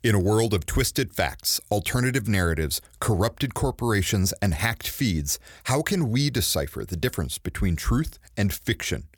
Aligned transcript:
In 0.00 0.14
a 0.14 0.20
world 0.20 0.54
of 0.54 0.64
twisted 0.64 1.12
facts, 1.12 1.60
alternative 1.72 2.28
narratives, 2.28 2.80
corrupted 3.00 3.54
corporations, 3.54 4.32
and 4.40 4.54
hacked 4.54 4.86
feeds, 4.86 5.40
how 5.64 5.82
can 5.82 6.12
we 6.12 6.30
decipher 6.30 6.84
the 6.84 6.96
difference 6.96 7.38
between 7.38 7.74
truth 7.74 8.16
and 8.36 8.52
fiction? 8.52 9.08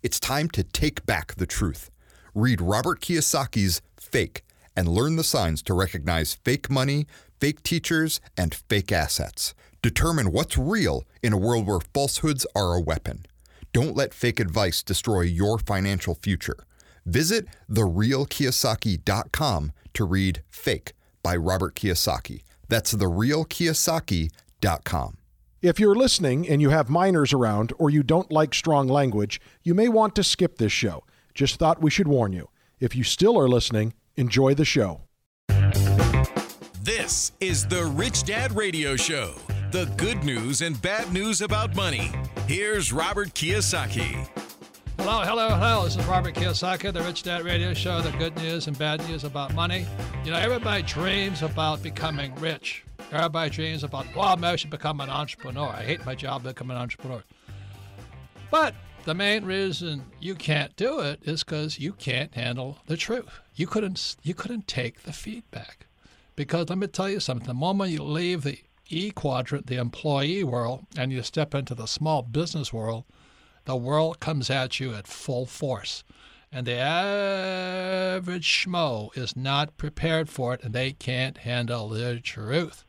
It's 0.00 0.20
time 0.20 0.48
to 0.50 0.62
take 0.62 1.04
back 1.04 1.34
the 1.34 1.46
truth. 1.46 1.90
Read 2.36 2.60
Robert 2.60 3.00
Kiyosaki's 3.00 3.82
Fake 3.98 4.44
and 4.76 4.86
learn 4.86 5.16
the 5.16 5.24
signs 5.24 5.60
to 5.62 5.74
recognize 5.74 6.34
fake 6.34 6.70
money, 6.70 7.08
fake 7.40 7.64
teachers, 7.64 8.20
and 8.36 8.54
fake 8.54 8.92
assets. 8.92 9.56
Determine 9.82 10.30
what's 10.30 10.56
real 10.56 11.02
in 11.20 11.32
a 11.32 11.36
world 11.36 11.66
where 11.66 11.80
falsehoods 11.92 12.46
are 12.54 12.74
a 12.74 12.80
weapon. 12.80 13.26
Don't 13.72 13.96
let 13.96 14.14
fake 14.14 14.38
advice 14.38 14.84
destroy 14.84 15.22
your 15.22 15.58
financial 15.58 16.14
future. 16.14 16.58
Visit 17.04 17.48
therealkiyosaki.com 17.68 19.72
to 19.98 20.04
read 20.04 20.42
Fake 20.48 20.94
by 21.22 21.36
Robert 21.36 21.74
Kiyosaki. 21.74 22.40
That's 22.68 22.94
therealkiyosaki.com. 22.94 25.18
If 25.60 25.80
you're 25.80 25.96
listening 25.96 26.48
and 26.48 26.62
you 26.62 26.70
have 26.70 26.88
minors 26.88 27.32
around 27.32 27.72
or 27.78 27.90
you 27.90 28.02
don't 28.02 28.30
like 28.30 28.54
strong 28.54 28.88
language, 28.88 29.40
you 29.64 29.74
may 29.74 29.88
want 29.88 30.14
to 30.14 30.22
skip 30.22 30.58
this 30.58 30.72
show. 30.72 31.02
Just 31.34 31.58
thought 31.58 31.82
we 31.82 31.90
should 31.90 32.08
warn 32.08 32.32
you. 32.32 32.48
If 32.78 32.94
you 32.94 33.02
still 33.02 33.36
are 33.38 33.48
listening, 33.48 33.92
enjoy 34.16 34.54
the 34.54 34.64
show. 34.64 35.02
This 36.80 37.32
is 37.40 37.66
the 37.66 37.84
Rich 37.84 38.24
Dad 38.24 38.56
Radio 38.56 38.96
Show 38.96 39.34
the 39.70 39.84
good 39.96 40.24
news 40.24 40.62
and 40.62 40.80
bad 40.80 41.12
news 41.12 41.42
about 41.42 41.76
money. 41.76 42.10
Here's 42.46 42.92
Robert 42.92 43.34
Kiyosaki. 43.34 44.37
Hello, 44.98 45.20
hello, 45.22 45.48
hello. 45.48 45.84
This 45.84 45.96
is 45.96 46.04
Robert 46.06 46.34
Kiyosaki, 46.34 46.92
the 46.92 47.00
Rich 47.02 47.22
Dad 47.22 47.44
Radio 47.44 47.72
Show, 47.72 48.02
the 48.02 48.10
good 48.18 48.36
news 48.36 48.66
and 48.66 48.76
bad 48.76 49.00
news 49.08 49.22
about 49.22 49.54
money. 49.54 49.86
You 50.24 50.32
know, 50.32 50.38
everybody 50.38 50.82
dreams 50.82 51.42
about 51.42 51.82
becoming 51.84 52.34
rich. 52.34 52.84
Everybody 53.12 53.48
dreams 53.48 53.84
about, 53.84 54.06
well, 54.14 54.36
maybe 54.36 54.52
I 54.52 54.56
should 54.56 54.70
become 54.70 55.00
an 55.00 55.08
entrepreneur. 55.08 55.68
I 55.68 55.84
hate 55.84 56.04
my 56.04 56.16
job, 56.16 56.42
become 56.42 56.70
an 56.72 56.76
entrepreneur. 56.76 57.22
But 58.50 58.74
the 59.04 59.14
main 59.14 59.44
reason 59.44 60.04
you 60.20 60.34
can't 60.34 60.74
do 60.74 60.98
it 60.98 61.20
is 61.22 61.44
because 61.44 61.78
you 61.78 61.92
can't 61.92 62.34
handle 62.34 62.78
the 62.86 62.96
truth. 62.96 63.40
You 63.54 63.68
couldn't, 63.68 64.16
you 64.24 64.34
couldn't 64.34 64.66
take 64.66 65.04
the 65.04 65.12
feedback. 65.12 65.86
Because 66.34 66.68
let 66.68 66.76
me 66.78 66.88
tell 66.88 67.08
you 67.08 67.20
something, 67.20 67.46
the 67.46 67.54
moment 67.54 67.92
you 67.92 68.02
leave 68.02 68.42
the 68.42 68.58
E 68.90 69.10
quadrant, 69.12 69.68
the 69.68 69.76
employee 69.76 70.42
world, 70.42 70.86
and 70.96 71.12
you 71.12 71.22
step 71.22 71.54
into 71.54 71.74
the 71.74 71.86
small 71.86 72.22
business 72.22 72.72
world, 72.72 73.04
the 73.68 73.76
world 73.76 74.18
comes 74.18 74.48
at 74.48 74.80
you 74.80 74.94
at 74.94 75.06
full 75.06 75.44
force. 75.44 76.02
And 76.50 76.66
the 76.66 76.78
average 76.78 78.46
schmo 78.46 79.14
is 79.14 79.36
not 79.36 79.76
prepared 79.76 80.30
for 80.30 80.54
it 80.54 80.64
and 80.64 80.72
they 80.72 80.92
can't 80.92 81.36
handle 81.36 81.90
the 81.90 82.18
truth. 82.18 82.86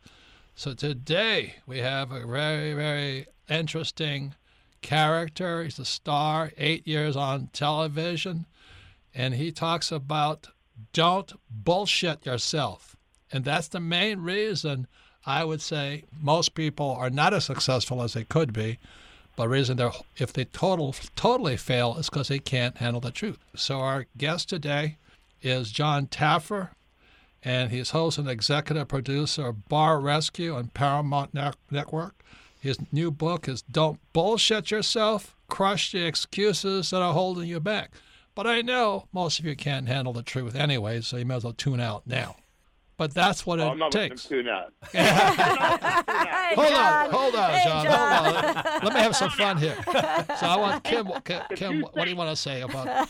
So 0.55 0.73
today 0.73 1.55
we 1.67 1.79
have 1.79 2.13
a 2.13 2.25
very, 2.25 2.73
very 2.73 3.27
interesting 3.49 4.35
character. 4.81 5.65
He's 5.65 5.79
a 5.79 5.83
star, 5.83 6.53
eight 6.57 6.87
years 6.87 7.17
on 7.17 7.49
television. 7.51 8.45
And 9.13 9.33
he 9.33 9.51
talks 9.51 9.91
about 9.91 10.47
don't 10.93 11.33
bullshit 11.51 12.25
yourself. 12.25 12.95
And 13.33 13.43
that's 13.43 13.67
the 13.67 13.81
main 13.81 14.21
reason 14.21 14.87
I 15.25 15.43
would 15.43 15.61
say 15.61 16.05
most 16.17 16.55
people 16.55 16.95
are 16.97 17.09
not 17.09 17.33
as 17.33 17.43
successful 17.43 18.01
as 18.01 18.13
they 18.13 18.23
could 18.23 18.53
be. 18.53 18.79
The 19.39 19.47
reason 19.47 19.77
they're 19.77 19.93
if 20.17 20.33
they 20.33 20.43
total 20.43 20.93
totally 21.15 21.55
fail 21.55 21.95
is 21.95 22.09
because 22.09 22.27
they 22.27 22.39
can't 22.39 22.75
handle 22.75 22.99
the 22.99 23.09
truth. 23.09 23.37
So 23.55 23.79
our 23.79 24.05
guest 24.17 24.49
today 24.49 24.97
is 25.41 25.71
Jon 25.71 26.07
Taffer, 26.07 26.71
and 27.41 27.71
he's 27.71 27.91
host 27.91 28.17
and 28.17 28.29
executive 28.29 28.89
producer 28.89 29.47
of 29.47 29.69
Bar 29.69 30.01
Rescue 30.01 30.55
on 30.55 30.67
Paramount 30.73 31.33
Network. 31.71 32.21
His 32.59 32.79
new 32.91 33.11
book 33.11 33.47
is 33.47 33.61
Don't 33.61 34.01
Bullshit 34.11 34.71
Yourself, 34.71 35.37
Crush 35.47 35.93
the 35.93 36.05
Excuses 36.05 36.89
That 36.89 37.01
Are 37.01 37.13
Holding 37.13 37.47
You 37.47 37.61
Back. 37.61 37.93
But 38.35 38.45
I 38.45 38.59
know 38.59 39.05
most 39.13 39.39
of 39.39 39.45
you 39.45 39.55
can't 39.55 39.87
handle 39.87 40.11
the 40.11 40.21
truth 40.21 40.53
anyway, 40.53 40.99
so 40.99 41.15
you 41.15 41.23
may 41.23 41.35
as 41.35 41.45
well 41.45 41.53
tune 41.53 41.79
out 41.79 42.05
now 42.05 42.35
but 42.99 43.13
that's 43.13 43.45
what 43.45 43.61
oh, 43.61 43.67
it 43.67 43.69
I'm 43.69 43.77
not 43.79 43.93
takes. 43.93 44.25
Tune 44.25 44.49
out. 44.49 44.73
hold 44.93 46.73
on, 46.73 47.09
hold 47.09 47.33
on, 47.33 47.51
hey, 47.51 47.63
Jon. 47.63 47.85
Jon. 47.85 48.25
Hold 48.25 48.35
on. 48.35 48.63
Let 48.83 48.93
me 48.93 48.99
have 48.99 49.15
some 49.15 49.29
fun 49.29 49.57
here. 49.57 49.77
So 49.85 50.45
I 50.45 50.57
want 50.59 50.83
Kim. 50.83 51.07
Kim, 51.23 51.41
Kim 51.55 51.81
what 51.81 52.03
do 52.03 52.09
you 52.09 52.17
want 52.17 52.29
to 52.29 52.35
say 52.35 52.59
about 52.59 52.89
our? 52.89 53.07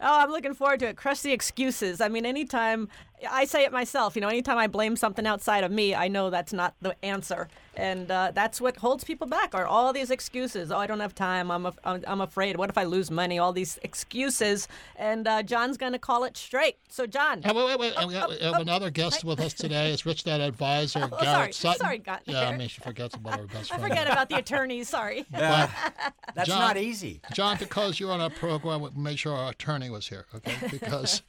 Oh, 0.00 0.20
I'm 0.20 0.30
looking 0.30 0.54
forward 0.54 0.78
to 0.80 0.86
it. 0.86 0.96
Crush 0.96 1.22
the 1.22 1.32
excuses. 1.32 2.00
I 2.00 2.06
mean, 2.06 2.24
anytime 2.24 2.88
I 3.30 3.44
say 3.44 3.64
it 3.64 3.72
myself, 3.72 4.14
you 4.16 4.22
know, 4.22 4.28
anytime 4.28 4.58
I 4.58 4.66
blame 4.66 4.96
something 4.96 5.26
outside 5.26 5.64
of 5.64 5.70
me, 5.72 5.94
I 5.94 6.08
know 6.08 6.30
that's 6.30 6.52
not 6.52 6.74
the 6.80 6.94
answer. 7.04 7.48
And 7.76 8.08
uh, 8.08 8.30
that's 8.32 8.60
what 8.60 8.76
holds 8.76 9.02
people 9.02 9.26
back 9.26 9.52
are 9.52 9.66
all 9.66 9.92
these 9.92 10.10
excuses. 10.12 10.70
Oh, 10.70 10.76
I 10.78 10.86
don't 10.86 11.00
have 11.00 11.12
time. 11.14 11.50
I'm, 11.50 11.66
af- 11.66 11.78
I'm, 11.82 12.04
I'm 12.06 12.20
afraid. 12.20 12.56
What 12.56 12.70
if 12.70 12.78
I 12.78 12.84
lose 12.84 13.10
money? 13.10 13.36
All 13.40 13.52
these 13.52 13.80
excuses. 13.82 14.68
And 14.94 15.26
uh, 15.26 15.42
Jon's 15.42 15.76
going 15.76 15.90
to 15.92 15.98
call 15.98 16.22
it 16.22 16.36
straight. 16.36 16.76
So, 16.88 17.04
Jon. 17.06 17.42
Hey, 17.42 17.50
wait, 17.52 17.66
wait, 17.66 17.78
wait. 17.96 18.06
we 18.06 18.14
have, 18.14 18.30
we 18.30 18.36
have 18.38 18.60
another 18.60 18.90
guest 18.90 19.24
with 19.24 19.40
us 19.40 19.54
today. 19.54 19.92
It's 19.92 20.06
Rich 20.06 20.22
Dad 20.22 20.40
Advisor, 20.40 21.00
Oh, 21.12 21.16
Garrett 21.20 21.24
sorry. 21.26 21.52
Sutton. 21.52 21.80
Sorry, 21.80 21.98
got 21.98 22.22
Yeah, 22.26 22.42
I 22.42 22.44
there. 22.50 22.58
mean, 22.58 22.68
she 22.68 22.80
forgets 22.80 23.16
about 23.16 23.40
her 23.40 23.46
best 23.48 23.72
I 23.74 23.78
forget 23.78 24.06
about 24.06 24.28
the 24.28 24.36
attorneys. 24.36 24.88
Sorry. 24.88 25.26
But 25.32 25.70
That's 26.36 26.48
Jon- 26.48 26.58
not 26.60 26.76
easy. 26.76 27.20
Jon, 27.32 27.56
because 27.58 27.98
you're 27.98 28.12
on 28.12 28.20
a 28.20 28.30
program, 28.30 28.82
we 28.82 28.90
made 28.96 29.18
sure 29.18 29.34
our 29.34 29.50
attorney 29.50 29.90
was 29.90 30.06
here, 30.08 30.26
okay? 30.34 30.54
Because 30.70 31.22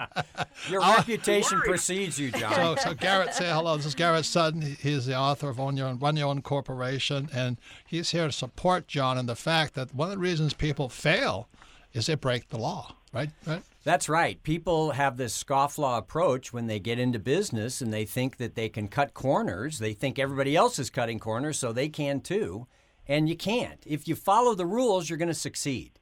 Your 0.70 0.80
reputation 0.80 1.60
precedes 1.60 2.18
you, 2.18 2.30
Jon. 2.30 2.54
So, 2.54 2.76
so 2.76 2.94
Garrett, 2.94 3.34
say 3.34 3.50
hello. 3.50 3.76
This 3.76 3.86
is 3.86 3.94
Garrett 3.94 4.24
Sutton. 4.24 4.60
He's 4.60 5.06
the 5.06 5.16
author 5.16 5.48
of 5.48 5.58
Own 5.58 5.76
Your 5.76 5.88
Own, 5.88 5.98
Run 5.98 6.16
Your 6.16 6.28
Own 6.28 6.42
Corporation, 6.42 7.28
and 7.34 7.58
he's 7.86 8.10
here 8.10 8.26
to 8.26 8.32
support 8.32 8.86
Jon 8.86 9.18
in 9.18 9.26
the 9.26 9.36
fact 9.36 9.74
that 9.74 9.94
one 9.94 10.08
of 10.08 10.14
the 10.14 10.20
reasons 10.20 10.54
people 10.54 10.88
fail 10.88 11.48
is 11.92 12.06
they 12.06 12.14
break 12.14 12.48
the 12.48 12.58
law, 12.58 12.96
right? 13.12 13.30
Right? 13.46 13.62
That's 13.84 14.08
right. 14.08 14.42
People 14.42 14.92
have 14.92 15.16
this 15.16 15.42
scofflaw 15.42 15.98
approach 15.98 16.52
when 16.52 16.66
they 16.68 16.78
get 16.78 16.98
into 16.98 17.18
business 17.18 17.80
and 17.80 17.92
they 17.92 18.04
think 18.04 18.36
that 18.36 18.54
they 18.54 18.68
can 18.68 18.88
cut 18.88 19.12
corners. 19.14 19.78
They 19.78 19.92
think 19.92 20.18
everybody 20.18 20.54
else 20.54 20.78
is 20.78 20.90
cutting 20.90 21.18
corners, 21.18 21.58
so 21.58 21.72
they 21.72 21.88
can 21.88 22.20
too. 22.20 22.66
And 23.08 23.28
you 23.28 23.36
can't. 23.36 23.82
If 23.84 24.06
you 24.06 24.14
follow 24.14 24.54
the 24.54 24.66
rules, 24.66 25.10
you're 25.10 25.18
going 25.18 25.28
to 25.28 25.34
succeed. 25.34 25.98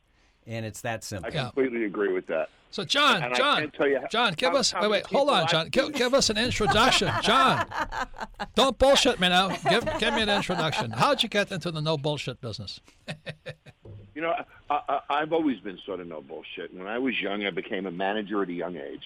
And 0.46 0.66
it's 0.66 0.82
that 0.82 1.02
simple. 1.04 1.28
I 1.28 1.30
completely 1.30 1.84
agree 1.84 2.12
with 2.12 2.26
that. 2.26 2.50
So, 2.72 2.84
Jon, 2.84 3.22
And 3.22 3.34
Jon, 3.34 3.70
tell 3.72 3.88
you 3.88 3.98
how- 4.00 4.06
Jon, 4.06 4.34
give 4.34 4.52
how- 4.52 4.58
us 4.58 4.70
how 4.70 4.82
wait, 4.82 4.90
wait, 4.90 5.06
hold 5.06 5.28
on, 5.28 5.48
Jon. 5.48 5.68
Give, 5.70 5.92
give 5.92 6.14
us 6.14 6.30
an 6.30 6.38
introduction, 6.38 7.10
Jon. 7.22 7.66
Don't 8.54 8.78
bullshit 8.78 9.18
me 9.18 9.28
now. 9.28 9.48
Give, 9.68 9.84
give 9.98 10.14
me 10.14 10.22
an 10.22 10.28
introduction. 10.28 10.92
How'd 10.92 11.22
you 11.22 11.28
get 11.28 11.50
into 11.50 11.70
the 11.72 11.80
no 11.80 11.96
bullshit 11.98 12.40
business? 12.40 12.80
You 14.12 14.22
know, 14.22 14.34
I, 14.68 14.80
I, 14.88 15.00
I've 15.08 15.32
always 15.32 15.60
been 15.60 15.78
sort 15.86 16.00
of 16.00 16.08
no 16.08 16.20
bullshit. 16.20 16.74
When 16.74 16.86
I 16.88 16.98
was 16.98 17.18
young, 17.20 17.46
I 17.46 17.50
became 17.50 17.86
a 17.86 17.92
manager 17.92 18.42
at 18.42 18.48
a 18.48 18.52
young 18.52 18.76
age. 18.76 19.04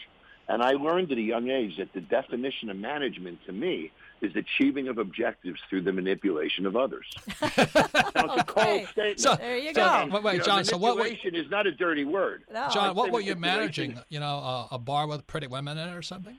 And 0.48 0.62
I 0.62 0.70
learned 0.72 1.12
at 1.12 1.18
a 1.18 1.22
young 1.22 1.50
age 1.50 1.76
that 1.76 1.92
the 1.92 2.00
definition 2.00 2.70
of 2.70 2.76
management 2.78 3.38
to 3.46 3.52
me 3.52 3.92
is 4.20 4.34
achieving 4.36 4.88
of 4.88 4.98
objectives 4.98 5.60
through 5.68 5.82
the 5.82 5.92
manipulation 5.92 6.66
of 6.66 6.76
others. 6.76 7.06
now, 7.42 7.48
it's 7.56 7.74
a 7.74 8.44
cold 8.46 8.66
Okay. 8.66 8.86
statement. 8.92 9.20
So- 9.20 9.34
There 9.36 9.58
you 9.58 9.74
so- 9.74 10.06
go. 10.08 10.08
Wait, 10.14 10.22
wait, 10.22 10.32
You 10.34 10.38
know, 10.38 10.44
Jon. 10.44 10.64
So 10.64 10.76
what? 10.76 10.96
manipulation 10.96 11.34
is 11.34 11.50
not 11.50 11.66
a 11.66 11.72
dirty 11.72 12.04
word. 12.04 12.44
No. 12.52 12.68
Jon, 12.72 12.94
what 12.94 13.10
were 13.10 13.20
you 13.20 13.34
managing? 13.36 13.98
You 14.08 14.20
know, 14.20 14.38
uh, 14.38 14.74
a 14.74 14.78
bar 14.78 15.06
with 15.06 15.26
pretty 15.26 15.46
women 15.46 15.76
in 15.78 15.88
it 15.88 15.94
or 15.96 16.02
something? 16.02 16.36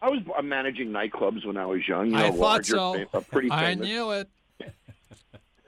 I 0.00 0.10
was 0.10 0.20
uh, 0.36 0.42
managing 0.42 0.90
nightclubs 0.90 1.44
when 1.44 1.56
I 1.56 1.66
was 1.66 1.86
young. 1.88 2.06
You 2.06 2.12
know, 2.12 2.18
I 2.18 2.30
thought 2.30 2.38
larger, 2.38 2.72
so. 2.72 2.92
fam- 2.94 3.06
uh, 3.14 3.20
pretty 3.20 3.50
I 3.50 3.74
knew 3.74 4.12
it. 4.12 4.28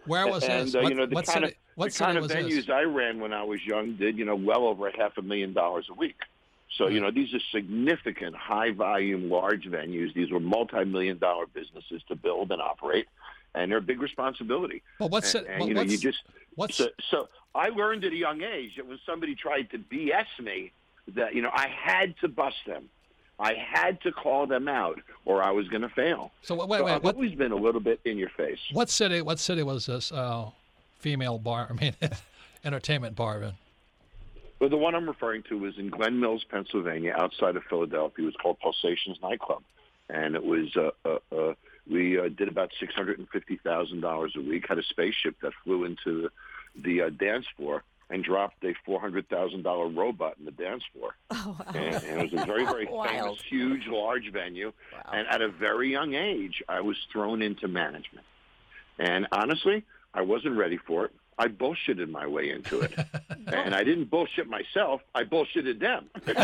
Where 0.07 0.27
was 0.27 0.45
and 0.45 0.67
this? 0.69 0.75
uh, 0.75 0.81
what 0.81 0.89
you 0.91 0.95
know 0.97 1.07
the 1.07 1.15
what 1.15 1.27
kind 1.27 1.45
city? 1.45 1.53
of 1.53 1.59
what 1.77 1.93
the 1.93 1.99
kind 1.99 2.19
of 2.19 2.25
venues 2.25 2.55
this? 2.67 2.71
I 2.71 2.83
ran 2.83 3.21
when 3.21 3.33
I 3.33 3.43
was 3.43 3.65
young 3.65 3.95
did 3.97 4.17
you 4.19 4.25
know 4.25 4.35
well 4.37 4.67
over 4.67 4.89
a 4.89 4.97
half 4.97 5.17
a 5.19 5.23
million 5.23 5.53
dollars 5.53 5.87
a 5.91 5.95
week. 5.95 6.17
So 6.77 6.87
you 6.87 7.01
know 7.01 7.11
these 7.11 7.35
are 7.35 7.41
significant, 7.53 8.37
high 8.37 8.71
volume, 8.71 9.29
large 9.29 9.65
venues. 9.65 10.15
These 10.15 10.31
were 10.31 10.41
multi-million 10.41 11.19
dollar 11.19 11.47
businesses 11.47 12.03
to 12.09 12.15
build 12.15 12.53
and 12.53 12.63
operate, 12.63 13.07
and 13.55 13.71
they're 13.71 13.79
a 13.79 13.83
big 13.83 14.01
responsibility. 14.01 14.83
But 14.99 15.11
what's 15.11 15.35
and, 15.35 15.47
it? 15.47 15.51
and, 15.51 15.69
you 15.69 15.75
know 15.75 15.83
you 15.83 15.99
just 15.99 16.19
what's 16.55 16.77
so, 16.77 16.89
so 17.11 17.29
I 17.55 17.71
learned 17.71 18.05
at 18.05 18.13
a 18.13 18.17
young 18.17 18.43
age 18.43 18.77
that 18.77 18.87
when 18.87 19.01
somebody 19.05 19.35
tried 19.35 19.71
to 19.71 19.79
BS 19.79 20.27
me 20.43 20.73
that 21.15 21.35
you 21.35 21.43
know 21.43 21.51
I 21.53 21.69
had 21.69 22.15
to 22.21 22.29
bust 22.29 22.57
them. 22.67 22.89
I 23.41 23.55
had 23.55 24.03
to 24.03 24.13
call 24.13 24.47
them 24.47 24.69
out, 24.69 25.01
or 25.25 25.43
I 25.43 25.51
was 25.51 25.67
going 25.69 25.81
to 25.81 25.89
fail. 25.89 26.31
So 26.43 26.55
wait, 26.55 26.69
wait, 26.69 26.79
So 26.79 26.85
wait, 26.85 26.93
I've 26.93 27.03
what, 27.03 27.15
always 27.15 27.35
been 27.35 27.53
a 27.53 27.57
little 27.57 27.81
bit 27.81 27.99
in 28.05 28.19
your 28.19 28.29
face. 28.29 28.59
what 28.73 28.91
city? 28.91 29.23
What 29.23 29.39
city 29.39 29.63
was 29.63 29.87
this 29.87 30.13
uh, 30.13 30.51
female 30.99 31.39
bar? 31.39 31.67
I 31.71 31.73
mean, 31.73 31.95
entertainment 32.65 33.17
bar 33.17 33.43
in? 33.43 33.53
Well, 34.61 34.69
the 34.69 34.77
one 34.77 34.95
I'm 34.95 35.09
referring 35.09 35.43
to 35.45 35.59
was 35.59 35.79
in 35.79 35.89
Glen 35.89 36.21
Mills, 36.21 36.45
Pennsylvania, 36.49 37.17
outside 37.19 37.57
of 37.57 37.63
Philadelphia. 37.65 38.25
It 38.25 38.27
was 38.27 38.37
called 38.41 38.59
Pulsations 38.61 39.17
Nightclub, 39.23 39.63
and 40.11 40.35
it 40.37 40.45
was 40.45 40.77
uh, 40.77 40.91
uh, 41.07 41.19
uh, 41.35 41.55
we 41.91 42.19
uh, 42.21 42.29
did 42.29 42.49
about 42.49 42.71
six 42.79 42.95
hundred 42.95 43.19
and 43.19 43.29
fifty 43.31 43.59
thousand 43.65 44.01
dollars 44.01 44.35
a 44.37 44.41
week. 44.41 44.67
Had 44.69 44.79
a 44.79 44.83
spaceship 44.83 45.37
that 45.41 45.53
flew 45.65 45.85
into 45.85 46.23
the, 46.23 46.31
the 46.83 47.03
uh, 47.03 47.09
dance 47.09 47.47
floor 47.57 47.85
and 48.11 48.23
dropped 48.23 48.63
a 48.63 48.75
four 48.85 49.01
hundred 49.01 49.31
thousand 49.31 49.63
dollar 49.63 49.89
robot 49.89 50.37
in 50.39 50.45
the 50.45 50.51
dance 50.51 50.83
floor. 50.93 51.15
Oh, 51.43 51.57
wow. 51.59 51.73
And, 51.75 52.05
and 52.05 52.21
it 52.21 52.33
was 52.33 52.43
a 52.43 52.45
very, 52.45 52.67
very 52.67 52.87
famous, 53.07 53.41
huge, 53.49 53.87
large 53.87 54.31
venue. 54.31 54.73
And 55.11 55.27
at 55.29 55.41
a 55.41 55.49
very 55.49 55.91
young 55.91 56.13
age, 56.13 56.63
I 56.69 56.83
was 56.83 56.99
thrown 57.11 57.41
into 57.41 57.67
management. 57.67 58.27
And 58.99 59.27
honestly, 59.33 59.85
I 60.13 60.21
wasn't 60.21 60.59
ready 60.59 60.77
for 60.77 61.07
it. 61.07 61.13
I 61.41 61.49
bullshitted 61.49 62.11
my 62.11 62.27
way 62.27 62.51
into 62.51 62.81
it. 62.81 62.93
and 63.47 63.75
I 63.75 63.83
didn't 63.83 64.11
bullshit 64.11 64.47
myself. 64.47 65.01
I 65.15 65.25
bullshitted 65.25 65.81
them. 65.81 66.11
I 66.27 66.35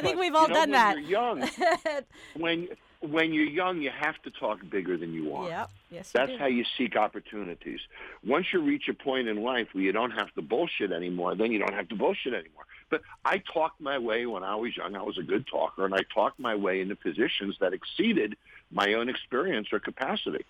think 0.00 0.16
But, 0.16 0.18
we've 0.18 0.34
all 0.34 0.48
you 0.48 0.50
know, 0.54 0.54
done 0.54 0.70
when 0.70 0.72
that. 0.72 0.96
You're 0.96 1.08
young. 1.08 1.48
when 2.36 2.66
when 3.00 3.32
you're 3.32 3.44
young, 3.44 3.82
you 3.82 3.90
have 3.90 4.20
to 4.22 4.32
talk 4.32 4.68
bigger 4.68 4.96
than 4.96 5.12
you 5.12 5.32
are. 5.36 5.48
Yep. 5.48 5.70
Yes, 5.90 6.10
That's 6.12 6.32
do. 6.32 6.38
how 6.38 6.46
you 6.46 6.64
seek 6.76 6.96
opportunities. 6.96 7.78
Once 8.26 8.52
you 8.52 8.60
reach 8.60 8.88
a 8.88 8.94
point 8.94 9.28
in 9.28 9.44
life 9.44 9.68
where 9.72 9.84
you 9.84 9.92
don't 9.92 10.10
have 10.10 10.34
to 10.34 10.42
bullshit 10.42 10.90
anymore, 10.90 11.36
then 11.36 11.52
you 11.52 11.60
don't 11.60 11.74
have 11.74 11.88
to 11.90 11.94
bullshit 11.94 12.34
anymore. 12.34 12.64
But 12.90 13.02
I 13.24 13.38
talked 13.38 13.80
my 13.80 13.98
way 13.98 14.26
when 14.26 14.42
I 14.42 14.56
was 14.56 14.76
young. 14.76 14.96
I 14.96 15.02
was 15.02 15.18
a 15.18 15.22
good 15.22 15.46
talker, 15.46 15.84
and 15.84 15.94
I 15.94 16.00
talked 16.12 16.40
my 16.40 16.56
way 16.56 16.80
into 16.80 16.96
positions 16.96 17.58
that 17.60 17.72
exceeded 17.72 18.36
my 18.72 18.94
own 18.94 19.08
experience 19.08 19.68
or 19.72 19.78
capacity. 19.78 20.44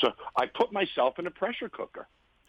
So 0.00 0.12
I 0.36 0.46
put 0.46 0.72
myself 0.72 1.18
in 1.18 1.26
a 1.26 1.30
pressure 1.30 1.68
cooker. 1.68 2.06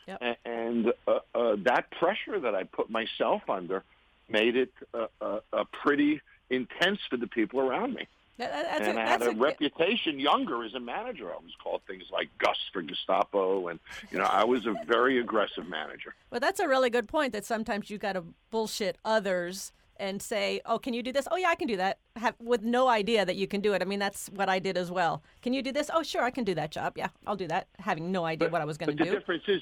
Yep. 0.08 0.22
A- 0.22 0.48
And 0.48 0.94
uh, 1.08 1.20
uh, 1.36 1.56
that 1.64 1.92
pressure 1.92 2.40
that 2.40 2.56
I 2.56 2.64
put 2.64 2.90
myself 2.90 3.42
under 3.50 3.84
made 4.30 4.56
it 4.56 4.72
uh, 4.94 5.08
uh, 5.22 5.40
uh, 5.54 5.64
pretty 5.84 6.22
intense 6.50 7.00
for 7.10 7.18
the 7.18 7.28
people 7.28 7.60
around 7.60 7.94
me 7.94 8.08
That- 8.38 8.82
and 8.82 8.98
a, 8.98 9.02
I 9.02 9.06
had 9.06 9.22
a, 9.22 9.30
a, 9.30 9.36
reputation 9.36 10.20
younger 10.20 10.64
as 10.64 10.74
a 10.74 10.80
manager. 10.80 11.30
I 11.32 11.36
was 11.36 11.54
called 11.62 11.82
things 11.88 12.04
like 12.12 12.30
Gus 12.40 12.58
for 12.74 12.82
Gestapo, 12.82 13.68
and 13.68 13.80
you 14.12 14.18
know 14.18 14.26
I 14.26 14.44
was 14.46 14.66
a 14.66 14.76
very 14.88 15.20
aggressive 15.20 15.68
manager. 15.68 16.16
Well, 16.30 16.40
that's 16.40 16.60
a 16.60 16.68
really 16.68 16.90
good 16.90 17.08
point. 17.08 17.34
That 17.34 17.46
sometimes 17.46 17.90
you 17.90 17.98
got 17.98 18.14
to 18.14 18.24
bullshit 18.50 18.98
others 19.06 19.72
and 20.02 20.22
say, 20.22 20.60
"Oh, 20.66 20.80
can 20.80 20.94
you 20.94 21.04
do 21.04 21.14
this? 21.14 21.28
Oh, 21.32 21.38
yeah, 21.38 21.50
I 21.50 21.56
can 21.56 21.68
do 21.68 21.78
that." 21.78 22.00
Have, 22.18 22.36
with 22.42 22.64
no 22.64 22.90
idea 22.90 23.24
that 23.24 23.36
you 23.38 23.48
can 23.48 23.62
do 23.62 23.74
it. 23.74 23.82
I 23.82 23.86
mean, 23.86 24.00
that's 24.00 24.28
what 24.30 24.50
I 24.50 24.60
did 24.60 24.78
as 24.78 24.92
well. 24.92 25.24
Can 25.42 25.54
you 25.54 25.62
do 25.62 25.72
this? 25.72 25.90
Oh, 25.94 26.04
sure, 26.04 26.24
I 26.24 26.32
can 26.32 26.44
do 26.44 26.56
that 26.56 26.72
job. 26.72 26.94
Yeah, 26.98 27.10
I'll 27.26 27.38
do 27.38 27.48
that. 27.48 27.68
Having 27.80 28.12
no 28.12 28.26
idea 28.26 28.50
what 28.50 28.62
I 28.62 28.66
was 28.66 28.78
going 28.78 28.96
But 28.96 29.04
to 29.04 29.10
the 29.10 29.18
difference 29.18 29.44
is 29.48 29.62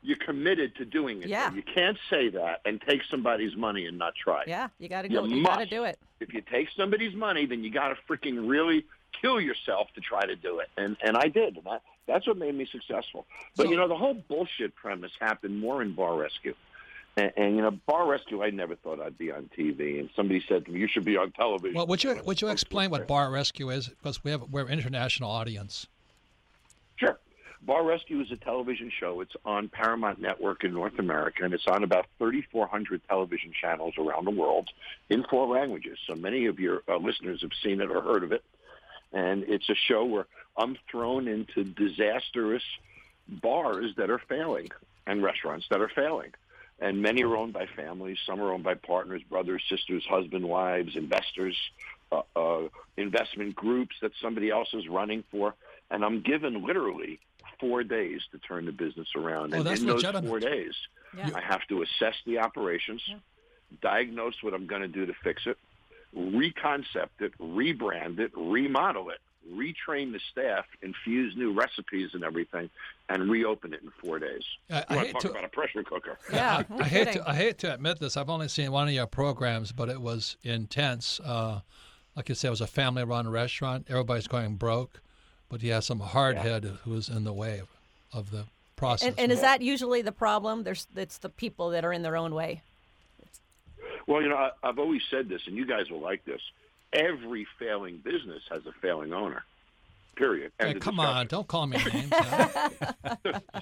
you're 0.00 0.16
committed 0.24 0.74
to 0.76 0.84
doing 0.84 1.22
it. 1.22 1.28
Yeah. 1.28 1.52
You 1.52 1.62
can't 1.62 1.98
say 2.08 2.28
that 2.30 2.60
and 2.64 2.80
take 2.80 3.02
somebody's 3.10 3.56
money 3.56 3.86
and 3.86 3.98
not 3.98 4.14
try. 4.14 4.44
Yeah, 4.46 4.68
you 4.78 4.88
got 4.88 5.02
to 5.02 5.08
go. 5.08 5.24
You 5.24 5.44
got 5.44 5.58
to 5.58 5.66
do 5.66 5.84
it. 5.84 5.98
If 6.20 6.32
you 6.32 6.40
take 6.40 6.68
somebody's 6.76 7.14
money, 7.14 7.44
then 7.46 7.62
you 7.64 7.70
got 7.70 7.88
to 7.88 7.96
freaking 8.08 8.48
really 8.48 8.86
kill 9.20 9.40
yourself 9.40 9.88
to 9.94 10.00
try 10.00 10.24
to 10.24 10.36
do 10.36 10.60
it. 10.60 10.68
And 10.76 10.96
and 11.02 11.16
I 11.16 11.28
did. 11.28 11.56
And 11.56 11.66
that, 11.66 11.82
that's 12.06 12.26
what 12.26 12.36
made 12.38 12.54
me 12.54 12.66
successful. 12.70 13.26
But 13.56 13.64
So- 13.64 13.70
you 13.70 13.76
know, 13.76 13.88
the 13.88 13.96
whole 13.96 14.14
bullshit 14.14 14.74
premise 14.74 15.12
happened 15.20 15.60
more 15.60 15.82
in 15.82 15.92
Bar 15.92 16.16
Rescue. 16.16 16.54
And, 17.16 17.32
and 17.36 17.56
you 17.56 17.62
know, 17.62 17.70
Bar 17.70 18.06
Rescue, 18.06 18.42
I 18.42 18.50
never 18.50 18.74
thought 18.74 19.00
I'd 19.00 19.18
be 19.18 19.30
on 19.30 19.50
TV. 19.56 20.00
And 20.00 20.08
somebody 20.16 20.42
said 20.48 20.64
to 20.66 20.70
me, 20.72 20.80
"You 20.80 20.88
should 20.88 21.04
be 21.04 21.16
on 21.16 21.30
television." 21.32 21.74
Well, 21.74 21.86
would 21.86 22.02
you 22.02 22.20
would 22.24 22.40
you 22.40 22.48
explain 22.48 22.90
what 22.90 23.06
bar 23.06 23.30
rescue 23.30 23.70
is? 23.70 23.88
Because 23.88 24.24
we 24.24 24.30
have 24.30 24.42
we're 24.50 24.66
an 24.66 24.72
international 24.72 25.30
audience. 25.30 25.86
Sure. 26.96 27.18
Bar 27.64 27.84
Rescue 27.84 28.20
is 28.20 28.30
a 28.32 28.36
television 28.36 28.90
show. 28.98 29.20
It's 29.20 29.34
on 29.44 29.68
Paramount 29.68 30.20
Network 30.20 30.64
in 30.64 30.74
North 30.74 30.98
America, 30.98 31.44
and 31.44 31.54
it's 31.54 31.66
on 31.68 31.84
about 31.84 32.06
3,400 32.18 33.02
television 33.08 33.52
channels 33.52 33.94
around 33.98 34.24
the 34.24 34.32
world 34.32 34.68
in 35.10 35.22
four 35.24 35.46
languages. 35.46 35.98
So 36.06 36.14
many 36.16 36.46
of 36.46 36.58
your 36.58 36.82
uh, 36.88 36.96
listeners 36.96 37.42
have 37.42 37.52
seen 37.62 37.80
it 37.80 37.90
or 37.90 38.00
heard 38.00 38.24
of 38.24 38.32
it. 38.32 38.42
And 39.12 39.44
it's 39.44 39.68
a 39.68 39.74
show 39.74 40.04
where 40.04 40.26
I'm 40.56 40.76
thrown 40.90 41.28
into 41.28 41.62
disastrous 41.62 42.64
bars 43.28 43.92
that 43.96 44.10
are 44.10 44.18
failing 44.18 44.68
and 45.06 45.22
restaurants 45.22 45.66
that 45.70 45.80
are 45.80 45.90
failing. 45.94 46.32
And 46.82 47.00
many 47.00 47.22
are 47.22 47.36
owned 47.36 47.52
by 47.52 47.66
families. 47.66 48.18
Some 48.26 48.40
are 48.40 48.52
owned 48.52 48.64
by 48.64 48.74
partners, 48.74 49.22
brothers, 49.22 49.62
sisters, 49.70 50.04
husband, 50.04 50.44
wives, 50.44 50.96
investors, 50.96 51.56
uh, 52.10 52.22
uh, 52.34 52.62
investment 52.96 53.54
groups 53.54 53.94
that 54.02 54.10
somebody 54.20 54.50
else 54.50 54.74
is 54.74 54.88
running 54.88 55.22
for. 55.30 55.54
And 55.92 56.04
I'm 56.04 56.22
given 56.22 56.66
literally 56.66 57.20
four 57.60 57.84
days 57.84 58.20
to 58.32 58.38
turn 58.38 58.66
the 58.66 58.72
business 58.72 59.06
around. 59.14 59.54
Oh, 59.54 59.58
and 59.58 59.66
that's 59.66 59.80
in 59.80 59.86
those 59.86 60.02
legitimate. 60.02 60.28
four 60.28 60.40
days, 60.40 60.74
Yeah. 61.16 61.30
I 61.36 61.40
have 61.40 61.64
to 61.68 61.82
assess 61.82 62.16
the 62.26 62.38
operations, 62.38 63.00
diagnose 63.80 64.42
what 64.42 64.52
I'm 64.52 64.66
going 64.66 64.82
to 64.82 64.88
do 64.88 65.06
to 65.06 65.14
fix 65.22 65.46
it, 65.46 65.56
reconcept 66.16 67.20
it, 67.20 67.32
rebrand 67.38 68.18
it, 68.18 68.32
remodel 68.34 69.10
it, 69.10 69.20
retrain 69.50 70.12
the 70.12 70.20
staff, 70.30 70.64
infuse 70.82 71.34
new 71.36 71.52
recipes 71.52 72.10
and 72.14 72.22
everything, 72.24 72.68
and 73.08 73.30
reopen 73.30 73.72
it 73.74 73.82
in 73.82 73.90
four 73.90 74.18
days. 74.18 74.42
I- 74.70 74.74
I 74.74 74.78
You 74.78 74.96
want 74.96 75.00
hate 75.00 75.06
to 75.06 75.12
talk 75.12 75.22
to- 75.22 75.30
about 75.30 75.44
a 75.44 75.48
pressure 75.48 75.82
cooker? 75.82 76.18
Yeah, 76.32 76.62
I, 76.70 76.80
I 76.80 76.84
hate 76.84 77.12
to 77.12 77.28
I 77.30 77.34
hate 77.34 77.58
to 77.58 77.74
admit 77.74 77.98
this. 78.00 78.16
I've 78.16 78.30
only 78.30 78.48
seen 78.48 78.70
one 78.72 78.88
of 78.88 78.94
your 78.94 79.06
programs, 79.06 79.72
but 79.72 79.88
it 79.88 80.00
was 80.00 80.36
intense. 80.42 81.20
Uh, 81.20 81.60
like 82.16 82.28
you 82.28 82.34
said, 82.34 82.48
it 82.48 82.50
was 82.50 82.60
a 82.60 82.66
family-run 82.66 83.28
restaurant. 83.28 83.86
Everybody's 83.88 84.26
going 84.28 84.56
broke, 84.56 85.00
but 85.48 85.62
you 85.62 85.72
have 85.72 85.84
some 85.84 86.00
hardhead 86.00 86.64
who 86.84 86.90
was 86.90 87.08
in 87.08 87.24
the 87.24 87.32
way 87.32 87.58
of, 87.58 87.68
of 88.12 88.30
the 88.30 88.44
process. 88.76 89.08
And, 89.08 89.18
and 89.18 89.32
is 89.32 89.40
that 89.40 89.62
usually 89.62 90.02
the 90.02 90.12
problem? 90.12 90.62
There's 90.64 90.86
it's 90.96 91.18
the 91.18 91.28
people 91.30 91.70
that 91.70 91.84
are 91.84 91.92
in 91.92 92.02
their 92.02 92.16
own 92.16 92.34
way. 92.34 92.62
Well, 94.06 94.20
you 94.20 94.28
know, 94.28 94.36
I, 94.36 94.50
I've 94.62 94.78
always 94.78 95.02
said 95.10 95.28
this, 95.28 95.42
and 95.46 95.56
you 95.56 95.64
guys 95.66 95.88
will 95.90 96.00
like 96.00 96.24
this. 96.24 96.40
Every 96.92 97.46
failing 97.58 97.98
business 97.98 98.42
has 98.50 98.66
a 98.66 98.72
failing 98.80 99.12
owner. 99.12 99.44
Period. 100.14 100.52
End 100.60 100.74
Hey, 100.74 100.78
come 100.78 100.96
discussion. 100.96 101.16
on, 101.20 101.26
don't 101.26 101.48
call 101.48 101.66
me 101.66 101.78
names. 101.90 102.10
now. 102.10 102.50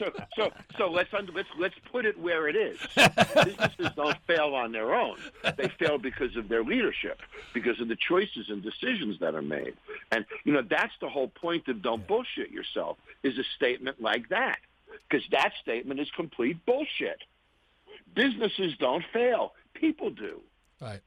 so, 0.00 0.12
so, 0.36 0.50
so 0.76 0.90
let's 0.90 1.14
under, 1.14 1.30
let's 1.30 1.48
let's 1.58 1.76
put 1.92 2.04
it 2.04 2.18
where 2.18 2.48
it 2.48 2.56
is. 2.56 2.76
Businesses 3.44 3.90
don't 3.94 4.16
fail 4.26 4.54
on 4.56 4.72
their 4.72 4.92
own; 4.92 5.16
they 5.56 5.68
fail 5.78 5.96
because 5.96 6.34
of 6.34 6.48
their 6.48 6.64
leadership, 6.64 7.20
because 7.54 7.80
of 7.80 7.86
the 7.86 7.94
choices 7.96 8.50
and 8.50 8.64
decisions 8.64 9.20
that 9.20 9.36
are 9.36 9.42
made. 9.42 9.74
And 10.10 10.24
you 10.44 10.52
know 10.52 10.62
that's 10.68 10.92
the 11.00 11.08
whole 11.08 11.28
point 11.28 11.68
of 11.68 11.82
"Don't 11.82 12.04
bullshit 12.08 12.50
yourself" 12.50 12.98
is 13.22 13.38
a 13.38 13.44
statement 13.54 14.02
like 14.02 14.28
that, 14.30 14.58
because 15.08 15.24
that 15.30 15.52
statement 15.62 16.00
is 16.00 16.10
complete 16.16 16.66
bullshit. 16.66 17.22
Businesses 18.12 18.76
don't 18.78 19.04
fail; 19.12 19.54
people 19.74 20.10
do. 20.10 20.40
right. 20.80 21.00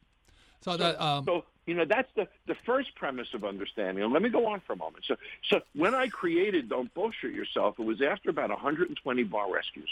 So 0.64 0.78
that 0.78 1.02
um, 1.02 1.26
So 1.26 1.46
you 1.66 1.76
know 1.76 1.86
that's 1.86 2.12
the 2.16 2.28
the 2.48 2.56
first 2.66 2.96
premise 2.96 3.34
of 3.34 3.44
understanding. 3.44 4.04
And 4.04 4.14
let 4.14 4.22
me 4.22 4.30
go 4.30 4.48
on 4.48 4.62
for 4.62 4.74
a 4.74 4.78
moment. 4.78 5.06
So 5.06 5.16
so 5.50 5.62
when 5.76 5.94
I 5.94 6.08
created 6.08 6.70
Don't 6.70 6.94
Bullshit 6.94 7.34
Yourself, 7.34 7.80
it 7.80 7.86
was 7.86 8.02
after 8.02 8.30
about 8.30 8.50
120 8.50 9.24
bar 9.24 9.52
rescues, 9.52 9.90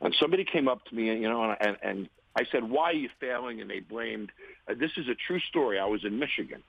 and 0.00 0.14
somebody 0.14 0.44
came 0.44 0.68
up 0.68 0.84
to 0.86 0.94
me, 0.94 1.06
you 1.06 1.28
know, 1.28 1.54
and 1.60 1.76
and 1.82 2.08
I 2.36 2.44
said, 2.50 2.64
"Why 2.64 2.90
are 2.90 2.94
you 2.94 3.10
failing?" 3.20 3.60
And 3.60 3.68
they 3.68 3.80
blamed. 3.80 4.30
Uh, 4.68 4.74
this 4.74 4.92
is 4.96 5.08
a 5.08 5.14
true 5.14 5.40
story. 5.40 5.78
I 5.78 5.86
was 5.86 6.04
in 6.04 6.18
Michigan. 6.18 6.62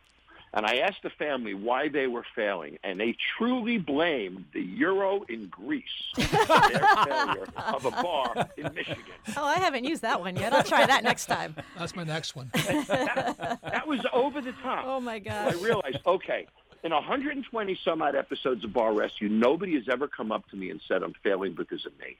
And 0.55 0.67
I 0.67 0.77
asked 0.77 1.01
the 1.01 1.09
family 1.09 1.55
why 1.55 1.89
they 1.89 2.05
were 2.05 2.23
failing, 2.35 2.77
and 2.83 2.99
they 2.99 3.15
truly 3.37 3.79
blamed 3.79 4.45
the 4.53 4.61
euro 4.61 5.23
in 5.27 5.47
Greece 5.47 5.83
for 6.13 6.21
their 6.21 6.87
failure 7.05 7.47
of 7.57 7.85
a 7.85 7.91
bar 7.91 8.49
in 8.55 8.71
Michigan. 8.75 9.03
Oh, 9.35 9.45
I 9.45 9.57
haven't 9.57 9.85
used 9.85 10.03
that 10.03 10.19
one 10.19 10.35
yet. 10.35 10.53
I'll 10.53 10.63
try 10.63 10.85
that 10.85 11.03
next 11.03 11.25
time. 11.25 11.55
that's 11.77 11.95
my 11.95 12.03
next 12.03 12.35
one. 12.35 12.51
That 12.53 13.87
was 13.87 14.01
over 14.13 14.41
the 14.41 14.51
top. 14.51 14.85
Oh 14.85 14.99
my 14.99 15.17
God. 15.17 15.47
I 15.47 15.51
gosh. 15.53 15.61
realized, 15.61 15.99
okay, 16.05 16.45
in 16.83 16.91
120 16.91 17.79
some 17.83 18.01
odd 18.03 18.15
episodes 18.15 18.63
of 18.63 18.73
Bar 18.73 18.93
Rescue, 18.93 19.29
nobody 19.29 19.73
has 19.73 19.89
ever 19.89 20.07
come 20.07 20.31
up 20.31 20.47
to 20.49 20.55
me 20.55 20.69
and 20.69 20.79
said 20.87 21.01
I'm 21.01 21.15
failing 21.23 21.53
because 21.53 21.85
of 21.85 21.97
me. 21.97 22.17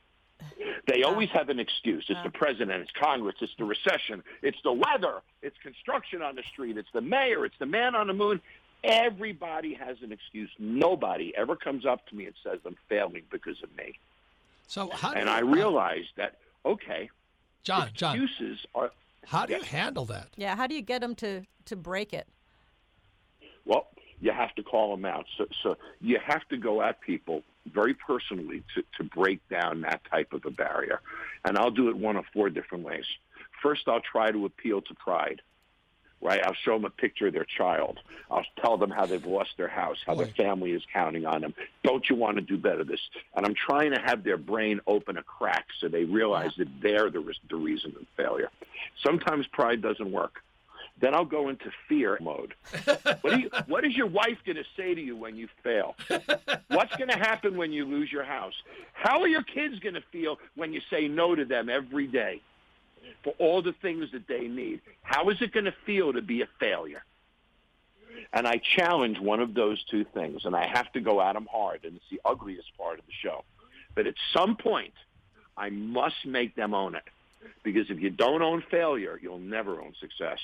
They 0.88 1.04
always 1.04 1.30
have 1.30 1.50
an 1.50 1.60
excuse. 1.60 2.06
It's 2.10 2.22
the 2.24 2.30
president, 2.30 2.82
it's 2.82 2.92
Congress, 2.92 3.36
it's 3.42 3.54
the 3.58 3.64
recession, 3.64 4.24
it's 4.42 4.58
the 4.64 4.74
weather, 4.74 5.22
it's 5.42 5.56
construction 5.64 6.22
on 6.22 6.36
the 6.36 6.44
street, 6.52 6.78
it's 6.78 6.90
the 6.94 7.02
mayor, 7.02 7.46
it's 7.46 7.58
the 7.60 7.66
man 7.66 7.96
on 7.96 8.08
the 8.08 8.14
moon. 8.14 8.42
Everybody 8.84 9.74
has 9.76 9.98
an 10.02 10.12
excuse. 10.12 10.50
Nobody 10.60 11.34
ever 11.38 11.56
comes 11.56 11.86
up 11.86 12.06
to 12.08 12.16
me 12.16 12.26
and 12.26 12.36
says 12.44 12.60
I'm 12.66 12.76
failing 12.90 13.24
because 13.32 13.64
of 13.64 13.70
me. 13.78 13.94
So 14.68 14.90
how 14.90 15.14
And 15.14 15.30
you, 15.30 15.36
I 15.36 15.40
uh, 15.40 15.46
realized 15.46 16.10
that, 16.18 16.38
okay, 16.66 17.10
Jon, 17.64 17.90
Jon, 17.94 18.22
excuses 18.22 18.66
are 18.76 18.92
how 19.26 19.46
do 19.46 19.54
you 19.54 19.62
handle 19.62 20.06
that? 20.06 20.28
Yeah, 20.36 20.56
how 20.58 20.68
do 20.68 20.76
you 20.76 20.82
get 20.82 21.00
them 21.00 21.16
to 21.16 21.44
to 21.66 21.76
break 21.78 22.12
it? 22.12 22.28
Well, 23.66 23.88
you 24.20 24.32
have 24.32 24.54
to 24.56 24.64
call 24.64 24.92
them 24.92 25.06
out. 25.06 25.26
So, 25.38 25.48
so 25.64 25.78
you 26.02 26.20
have 26.26 26.46
to 26.50 26.58
go 26.58 26.82
at 26.82 27.00
people 27.00 27.44
very 27.72 27.94
personally 27.94 28.64
to, 28.76 28.84
to 28.98 29.04
break 29.04 29.48
down 29.50 29.82
that 29.82 30.02
type 30.10 30.34
of 30.34 30.46
a 30.46 30.52
barrier. 30.52 31.02
And 31.46 31.58
I'll 31.58 31.72
do 31.72 31.90
it 31.90 31.98
one 31.98 32.16
of 32.16 32.26
four 32.34 32.50
different 32.50 32.84
ways. 32.84 33.06
First, 33.62 33.88
I'll 33.88 34.02
try 34.02 34.32
to 34.32 34.46
appeal 34.46 34.82
to 34.82 34.94
pride 34.96 35.42
right? 36.24 36.42
I'll 36.46 36.54
show 36.54 36.74
them 36.74 36.86
a 36.86 36.90
picture 36.90 37.28
of 37.28 37.34
their 37.34 37.46
child. 37.46 38.00
I'll 38.32 38.46
tell 38.62 38.78
them 38.78 38.90
how 38.90 39.06
they've 39.06 39.26
lost 39.26 39.52
their 39.58 39.68
house, 39.68 39.98
how 40.06 40.16
their 40.16 40.28
family 40.28 40.72
is 40.72 40.82
counting 40.92 41.26
on 41.26 41.42
them. 41.42 41.54
Don't 41.84 42.10
you 42.10 42.16
want 42.16 42.38
to 42.38 42.42
do 42.42 42.58
better? 42.58 42.84
This, 42.84 43.02
and 43.36 43.46
I'm 43.46 43.54
trying 43.54 43.92
to 43.92 44.00
have 44.00 44.24
their 44.24 44.38
brain 44.38 44.80
open 44.88 45.18
a 45.18 45.24
crack 45.24 45.68
so 45.80 45.90
they 45.90 46.06
realize 46.06 46.52
that 46.58 46.70
they're 46.82 47.12
the, 47.12 47.34
the 47.50 47.58
reason 47.58 47.94
of 48.00 48.08
failure. 48.16 48.50
Sometimes 49.04 49.46
pride 49.48 49.82
doesn't 49.82 50.12
work. 50.12 50.42
Then 51.04 51.14
I'll 51.14 51.26
go 51.26 51.50
into 51.50 51.70
fear 51.90 52.18
mode. 52.22 52.54
What, 53.20 53.38
you, 53.38 53.50
what 53.68 53.84
is 53.84 53.94
your 53.94 54.08
wife 54.08 54.38
going 54.46 54.56
to 54.56 54.64
say 54.78 54.96
to 54.96 55.02
you 55.02 55.18
when 55.18 55.36
you 55.36 55.50
fail? 55.62 55.96
What's 56.70 56.96
going 56.96 57.10
to 57.10 57.18
happen 57.18 57.58
when 57.58 57.74
you 57.74 57.84
lose 57.84 58.10
your 58.10 58.24
house? 58.24 58.54
How 58.94 59.20
are 59.22 59.28
your 59.28 59.44
kids 59.44 59.80
going 59.80 59.96
to 59.96 60.04
feel 60.14 60.40
when 60.56 60.72
you 60.72 60.80
say 60.90 61.10
no 61.10 61.36
to 61.36 61.44
them 61.44 61.68
every 61.68 62.08
day? 62.08 62.42
for 63.22 63.34
all 63.38 63.62
the 63.62 63.74
things 63.74 64.12
that 64.14 64.28
they 64.28 64.48
need. 64.48 64.80
How 65.02 65.30
is 65.30 65.42
it 65.42 65.52
going 65.52 65.66
to 65.66 65.74
feel 65.86 66.14
to 66.14 66.22
be 66.22 66.42
a 66.42 66.48
failure? 66.60 67.04
And 68.32 68.48
I 68.48 68.62
challenge 68.78 69.20
one 69.20 69.42
of 69.42 69.54
those 69.54 69.84
two 69.84 70.06
things, 70.06 70.46
and 70.46 70.56
I 70.56 70.66
have 70.66 70.92
to 70.94 71.02
go 71.02 71.22
at 71.22 71.34
them 71.34 71.48
hard, 71.52 71.82
and 71.84 71.98
it's 71.98 72.10
the 72.10 72.22
ugliest 72.24 72.78
part 72.78 73.00
of 73.00 73.06
the 73.06 73.12
show. 73.12 73.44
But 73.94 74.08
at 74.08 74.16
some 74.34 74.56
point, 74.56 74.94
I 75.58 75.70
must 75.70 76.26
make 76.26 76.56
them 76.56 76.74
own 76.74 76.96
it. 76.96 77.04
Because 77.62 77.90
if 77.90 78.00
you 78.00 78.10
don't 78.10 78.42
own 78.42 78.64
failure, 78.72 79.20
you'll 79.22 79.38
never 79.40 79.82
own 79.82 79.94
success. 80.00 80.40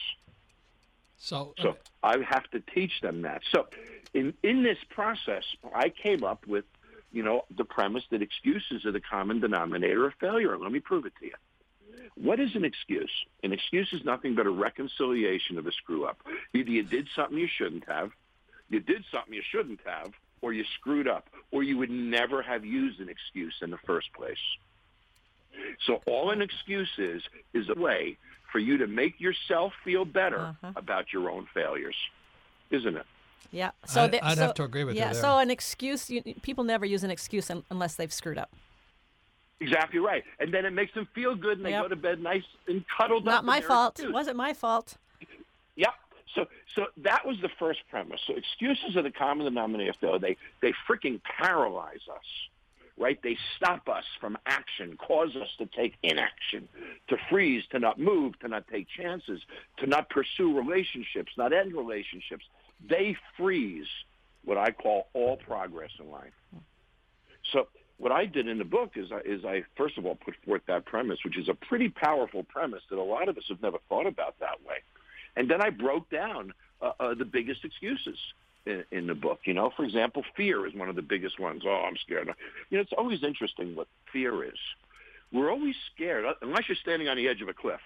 So, 1.20 1.54
so 1.60 1.76
I 2.02 2.18
have 2.28 2.50
to 2.52 2.62
teach 2.62 3.02
them 3.02 3.22
that. 3.24 3.42
So 3.52 3.68
in, 4.14 4.34
in 4.42 4.64
this 4.64 4.78
process, 4.90 5.44
I 5.76 5.90
came 5.90 6.24
up 6.24 6.48
with, 6.48 6.66
you 7.12 7.24
know, 7.24 7.46
the 7.56 7.66
premise 7.66 8.04
that 8.12 8.22
excuses 8.22 8.86
are 8.86 8.92
the 8.92 9.02
common 9.02 9.40
denominator 9.40 10.08
of 10.08 10.14
failure. 10.20 10.58
Let 10.58 10.72
me 10.72 10.80
prove 10.80 11.06
it 11.06 11.14
to 11.20 11.26
you. 11.26 11.34
What 12.16 12.40
is 12.40 12.56
an 12.56 12.66
excuse? 12.66 13.12
An 13.44 13.54
excuse 13.54 13.92
is 13.94 14.04
nothing 14.04 14.36
but 14.36 14.46
a 14.46 14.52
reconciliation 14.52 15.58
of 15.58 15.68
a 15.68 15.72
screw 15.72 16.06
up. 16.06 16.20
Either 16.54 16.72
you 16.72 16.84
did 16.84 17.08
something 17.16 17.38
you 17.38 17.48
shouldn't 17.48 17.88
have, 17.88 18.12
you 18.70 18.80
did 18.80 19.04
something 19.12 19.34
you 19.34 19.44
shouldn't 19.52 19.80
have, 19.86 20.14
or 20.42 20.54
you 20.54 20.64
screwed 20.80 21.08
up, 21.08 21.30
or 21.52 21.64
you 21.64 21.78
would 21.78 21.90
never 21.90 22.42
have 22.42 22.66
used 22.66 23.00
an 23.00 23.10
excuse 23.10 23.56
in 23.62 23.72
the 23.72 23.78
first 23.78 24.12
place. 24.14 24.38
So 25.86 26.02
all 26.06 26.32
an 26.32 26.42
excuse 26.42 26.92
is 26.98 27.22
is 27.54 27.70
a 27.70 27.80
way 27.80 28.18
for 28.51 28.60
you 28.60 28.77
to 28.77 28.88
make 28.88 29.20
yourself 29.20 29.74
feel 29.84 30.06
better 30.06 30.39
uh-huh. 30.39 30.74
about 30.75 31.13
your 31.13 31.29
own 31.29 31.48
failures, 31.53 31.96
isn't 32.72 32.96
it? 32.96 33.06
Yeah. 33.51 33.72
So 33.86 34.03
I'd, 34.03 34.15
I'd 34.15 34.38
so, 34.38 34.44
have 34.44 34.53
to 34.56 34.63
agree 34.63 34.84
with 34.84 34.96
yeah, 34.96 35.10
you. 35.10 35.15
Yeah. 35.15 35.22
So 35.22 35.38
an 35.38 35.50
excuse, 35.50 36.10
you, 36.10 36.22
people 36.41 36.63
never 36.63 36.86
use 36.86 37.03
an 37.03 37.12
excuse 37.12 37.50
unless 37.70 37.96
they've 37.96 38.13
screwed 38.13 38.38
up. 38.38 38.51
Exactly 39.60 40.00
right. 40.00 40.24
And 40.39 40.53
then 40.53 40.65
it 40.65 40.72
makes 40.72 40.94
them 40.94 41.08
feel 41.13 41.36
good 41.36 41.58
and 41.58 41.65
they 41.65 41.72
yep. 41.72 41.84
go 41.84 41.88
to 41.89 41.96
bed 41.96 42.22
nice 42.22 42.44
and 42.68 42.84
cuddled 42.98 43.25
Not 43.25 43.32
up. 43.32 43.36
Not 43.38 43.46
my 43.46 43.62
fault. 43.62 44.00
It 44.00 44.12
wasn't 44.12 44.38
my 44.38 44.53
fault. 44.53 44.98
Yep. 45.75 45.94
So 46.36 46.46
so 46.75 46.86
that 46.98 47.25
was 47.25 47.38
the 47.41 47.50
first 47.60 47.79
premise. 47.89 48.22
So 48.25 48.36
excuses 48.36 48.96
are 48.96 49.01
the 49.01 49.12
common 49.12 49.46
denominator 49.46 49.94
though. 50.00 50.18
They 50.18 50.38
they 50.62 50.74
freaking 50.88 51.20
paralyze 51.24 52.08
us. 52.10 52.24
Right? 53.00 53.18
They 53.24 53.38
stop 53.56 53.88
us 53.88 54.03
from 54.20 54.38
action, 54.46 54.98
cause 54.98 55.34
us 55.36 55.48
to 55.58 55.65
take 55.68 55.94
inaction, 56.03 56.68
to 57.08 57.15
freeze, 57.29 57.63
to 57.72 57.79
not 57.79 57.98
move, 57.98 58.38
to 58.39 58.50
not 58.50 58.68
take 58.68 58.88
chances, 58.89 59.41
to 59.77 59.88
not 59.88 60.10
pursue 60.10 60.56
relationships, 60.56 61.32
not 61.38 61.53
end 61.53 61.74
relationships. 61.74 62.44
They 62.88 63.15
freeze 63.38 63.88
what 64.44 64.58
I 64.58 64.72
call 64.72 65.08
all 65.13 65.38
progress 65.38 65.91
in 66.00 66.12
life. 66.12 66.34
So 67.53 67.68
what 67.98 68.12
I 68.12 68.25
did 68.25 68.48
in 68.48 68.58
the 68.58 68.65
book 68.65 68.91
is 68.96 69.12
I, 69.12 69.20
is 69.25 69.46
I 69.46 69.63
first 69.75 69.98
of 69.98 70.06
all 70.06 70.15
put 70.15 70.36
forth 70.46 70.62
that 70.68 70.86
premise, 70.86 71.20
which 71.24 71.38
is 71.38 71.50
a 71.50 71.53
pretty 71.53 71.89
powerful 71.89 72.44
premise 72.44 72.82
that 72.89 72.98
a 72.98 73.03
lot 73.03 73.29
of 73.29 73.38
us 73.38 73.44
have 73.50 73.62
never 73.62 73.77
thought 73.89 74.08
about 74.08 74.39
that 74.39 74.63
way, 74.65 74.77
and 75.36 75.50
then 75.50 75.62
I 75.62 75.70
broke 75.70 76.10
down 76.10 76.53
uh, 76.82 76.91
uh, 77.00 77.13
the 77.13 77.25
biggest 77.25 77.65
excuses 77.65 78.18
in, 78.70 78.84
in 78.92 79.08
the 79.08 79.16
book. 79.16 79.40
You 79.46 79.54
know, 79.54 79.72
for 79.76 79.84
example, 79.84 80.24
fear 80.36 80.66
is 80.68 80.74
one 80.74 80.90
of 80.90 80.96
the 80.96 81.02
biggest 81.02 81.40
ones. 81.40 81.64
Oh, 81.66 81.84
I'm 81.88 81.98
scared. 81.98 82.34
You 82.70 82.78
know, 82.78 82.82
it's 82.82 82.94
always 82.94 83.24
interesting 83.24 83.76
what 83.76 83.88
fear 84.12 84.44
is. 84.44 84.60
We're 85.32 85.52
always 85.52 85.76
scared, 85.94 86.26
uh, 86.26 86.34
unless 86.42 86.68
you're 86.68 86.76
standing 86.76 87.08
on 87.08 87.18
the 87.18 87.28
edge 87.28 87.42
of 87.42 87.50
a 87.50 87.54
cliff. 87.54 87.82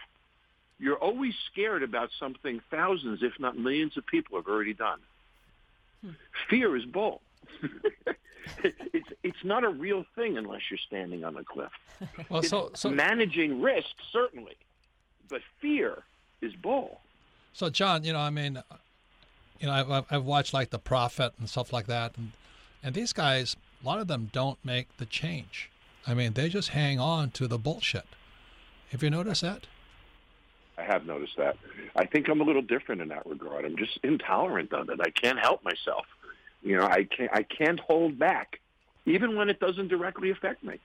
You're 0.80 0.98
always 0.98 1.34
scared 1.52 1.84
about 1.84 2.10
something 2.20 2.62
thousands, 2.70 3.24
if 3.24 3.40
not 3.40 3.58
millions, 3.58 3.96
of 3.98 4.06
people 4.06 4.38
have 4.38 4.48
already 4.48 4.74
done. 4.74 5.00
Hmm. 6.02 6.12
Fear 6.50 6.76
is 6.76 6.86
bull. 6.86 7.22
it's 8.64 9.10
it's 9.24 9.44
not 9.44 9.64
a 9.64 9.70
real 9.70 10.06
thing 10.16 10.38
unless 10.38 10.62
you're 10.70 10.80
standing 10.86 11.24
on 11.24 11.38
a 11.38 11.44
cliff. 11.44 11.72
Well, 12.30 12.44
so, 12.44 12.72
so 12.74 12.90
managing 12.90 13.62
risk 13.62 13.88
certainly, 14.12 14.58
but 15.30 15.42
fear 15.62 16.04
is 16.42 16.54
bull. 16.54 17.00
So, 17.54 17.70
Jon, 17.70 18.04
you 18.04 18.12
know, 18.12 18.20
I 18.20 18.30
mean, 18.30 18.62
you 19.64 19.70
know, 19.70 19.76
I've, 19.76 20.06
I've 20.12 20.26
watched 20.26 20.54
like 20.54 20.72
The 20.72 20.78
Profit 20.78 21.32
and 21.40 21.50
stuff 21.50 21.72
like 21.72 21.88
that, 21.88 22.18
and 22.18 22.34
and 22.84 22.94
these 22.94 23.14
guys, 23.14 23.56
a 23.82 23.88
lot 23.88 24.02
of 24.02 24.10
them 24.10 24.30
don't 24.34 24.58
make 24.66 24.98
the 24.98 25.06
change. 25.06 25.70
I 26.06 26.14
mean, 26.14 26.34
they 26.34 26.50
just 26.50 26.70
hang 26.70 27.00
on 27.00 27.32
to 27.32 27.48
the 27.48 27.58
bullshit. 27.58 28.04
Have 28.92 29.02
you 29.02 29.10
noticed 29.10 29.42
that? 29.42 29.68
I 30.78 30.84
have 30.84 31.06
noticed 31.06 31.38
that. 31.38 31.56
I 31.96 32.06
think 32.06 32.28
I'm 32.28 32.42
a 32.42 32.44
little 32.44 32.62
different 32.62 33.00
in 33.00 33.08
that 33.08 33.26
regard. 33.26 33.64
I'm 33.64 33.78
just 33.78 33.98
intolerant 34.04 34.74
of 34.74 34.90
it. 34.90 35.00
I 35.00 35.12
can't 35.12 35.40
help 35.40 35.64
myself. 35.64 36.08
You 36.62 36.76
know, 36.76 36.86
I 36.86 37.06
can't 37.06 37.32
I 37.32 37.44
can't 37.44 37.80
hold 37.80 38.20
back, 38.20 38.60
even 39.06 39.38
when 39.38 39.50
it 39.50 39.62
doesn't 39.62 39.88
directly 39.88 40.30
affect 40.30 40.62
me. 40.62 40.78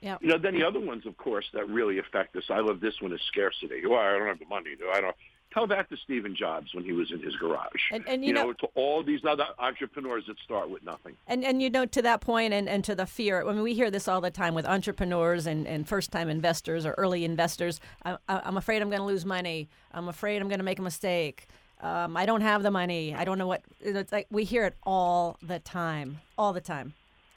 Yeah. 0.00 0.16
You 0.20 0.30
know, 0.30 0.38
then 0.38 0.54
the 0.58 0.66
other 0.66 0.80
ones, 0.80 1.06
of 1.06 1.16
course, 1.18 1.44
that 1.54 1.68
really 1.68 2.00
affect 2.00 2.34
us. 2.34 2.44
I 2.50 2.58
love 2.58 2.80
this 2.80 3.00
one 3.00 3.12
is 3.12 3.20
scarcity. 3.28 3.86
Well, 3.86 4.00
I 4.00 4.18
don't 4.18 4.26
have 4.26 4.40
the 4.40 4.46
money. 4.46 4.74
Do 4.76 4.90
I 4.92 5.00
don't. 5.00 5.14
Tell 5.54 5.68
that 5.68 5.88
to 5.90 5.96
Stephen 5.96 6.34
Jobs 6.34 6.74
when 6.74 6.84
he 6.84 6.90
was 6.92 7.12
in 7.12 7.22
his 7.22 7.36
garage. 7.36 7.92
And, 7.92 8.04
and 8.08 8.22
you, 8.24 8.28
you 8.28 8.34
know, 8.34 8.46
know, 8.46 8.52
to 8.54 8.66
all 8.74 9.04
these 9.04 9.24
other 9.24 9.46
entrepreneurs 9.60 10.24
that 10.26 10.36
start 10.40 10.68
with 10.68 10.82
nothing. 10.82 11.16
And 11.28 11.44
and 11.44 11.62
you 11.62 11.70
know, 11.70 11.86
to 11.86 12.02
that 12.02 12.20
point, 12.20 12.52
and, 12.52 12.68
and 12.68 12.82
to 12.84 12.96
the 12.96 13.06
fear. 13.06 13.48
I 13.48 13.52
mean, 13.52 13.62
we 13.62 13.72
hear 13.72 13.88
this 13.88 14.08
all 14.08 14.20
the 14.20 14.32
time 14.32 14.54
with 14.54 14.66
entrepreneurs 14.66 15.46
and, 15.46 15.66
and 15.68 15.88
first 15.88 16.10
time 16.10 16.28
investors 16.28 16.84
or 16.84 16.92
early 16.98 17.24
investors. 17.24 17.80
I, 18.04 18.16
I'm 18.28 18.56
afraid 18.56 18.82
I'm 18.82 18.90
going 18.90 19.00
to 19.00 19.06
lose 19.06 19.24
money. 19.24 19.68
I'm 19.92 20.08
afraid 20.08 20.42
I'm 20.42 20.48
going 20.48 20.58
to 20.58 20.64
make 20.64 20.80
a 20.80 20.82
mistake. 20.82 21.46
Um, 21.80 22.16
I 22.16 22.26
don't 22.26 22.40
have 22.40 22.64
the 22.64 22.72
money. 22.72 23.14
I 23.14 23.24
don't 23.24 23.38
know 23.38 23.46
what. 23.46 23.62
It's 23.80 24.10
like 24.10 24.26
we 24.30 24.42
hear 24.42 24.64
it 24.64 24.74
all 24.82 25.38
the 25.40 25.60
time, 25.60 26.18
all 26.36 26.52
the 26.52 26.60
time. 26.60 26.94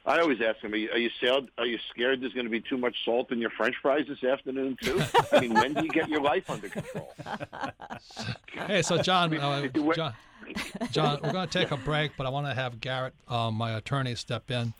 I 0.07 0.19
always 0.21 0.39
ask 0.41 0.61
them, 0.61 0.73
are 0.73 0.77
you, 0.77 0.89
are 0.91 0.97
you, 0.97 1.09
sailed, 1.21 1.49
are 1.57 1.65
you 1.65 1.77
scared 1.89 2.21
there's 2.21 2.31
going 2.31 2.45
to 2.45 2.49
be 2.49 2.61
too 2.61 2.77
much 2.77 2.95
salt 3.03 3.29
in 3.31 3.39
your 3.39 3.49
French 3.49 3.75
fries 3.81 4.05
this 4.07 4.23
afternoon 4.23 4.77
too? 4.81 5.01
I 5.33 5.41
mean, 5.41 5.53
when 5.53 5.73
do 5.73 5.83
you 5.83 5.89
get 5.89 6.07
your 6.07 6.21
life 6.21 6.49
under 6.49 6.69
control? 6.69 7.13
hey, 8.67 8.81
so 8.81 9.01
Jon, 9.01 9.37
uh, 9.37 9.67
Jon, 9.67 10.13
Jon, 10.91 11.19
we're 11.21 11.33
going 11.33 11.47
to 11.47 11.59
take 11.59 11.71
a 11.71 11.77
break, 11.77 12.13
but 12.17 12.25
I 12.25 12.29
want 12.29 12.47
to 12.47 12.53
have 12.53 12.79
Garrett, 12.79 13.15
um, 13.27 13.55
my 13.55 13.75
attorney, 13.75 14.15
step 14.15 14.49
in 14.49 14.73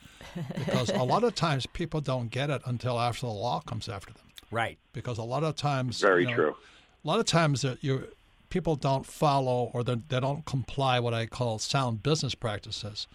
because 0.56 0.90
a 0.90 1.04
lot 1.04 1.26
of 1.26 1.36
times 1.36 1.66
people 1.66 2.00
don't 2.00 2.32
get 2.32 2.50
it 2.50 2.62
until 2.66 2.98
after 2.98 3.26
the 3.26 3.34
law 3.34 3.60
comes 3.60 3.90
after 3.90 4.14
them. 4.14 4.24
Right. 4.50 4.78
Because 4.94 5.18
a 5.18 5.24
lot 5.24 5.44
of 5.44 5.58
times, 5.58 6.00
very 6.00 6.24
you 6.24 6.30
know, 6.30 6.36
true. 6.36 6.56
A 7.04 7.08
lot 7.08 7.20
of 7.20 7.26
times 7.26 7.64
that 7.64 7.84
you 7.84 8.08
people 8.50 8.78
don't 8.78 9.06
follow 9.06 9.72
or 9.74 9.84
they 9.84 9.96
don't 10.08 10.46
comply 10.46 11.00
what 11.00 11.14
I 11.14 11.26
call 11.26 11.60
sound 11.60 12.02
business 12.02 12.34
practices. 12.34 13.08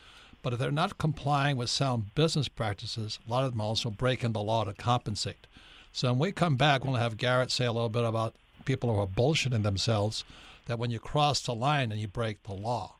But 0.43 0.53
if 0.53 0.59
they're 0.59 0.73
not 0.73 0.99
complying 0.99 1.57
with 1.57 1.71
sound 1.71 2.15
business 2.15 2.49
practices, 2.49 3.21
a 3.27 3.31
lot 3.31 3.45
of 3.45 3.53
them 3.53 3.61
also 3.61 3.91
break 3.91 4.25
into 4.25 4.41
law 4.41 4.65
to 4.65 4.73
compensate. 4.73 5.47
So 5.93 6.11
when 6.11 6.19
we 6.19 6.33
come 6.33 6.57
back, 6.57 6.85
we'll 6.85 6.95
have 6.95 7.17
Garrett 7.17 7.51
say 7.51 7.65
a 7.65 7.73
little 7.73 7.89
bit 7.89 8.05
about 8.05 8.35
people 8.65 8.93
who 8.93 9.01
are 9.01 9.07
bullshitting 9.07 9.63
themselves, 9.63 10.25
that 10.67 10.79
when 10.79 10.91
you 10.91 10.99
cross 10.99 11.41
the 11.41 11.55
line 11.55 11.93
and 11.93 12.01
you 12.01 12.09
break 12.09 12.43
the 12.43 12.55
law, 12.55 12.97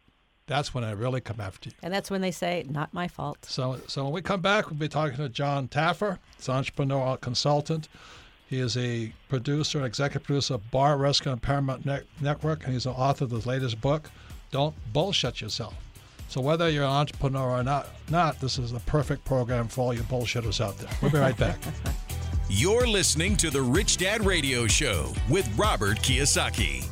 that's 0.47 0.75
when 0.75 0.85
I 0.85 0.91
really 0.91 1.21
come 1.21 1.41
after 1.41 1.71
you. 1.71 1.75
And 1.83 1.95
that's 1.95 2.11
when 2.11 2.21
they 2.21 2.31
say, 2.33 2.65
not 2.69 2.93
my 2.93 3.09
fault. 3.09 3.45
So, 3.45 3.81
so 3.87 4.05
when 4.05 4.13
we 4.13 4.23
come 4.23 4.41
back, 4.41 4.69
we'll 4.69 4.79
be 4.79 4.89
talking 4.89 5.17
to 5.17 5.29
Jon 5.29 5.69
Taffer. 5.69 6.19
He's 6.37 6.49
an 6.49 6.63
entrepreneurial 6.63 7.21
consultant. 7.21 7.89
He 8.47 8.59
is 8.59 8.77
a 8.77 9.13
producer 9.29 9.79
and 9.79 9.87
executive 9.87 10.25
producer 10.27 10.55
of 10.55 10.71
Bar 10.71 10.99
Rescue 10.99 11.33
and 11.33 11.41
Paramount 11.41 11.89
Network, 12.21 12.65
and 12.65 12.75
he's 12.75 12.85
the 12.85 12.91
author 12.91 13.25
of 13.25 13.31
the 13.31 13.49
latest 13.49 13.81
book, 13.81 14.11
Don't 14.51 14.75
Bullshit 14.93 15.41
Yourself. 15.41 15.75
So 16.33 16.41
whether 16.41 16.71
you're 16.71 16.85
an 16.85 16.89
entrepreneur 16.89 17.51
or 17.59 17.63
not, 17.63 17.89
not, 18.09 18.41
this 18.41 18.59
is 18.59 18.73
the 18.73 18.81
perfect 18.81 19.23
program 19.23 19.69
for 19.69 19.83
all 19.83 19.93
you 19.93 20.01
bullshitters 20.05 20.65
out 20.65 20.79
there. 20.79 20.89
We'll 21.03 21.11
be 21.11 21.19
right 21.19 21.37
back. 21.37 21.59
You're 22.49 22.87
listening 22.87 23.37
to 23.37 23.51
the 23.51 23.61
Rich 23.61 23.99
Dad 23.99 24.25
Radio 24.25 24.67
Show 24.67 25.13
with 25.29 25.47
Robert 25.59 25.99
Kiyosaki. 25.99 26.87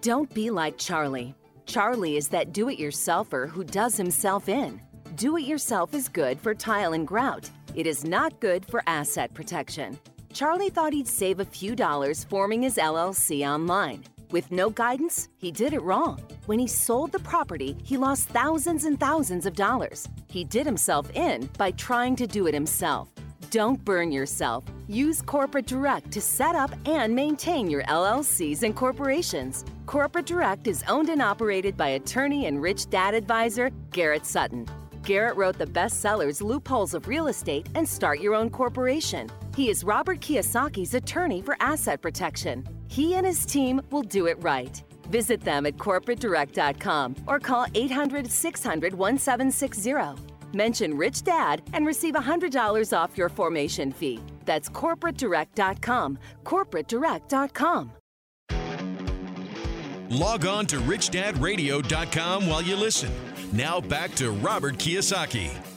Don't 0.00 0.34
be 0.34 0.50
like 0.50 0.78
Charlie. 0.78 1.32
Charlie 1.64 2.16
is 2.16 2.26
that 2.26 2.52
do 2.52 2.68
it 2.68 2.76
yourselfer 2.76 3.48
who 3.48 3.62
does 3.62 3.96
himself 3.96 4.48
in. 4.48 4.80
Do 5.14 5.36
it 5.36 5.44
yourself 5.44 5.94
is 5.94 6.08
good 6.08 6.40
for 6.40 6.56
tile 6.56 6.92
and 6.94 7.06
grout 7.06 7.48
it 7.76 7.86
is 7.86 8.04
not 8.04 8.40
good 8.40 8.66
for 8.66 8.82
asset 8.88 9.32
protection. 9.32 9.96
Charlie 10.32 10.70
thought 10.70 10.92
he'd 10.92 11.06
save 11.06 11.38
a 11.38 11.44
few 11.44 11.76
dollars 11.76 12.24
forming 12.24 12.62
his 12.62 12.78
LLC 12.78 13.48
online. 13.48 14.02
With 14.30 14.50
no 14.50 14.70
guidance, 14.70 15.28
he 15.36 15.50
did 15.50 15.72
it 15.72 15.82
wrong. 15.82 16.20
When 16.46 16.58
he 16.58 16.66
sold 16.66 17.12
the 17.12 17.18
property, 17.20 17.76
he 17.82 17.96
lost 17.96 18.28
thousands 18.28 18.84
and 18.84 18.98
thousands 18.98 19.46
of 19.46 19.54
dollars. 19.54 20.08
He 20.28 20.44
did 20.44 20.66
himself 20.66 21.10
in 21.14 21.48
by 21.58 21.70
trying 21.72 22.16
to 22.16 22.26
do 22.26 22.46
it 22.46 22.54
himself. 22.54 23.10
Don't 23.50 23.84
burn 23.84 24.10
yourself. 24.10 24.64
Use 24.88 25.22
Corporate 25.22 25.66
Direct 25.66 26.10
to 26.10 26.20
set 26.20 26.56
up 26.56 26.72
and 26.86 27.14
maintain 27.14 27.70
your 27.70 27.84
LLCs 27.84 28.62
and 28.62 28.74
corporations. 28.74 29.64
Corporate 29.86 30.26
Direct 30.26 30.66
is 30.66 30.82
owned 30.88 31.08
and 31.08 31.22
operated 31.22 31.76
by 31.76 31.90
attorney 31.90 32.46
and 32.46 32.60
rich 32.60 32.90
dad 32.90 33.14
advisor 33.14 33.70
Garrett 33.90 34.26
Sutton. 34.26 34.66
Garrett 35.04 35.36
wrote 35.36 35.58
the 35.58 35.66
bestsellers 35.66 36.42
Loopholes 36.42 36.94
of 36.94 37.06
Real 37.06 37.28
Estate 37.28 37.68
and 37.74 37.88
Start 37.88 38.20
Your 38.20 38.34
Own 38.34 38.50
Corporation. 38.50 39.28
He 39.54 39.68
is 39.68 39.84
Robert 39.84 40.20
Kiyosaki's 40.20 40.94
attorney 40.94 41.42
for 41.42 41.56
asset 41.60 42.00
protection. 42.00 42.66
He 42.94 43.14
and 43.14 43.26
his 43.26 43.44
team 43.44 43.80
will 43.90 44.04
do 44.04 44.26
it 44.26 44.40
right. 44.40 44.80
Visit 45.10 45.40
them 45.40 45.66
at 45.66 45.76
corporatedirect.com 45.76 47.16
or 47.26 47.40
call 47.40 47.66
800 47.74 48.30
600 48.30 48.94
1760. 48.94 50.22
Mention 50.52 50.96
Rich 50.96 51.24
Dad 51.24 51.62
and 51.72 51.84
receive 51.88 52.14
$100 52.14 52.96
off 52.96 53.18
your 53.18 53.28
formation 53.28 53.90
fee. 53.90 54.20
That's 54.44 54.68
corporatedirect.com. 54.68 56.18
Corporatedirect.com. 56.44 57.90
Log 60.10 60.46
on 60.46 60.66
to 60.66 60.76
richdadradio.com 60.76 62.46
while 62.46 62.62
you 62.62 62.76
listen. 62.76 63.10
Now 63.52 63.80
back 63.80 64.14
to 64.14 64.30
Robert 64.30 64.76
Kiyosaki. 64.76 65.73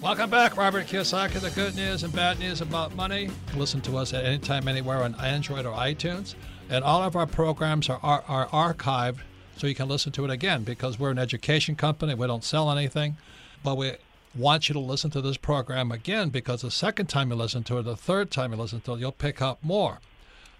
Welcome 0.00 0.30
back, 0.30 0.56
Robert 0.56 0.86
Kiyosaki. 0.86 1.40
The 1.40 1.50
good 1.50 1.74
news 1.74 2.04
and 2.04 2.14
bad 2.14 2.38
news 2.38 2.60
about 2.60 2.94
money. 2.94 3.30
Listen 3.56 3.80
to 3.80 3.96
us 3.96 4.14
at 4.14 4.24
any 4.24 4.38
time, 4.38 4.68
anywhere 4.68 5.02
on 5.02 5.16
Android 5.16 5.66
or 5.66 5.74
iTunes. 5.74 6.36
And 6.70 6.84
all 6.84 7.02
of 7.02 7.16
our 7.16 7.26
programs 7.26 7.90
are, 7.90 7.98
are, 8.00 8.22
are 8.28 8.74
archived 8.74 9.18
so 9.56 9.66
you 9.66 9.74
can 9.74 9.88
listen 9.88 10.12
to 10.12 10.24
it 10.24 10.30
again 10.30 10.62
because 10.62 11.00
we're 11.00 11.10
an 11.10 11.18
education 11.18 11.74
company. 11.74 12.14
We 12.14 12.28
don't 12.28 12.44
sell 12.44 12.70
anything, 12.70 13.16
but 13.64 13.76
we 13.76 13.94
want 14.36 14.68
you 14.68 14.72
to 14.74 14.78
listen 14.78 15.10
to 15.10 15.20
this 15.20 15.36
program 15.36 15.90
again 15.90 16.28
because 16.28 16.62
the 16.62 16.70
second 16.70 17.08
time 17.08 17.30
you 17.30 17.36
listen 17.36 17.64
to 17.64 17.78
it, 17.78 17.82
the 17.82 17.96
third 17.96 18.30
time 18.30 18.52
you 18.52 18.58
listen 18.58 18.80
to 18.82 18.94
it, 18.94 19.00
you'll 19.00 19.10
pick 19.10 19.42
up 19.42 19.58
more. 19.64 19.98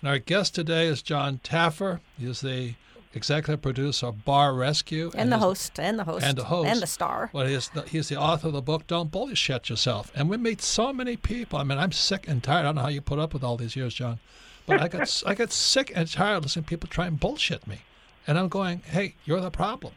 And 0.00 0.10
our 0.10 0.18
guest 0.18 0.56
today 0.56 0.86
is 0.86 1.00
Jon 1.00 1.38
Taffer. 1.44 2.00
He's 2.18 2.40
the 2.40 2.74
executive 3.18 3.60
producer 3.60 4.06
of 4.06 4.24
Bar 4.24 4.54
Rescue. 4.54 5.10
And, 5.14 5.30
the 5.30 5.36
he's- 5.36 5.44
host, 5.44 5.78
and 5.78 5.98
the 5.98 6.04
host, 6.04 6.24
And 6.24 6.38
the 6.38 6.44
host. 6.44 6.68
and 6.70 6.80
the 6.80 6.86
star. 6.86 7.28
Well, 7.34 7.46
he's 7.46 7.68
the, 7.68 7.82
he's 7.82 8.08
the 8.08 8.16
author 8.16 8.46
of 8.46 8.54
the 8.54 8.62
book 8.62 8.86
Don't 8.86 9.10
Bullshit 9.10 9.68
Yourself. 9.68 10.10
And 10.14 10.30
we 10.30 10.36
meet 10.38 10.62
so 10.62 10.92
many 10.92 11.16
people. 11.16 11.58
I 11.58 11.64
mean, 11.64 11.76
I'm 11.78 11.92
sick 11.92 12.26
and 12.26 12.42
tired. 12.42 12.60
I 12.60 12.62
don't 12.62 12.76
know 12.76 12.82
how 12.82 12.88
you 12.88 13.00
put 13.02 13.18
up 13.18 13.34
with 13.34 13.44
all 13.44 13.56
these 13.58 13.76
years, 13.76 13.92
Jon. 13.94 14.18
But 14.66 14.80
I 14.80 14.88
got 14.88 15.22
I 15.26 15.34
got 15.34 15.52
sick 15.52 15.92
and 15.94 16.10
tired 16.10 16.36
of 16.38 16.42
listening 16.44 16.64
to 16.64 16.68
people 16.70 16.88
try 16.88 17.06
and 17.06 17.20
bullshit 17.20 17.66
me. 17.66 17.80
And 18.26 18.38
I'm 18.38 18.48
going, 18.48 18.80
hey, 18.86 19.14
you're 19.24 19.40
the 19.40 19.50
problem. 19.50 19.92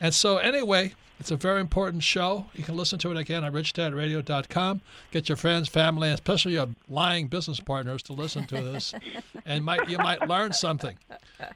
And 0.00 0.14
so, 0.14 0.38
anyway, 0.38 0.94
it's 1.18 1.30
a 1.30 1.36
very 1.36 1.60
important 1.60 2.02
show. 2.02 2.46
You 2.54 2.64
can 2.64 2.76
listen 2.76 2.98
to 3.00 3.10
it 3.10 3.18
again 3.18 3.44
at 3.44 3.52
richdadradio.com. 3.52 4.80
Get 5.10 5.28
your 5.28 5.36
friends, 5.36 5.68
family, 5.68 6.08
and 6.08 6.14
especially 6.14 6.54
your 6.54 6.68
lying 6.88 7.28
business 7.28 7.60
partners 7.60 8.02
to 8.04 8.14
listen 8.14 8.46
to 8.46 8.62
this, 8.62 8.94
and 9.44 9.62
might 9.62 9.88
you 9.90 9.98
might 9.98 10.26
learn 10.26 10.54
something. 10.54 10.96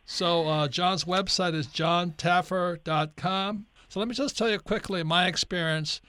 So, 0.04 0.46
uh, 0.46 0.68
Jon's 0.68 1.04
website 1.04 1.54
is 1.54 1.66
jontaffer.com. 1.68 3.66
So, 3.88 3.98
let 3.98 4.08
me 4.08 4.14
just 4.14 4.36
tell 4.36 4.50
you 4.50 4.58
quickly 4.58 5.02
my 5.02 5.26
experience. 5.26 6.02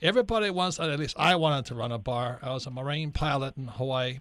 Everybody 0.00 0.50
wants, 0.50 0.78
at 0.78 0.96
least 0.98 1.16
I 1.18 1.34
wanted 1.34 1.64
to 1.66 1.74
run 1.74 1.90
a 1.90 1.98
bar. 1.98 2.38
I 2.42 2.50
was 2.52 2.66
a 2.66 2.70
Marine 2.70 3.10
pilot 3.10 3.56
in 3.56 3.66
Hawaii. 3.68 4.20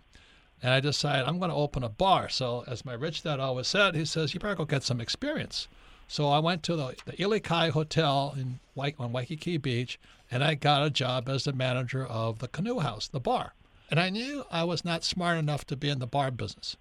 And 0.63 0.73
I 0.73 0.79
decided 0.79 1.27
I'm 1.27 1.37
going 1.37 1.51
to 1.51 1.55
open 1.55 1.83
a 1.83 1.89
bar. 1.89 2.29
So, 2.29 2.63
as 2.67 2.83
my 2.83 2.93
rich 2.93 3.21
dad 3.21 3.39
always 3.39 3.67
said, 3.67 3.93
he 3.93 4.05
says, 4.05 4.33
you 4.33 4.39
better 4.39 4.55
go 4.55 4.65
get 4.65 4.81
some 4.83 4.99
experience. 4.99 5.67
So 6.07 6.29
I 6.29 6.39
went 6.39 6.63
to 6.63 6.75
the, 6.75 6.95
the 7.05 7.13
Ilikai 7.13 7.71
Hotel 7.71 8.33
in 8.37 8.59
on 8.99 9.11
Waikiki 9.11 9.57
Beach, 9.57 9.99
and 10.31 10.43
I 10.43 10.53
got 10.53 10.85
a 10.85 10.89
job 10.89 11.27
as 11.27 11.43
the 11.43 11.53
manager 11.53 12.05
of 12.05 12.39
the 12.39 12.47
Canoe 12.47 12.79
House, 12.79 13.07
the 13.07 13.19
bar. 13.19 13.53
And 13.89 13.99
I 13.99 14.09
knew 14.09 14.45
I 14.51 14.63
was 14.63 14.85
not 14.85 15.03
smart 15.03 15.37
enough 15.37 15.65
to 15.65 15.75
be 15.75 15.89
in 15.89 15.99
the 15.99 16.07
bar 16.07 16.31
business. 16.31 16.77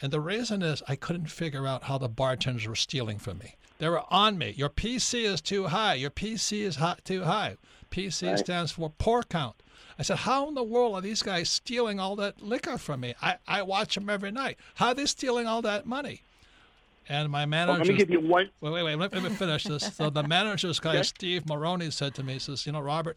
And 0.00 0.12
the 0.12 0.20
reason 0.20 0.62
is 0.62 0.82
I 0.88 0.96
couldn't 0.96 1.30
figure 1.30 1.66
out 1.66 1.84
how 1.84 1.98
the 1.98 2.08
bartenders 2.08 2.66
were 2.66 2.76
stealing 2.76 3.18
from 3.18 3.38
me. 3.38 3.56
They 3.78 3.88
were 3.88 4.02
on 4.10 4.38
me. 4.38 4.54
Your 4.56 4.68
PC 4.68 5.24
is 5.24 5.40
too 5.40 5.68
high. 5.68 5.94
Your 5.94 6.10
PC 6.10 6.62
is 6.62 6.76
hot, 6.76 7.04
too 7.04 7.24
high. 7.24 7.56
PC 7.90 8.38
stands 8.38 8.72
for 8.72 8.90
pour 8.90 9.22
count. 9.22 9.62
I 9.98 10.02
said, 10.02 10.18
how 10.18 10.48
in 10.48 10.54
the 10.54 10.62
world 10.62 10.94
are 10.94 11.00
these 11.00 11.22
guys 11.22 11.48
stealing 11.48 11.98
all 11.98 12.16
that 12.16 12.42
liquor 12.42 12.78
from 12.78 13.00
me? 13.00 13.14
I, 13.22 13.36
I 13.46 13.62
watch 13.62 13.94
them 13.94 14.10
every 14.10 14.30
night. 14.30 14.58
How 14.76 14.88
are 14.88 14.94
they 14.94 15.06
stealing 15.06 15.46
all 15.46 15.62
that 15.62 15.86
money? 15.86 16.22
And 17.08 17.30
my 17.30 17.44
Oh, 17.44 17.46
manager. 17.46 17.78
let 17.78 17.88
me 17.88 17.96
give 17.96 18.10
you 18.10 18.20
one. 18.20 18.50
Wait, 18.60 18.72
wait, 18.72 18.82
wait. 18.82 18.96
Let, 18.96 19.12
me 19.12 19.30
finish 19.30 19.64
this. 19.64 19.94
So 19.94 20.10
the 20.10 20.22
manager's 20.28 20.78
guy, 20.78 21.00
Steve 21.02 21.48
Maroney, 21.48 21.90
said 21.90 22.14
to 22.16 22.22
me, 22.22 22.34
he 22.34 22.38
says, 22.38 22.66
you 22.66 22.72
know, 22.72 22.80
Robert, 22.80 23.16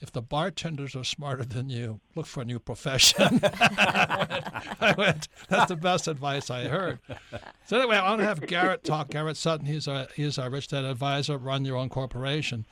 if 0.00 0.12
the 0.12 0.22
bartenders 0.22 0.94
are 0.96 1.04
smarter 1.04 1.44
than 1.44 1.68
you, 1.70 2.00
look 2.14 2.26
for 2.26 2.42
a 2.42 2.44
new 2.44 2.58
profession. 2.58 3.40
I 3.42 4.94
went, 4.96 5.28
that's 5.48 5.68
the 5.68 5.76
best 5.76 6.06
advice 6.08 6.50
I 6.50 6.64
heard. 6.68 6.98
So 7.66 7.78
anyway, 7.78 7.96
I 7.96 8.08
want 8.10 8.20
to 8.20 8.26
have 8.26 8.46
Garrett 8.46 8.84
talk. 8.84 9.10
Garrett 9.10 9.36
Sutton, 9.36 9.66
he's 9.66 9.88
our, 9.88 10.06
he's 10.14 10.38
our 10.38 10.50
rich 10.50 10.68
dad 10.68 10.84
advisor, 10.84 11.38
run 11.38 11.64
your 11.64 11.76
own 11.76 11.88
corporation. 11.88 12.66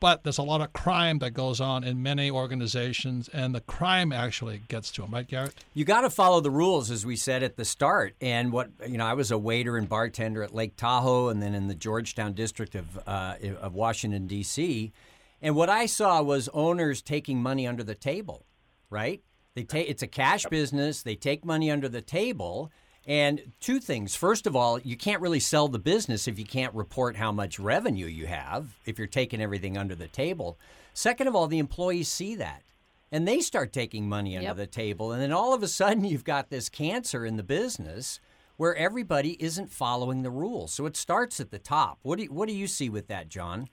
But 0.00 0.22
there's 0.22 0.38
a 0.38 0.42
lot 0.42 0.60
of 0.60 0.72
crime 0.72 1.18
that 1.18 1.30
goes 1.30 1.60
on 1.60 1.82
in 1.82 2.02
many 2.02 2.30
organizations, 2.30 3.28
and 3.28 3.54
the 3.54 3.60
crime 3.60 4.12
actually 4.12 4.62
gets 4.68 4.90
to 4.92 5.02
them, 5.02 5.12
right, 5.12 5.26
Garrett? 5.26 5.54
You 5.74 5.84
got 5.84 6.02
to 6.02 6.10
follow 6.10 6.40
the 6.40 6.50
rules, 6.50 6.90
as 6.90 7.04
we 7.04 7.16
said 7.16 7.42
at 7.42 7.56
the 7.56 7.64
start. 7.64 8.14
And 8.20 8.52
what 8.52 8.70
you 8.86 8.98
know, 8.98 9.06
I 9.06 9.14
was 9.14 9.30
a 9.30 9.38
waiter 9.38 9.76
and 9.76 9.88
bartender 9.88 10.42
at 10.42 10.54
Lake 10.54 10.76
Tahoe, 10.76 11.28
and 11.28 11.42
then 11.42 11.54
in 11.54 11.68
the 11.68 11.74
Georgetown 11.74 12.32
district 12.32 12.74
of 12.74 12.98
uh, 13.06 13.36
of 13.60 13.74
Washington 13.74 14.26
D.C. 14.26 14.92
And 15.40 15.54
what 15.54 15.68
I 15.68 15.86
saw 15.86 16.22
was 16.22 16.48
owners 16.52 17.02
taking 17.02 17.42
money 17.42 17.66
under 17.66 17.84
the 17.84 17.94
table, 17.94 18.44
right? 18.90 19.22
They 19.54 19.64
take 19.64 19.88
it's 19.88 20.02
a 20.02 20.08
cash 20.08 20.46
business. 20.46 21.02
They 21.02 21.16
take 21.16 21.44
money 21.44 21.70
under 21.70 21.88
the 21.88 22.02
table. 22.02 22.70
And 23.08 23.52
two 23.58 23.80
things. 23.80 24.14
First 24.14 24.46
of 24.46 24.54
all, 24.54 24.78
you 24.78 24.94
can't 24.94 25.22
really 25.22 25.40
sell 25.40 25.66
the 25.66 25.78
business 25.78 26.28
if 26.28 26.38
you 26.38 26.44
can't 26.44 26.74
report 26.74 27.16
how 27.16 27.32
much 27.32 27.58
revenue 27.58 28.06
you 28.06 28.26
have, 28.26 28.76
if 28.84 28.98
you're 28.98 29.06
taking 29.06 29.40
everything 29.40 29.78
under 29.78 29.94
the 29.94 30.08
table. 30.08 30.58
Second 30.92 31.26
of 31.26 31.34
all, 31.34 31.46
the 31.46 31.58
employees 31.58 32.08
see 32.08 32.34
that 32.34 32.62
and 33.10 33.26
they 33.26 33.40
start 33.40 33.72
taking 33.72 34.06
money 34.08 34.36
under 34.36 34.48
Yep. 34.48 34.56
the 34.56 34.66
table. 34.66 35.12
And 35.12 35.22
then 35.22 35.32
all 35.32 35.54
of 35.54 35.62
a 35.62 35.68
sudden, 35.68 36.04
you've 36.04 36.22
got 36.24 36.50
this 36.50 36.68
cancer 36.68 37.24
in 37.24 37.36
the 37.38 37.42
business 37.42 38.20
where 38.58 38.76
everybody 38.76 39.42
isn't 39.42 39.70
following 39.72 40.22
the 40.22 40.30
rules. 40.30 40.72
So 40.74 40.84
it 40.84 40.96
starts 40.96 41.40
at 41.40 41.50
the 41.50 41.58
top. 41.58 41.98
What 42.02 42.18
do 42.18 42.24
you, 42.24 42.32
what 42.32 42.46
do 42.48 42.54
you 42.54 42.66
see 42.66 42.90
with 42.90 43.06
that, 43.08 43.30
Jon? 43.30 43.68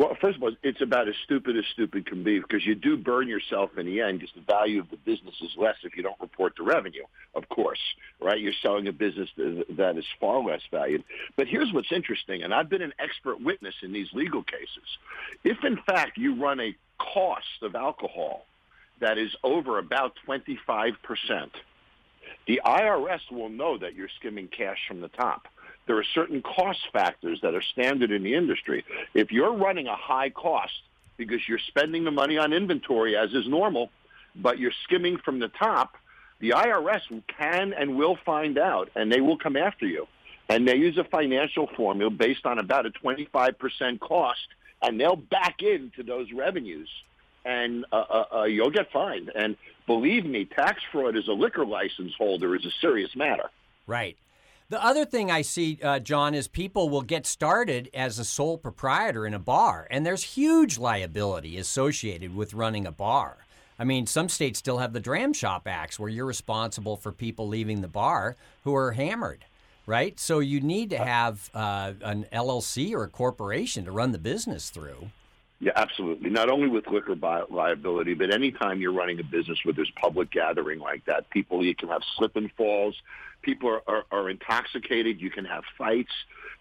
Well, 0.00 0.16
first 0.18 0.38
of 0.38 0.42
all, 0.42 0.52
it's 0.62 0.80
about 0.80 1.08
as 1.08 1.14
stupid 1.24 1.58
as 1.58 1.64
stupid 1.74 2.06
can 2.06 2.24
be 2.24 2.38
because 2.38 2.64
you 2.64 2.74
do 2.74 2.96
burn 2.96 3.28
yourself 3.28 3.76
in 3.76 3.84
the 3.84 4.00
end 4.00 4.20
because 4.20 4.34
the 4.34 4.40
value 4.40 4.80
of 4.80 4.88
the 4.88 4.96
business 4.96 5.34
is 5.42 5.50
less 5.58 5.76
if 5.82 5.94
you 5.94 6.02
don't 6.02 6.18
report 6.18 6.54
the 6.56 6.62
revenue, 6.62 7.02
of 7.34 7.46
course, 7.50 7.82
right? 8.18 8.40
You're 8.40 8.54
selling 8.62 8.88
a 8.88 8.92
business 8.92 9.28
that 9.36 9.98
is 9.98 10.06
far 10.18 10.42
less 10.42 10.62
valued. 10.70 11.04
But 11.36 11.48
here's 11.48 11.70
what's 11.74 11.92
interesting, 11.92 12.42
and 12.42 12.54
I've 12.54 12.70
been 12.70 12.80
an 12.80 12.94
expert 12.98 13.42
witness 13.42 13.74
in 13.82 13.92
these 13.92 14.10
legal 14.14 14.42
cases. 14.42 14.88
If, 15.44 15.62
in 15.64 15.76
fact, 15.76 16.16
you 16.16 16.42
run 16.42 16.60
a 16.60 16.74
cost 16.96 17.60
of 17.60 17.74
alcohol 17.74 18.46
that 19.00 19.18
is 19.18 19.36
over 19.44 19.78
about 19.78 20.14
25%, 20.26 20.94
the 22.46 22.62
IRS 22.64 23.30
will 23.30 23.50
know 23.50 23.76
that 23.76 23.94
you're 23.94 24.08
skimming 24.18 24.48
cash 24.48 24.78
from 24.88 25.02
the 25.02 25.08
top. 25.08 25.46
There 25.90 25.98
are 25.98 26.04
certain 26.14 26.40
cost 26.40 26.78
factors 26.92 27.40
that 27.42 27.52
are 27.52 27.62
standard 27.62 28.12
in 28.12 28.22
the 28.22 28.36
industry. 28.36 28.84
If 29.12 29.32
you're 29.32 29.52
running 29.52 29.88
a 29.88 29.96
high 29.96 30.30
cost 30.30 30.82
because 31.16 31.40
you're 31.48 31.58
spending 31.58 32.04
the 32.04 32.12
money 32.12 32.38
on 32.38 32.52
inventory 32.52 33.16
as 33.16 33.32
is 33.32 33.48
normal, 33.48 33.90
but 34.36 34.60
you're 34.60 34.70
skimming 34.84 35.18
from 35.18 35.40
the 35.40 35.48
top, 35.48 35.96
the 36.38 36.50
IRS 36.50 37.00
can 37.36 37.72
and 37.72 37.96
will 37.96 38.16
find 38.24 38.56
out, 38.56 38.88
and 38.94 39.10
they 39.10 39.20
will 39.20 39.36
come 39.36 39.56
after 39.56 39.84
you. 39.84 40.06
And 40.48 40.68
they 40.68 40.76
use 40.76 40.96
a 40.96 41.02
financial 41.02 41.66
formula 41.76 42.12
based 42.12 42.46
on 42.46 42.60
about 42.60 42.86
a 42.86 42.90
25% 42.90 43.98
cost, 43.98 44.46
and 44.80 45.00
they'll 45.00 45.16
back 45.16 45.60
into 45.60 46.04
those 46.04 46.30
revenues, 46.30 46.88
and 47.44 47.84
uh, 47.90 47.96
uh, 47.96 48.24
uh, 48.32 48.42
you'll 48.44 48.70
get 48.70 48.92
fined. 48.92 49.32
And 49.34 49.56
believe 49.88 50.24
me, 50.24 50.44
tax 50.44 50.82
fraud 50.92 51.16
as 51.16 51.26
a 51.26 51.32
liquor 51.32 51.66
license 51.66 52.12
holder 52.16 52.54
is 52.54 52.64
a 52.64 52.70
serious 52.80 53.16
matter. 53.16 53.50
Right. 53.88 54.16
The 54.70 54.82
other 54.84 55.04
thing 55.04 55.32
I 55.32 55.42
see, 55.42 55.80
uh, 55.82 55.98
Jon, 55.98 56.32
is 56.32 56.46
people 56.46 56.88
will 56.88 57.02
get 57.02 57.26
started 57.26 57.90
as 57.92 58.20
a 58.20 58.24
sole 58.24 58.56
proprietor 58.56 59.26
in 59.26 59.34
a 59.34 59.38
bar, 59.40 59.88
and 59.90 60.06
there's 60.06 60.22
huge 60.22 60.78
liability 60.78 61.58
associated 61.58 62.36
with 62.36 62.54
running 62.54 62.86
a 62.86 62.92
bar. 62.92 63.38
I 63.80 63.84
mean, 63.84 64.06
some 64.06 64.28
states 64.28 64.60
still 64.60 64.78
have 64.78 64.92
the 64.92 65.00
Dram 65.00 65.32
Shop 65.32 65.66
Acts 65.66 65.98
where 65.98 66.08
you're 66.08 66.24
responsible 66.24 66.96
for 66.96 67.10
people 67.10 67.48
leaving 67.48 67.80
the 67.80 67.88
bar 67.88 68.36
who 68.62 68.72
are 68.76 68.92
hammered, 68.92 69.44
right? 69.86 70.20
So 70.20 70.38
you 70.38 70.60
need 70.60 70.90
to 70.90 70.98
have 70.98 71.50
uh, 71.52 71.94
an 72.02 72.26
LLC 72.32 72.92
or 72.92 73.02
a 73.02 73.08
corporation 73.08 73.86
to 73.86 73.90
run 73.90 74.12
the 74.12 74.18
business 74.18 74.70
through. 74.70 75.10
Yeah, 75.62 75.72
absolutely. 75.76 76.30
Not 76.30 76.48
only 76.48 76.68
with 76.68 76.86
liquor 76.86 77.14
bi- 77.14 77.44
liability, 77.50 78.14
but 78.14 78.32
anytime 78.32 78.80
you're 78.80 78.94
running 78.94 79.20
a 79.20 79.22
business 79.22 79.62
where 79.62 79.74
there's 79.74 79.90
public 79.90 80.30
gathering 80.30 80.78
like 80.78 81.04
that, 81.04 81.28
people 81.28 81.62
you 81.62 81.74
can 81.74 81.90
have 81.90 82.02
slip 82.16 82.34
and 82.36 82.50
falls. 82.52 82.96
People 83.42 83.68
are, 83.68 83.82
are, 83.86 84.04
are 84.10 84.30
intoxicated. 84.30 85.20
You 85.20 85.30
can 85.30 85.44
have 85.44 85.64
fights. 85.76 86.12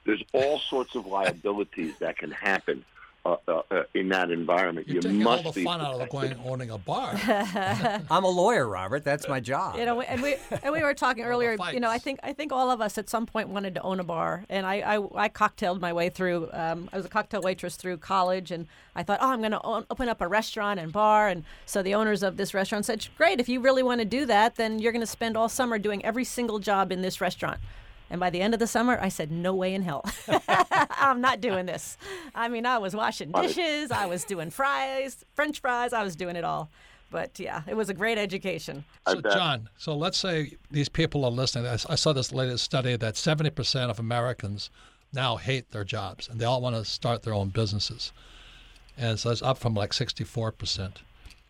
There's 0.06 0.24
all 0.34 0.60
sorts 0.60 0.96
of 0.96 1.06
liabilities 1.06 1.98
that 2.00 2.18
can 2.18 2.32
happen 2.32 2.84
uh, 3.30 3.38
uh, 3.48 3.62
uh, 3.72 3.84
in 3.94 4.10
that 4.10 4.32
environment. 4.32 4.88
You're 4.88 5.02
you 5.02 5.24
must 5.24 5.46
all 5.46 5.52
the 5.52 5.60
be 5.60 5.64
fun 5.64 5.82
out 5.82 6.00
of 6.00 6.10
going 6.10 6.36
owning 6.44 6.70
a 6.70 6.78
bar. 6.78 7.14
I'm 8.10 8.24
a 8.24 8.30
lawyer, 8.30 8.68
Robert. 8.68 9.04
That's 9.04 9.28
my 9.28 9.40
job. 9.40 9.78
You 9.78 9.86
know, 9.86 10.02
and 10.02 10.22
we 10.22 10.36
and 10.64 10.74
we 10.74 10.82
were 10.82 10.94
talking 10.94 11.24
earlier. 11.32 11.56
You 11.72 11.80
know, 11.80 11.90
I 11.90 11.98
think 11.98 12.20
I 12.24 12.34
think 12.34 12.52
all 12.52 12.72
of 12.72 12.82
us 12.82 12.98
at 12.98 13.10
some 13.10 13.26
point 13.26 13.50
wanted 13.50 13.76
to 13.76 13.82
own 13.82 14.00
a 14.00 14.04
bar, 14.04 14.46
and 14.50 14.66
I 14.66 14.80
I, 14.80 15.24
I 15.26 15.30
cocktailed 15.30 15.82
my 15.82 15.94
way 15.94 16.10
through. 16.10 16.50
Um, 16.54 16.90
I 16.92 16.98
was 16.98 17.06
a 17.06 17.10
cocktail 17.10 17.42
waitress 17.42 17.76
through 17.76 17.98
college, 17.98 18.52
and 18.52 18.68
I 18.96 19.04
thought, 19.04 19.20
oh, 19.22 19.30
I'm 19.30 19.40
going 19.40 19.52
to 19.52 19.62
open 19.64 20.10
up 20.10 20.20
a 20.20 20.28
restaurant 20.28 20.80
and 20.80 20.92
bar. 20.92 21.30
And 21.30 21.46
so 21.66 21.82
the 21.82 21.96
owners 21.96 22.22
of 22.22 22.36
this 22.36 22.54
restaurant 22.54 22.86
said, 22.86 23.08
great, 23.18 23.40
if 23.40 23.48
you 23.48 23.62
really 23.62 23.82
want 23.82 24.02
to 24.02 24.06
do 24.06 24.26
that, 24.26 24.56
then 24.56 24.80
you're 24.80 24.92
going 24.92 25.00
to 25.02 25.08
spend 25.08 25.38
all 25.38 25.48
summer 25.48 25.80
doing 25.80 26.04
every 26.04 26.26
single 26.26 26.60
job 26.60 26.92
in 26.92 27.02
this 27.02 27.22
restaurant. 27.22 27.60
And 28.10 28.20
by 28.20 28.30
the 28.30 28.42
end 28.42 28.54
of 28.54 28.60
the 28.60 28.68
summer, 28.68 28.98
I 29.00 29.10
said, 29.10 29.32
no 29.32 29.54
way 29.54 29.74
in 29.74 29.82
hell. 29.84 30.04
I'm 30.92 31.22
not 31.22 31.42
doing 31.42 31.66
this. 31.66 31.98
I 32.34 32.48
mean, 32.48 32.66
I 32.66 32.78
was 32.78 32.96
washing 32.96 33.32
dishes, 33.32 33.92
I 33.92 34.06
was 34.06 34.24
doing 34.24 34.50
fries, 34.50 35.26
French 35.36 35.62
fries, 35.62 35.94
I 35.94 36.04
was 36.04 36.16
doing 36.16 36.36
it 36.36 36.44
all. 36.44 36.70
But 37.12 37.40
yeah, 37.40 37.64
it 37.68 37.76
was 37.76 37.90
a 37.90 37.94
great 37.94 38.20
education. 38.20 38.86
So, 39.08 39.20
Jon, 39.22 39.70
so 39.78 39.96
let's 39.96 40.18
say 40.18 40.54
these 40.70 40.90
people 40.90 41.26
are 41.26 41.32
listening. 41.32 41.66
I 41.66 41.74
I 41.74 41.96
saw 41.96 42.14
this 42.14 42.32
latest 42.32 42.64
study 42.64 42.96
that 42.98 43.16
70% 43.16 43.90
of 43.90 44.00
Americans 44.00 44.70
now 45.12 45.38
hate 45.38 45.72
their 45.72 45.84
jobs 45.84 46.28
and 46.28 46.40
they 46.40 46.46
all 46.46 46.62
want 46.62 46.76
to 46.76 46.86
start 46.86 47.24
their 47.24 47.34
own 47.34 47.50
businesses. 47.50 48.14
And 48.98 49.20
so 49.20 49.32
it's 49.32 49.42
up 49.42 49.58
from 49.58 49.74
like 49.74 49.92
64%. 49.92 50.98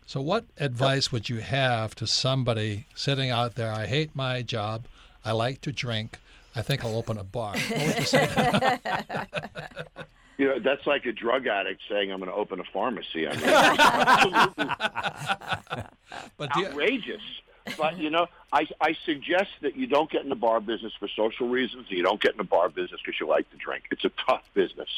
So, 0.06 0.20
what 0.20 0.44
advice 0.58 1.12
would 1.12 1.28
you 1.28 1.38
have 1.38 1.94
to 1.96 2.06
somebody 2.06 2.86
sitting 2.94 3.30
out 3.30 3.54
there? 3.54 3.72
I 3.72 3.86
hate 3.86 4.14
my 4.14 4.42
job. 4.42 4.86
I 5.24 5.32
like 5.32 5.60
to 5.62 5.72
drink. 5.72 6.18
I 6.56 6.62
think 6.62 6.84
I'll 6.84 6.96
open 6.96 7.18
a 7.18 7.24
bar. 7.24 7.54
You 7.70 8.04
say? 8.04 8.26
to 8.26 8.34
them? 8.34 10.04
You 10.38 10.46
know, 10.46 10.58
that's 10.58 10.86
like 10.86 11.04
a 11.04 11.12
drug 11.12 11.46
addict 11.46 11.82
saying, 11.88 12.10
"I'm 12.10 12.18
going 12.18 12.30
to 12.30 12.34
open 12.34 12.60
a 12.60 12.64
pharmacy." 12.72 13.28
I 13.28 13.36
mean, 15.76 15.84
But 16.38 16.52
do 16.54 16.60
you, 16.60 16.66
outrageous. 16.66 17.20
But 17.76 17.98
you 17.98 18.10
know, 18.10 18.26
I 18.52 18.66
I 18.80 18.96
suggest 19.04 19.50
that 19.62 19.76
you 19.76 19.86
don't 19.86 20.10
get 20.10 20.22
in 20.22 20.28
the 20.28 20.34
bar 20.34 20.60
business 20.60 20.92
for 20.98 21.08
social 21.08 21.48
reasons. 21.48 21.86
and 21.88 21.96
You 21.96 22.02
don't 22.02 22.20
get 22.20 22.32
in 22.32 22.38
the 22.38 22.44
bar 22.44 22.68
business 22.68 23.00
because 23.04 23.20
you 23.20 23.26
like 23.26 23.50
to 23.50 23.56
drink. 23.56 23.84
It's 23.90 24.04
a 24.04 24.10
tough 24.26 24.42
business, 24.54 24.88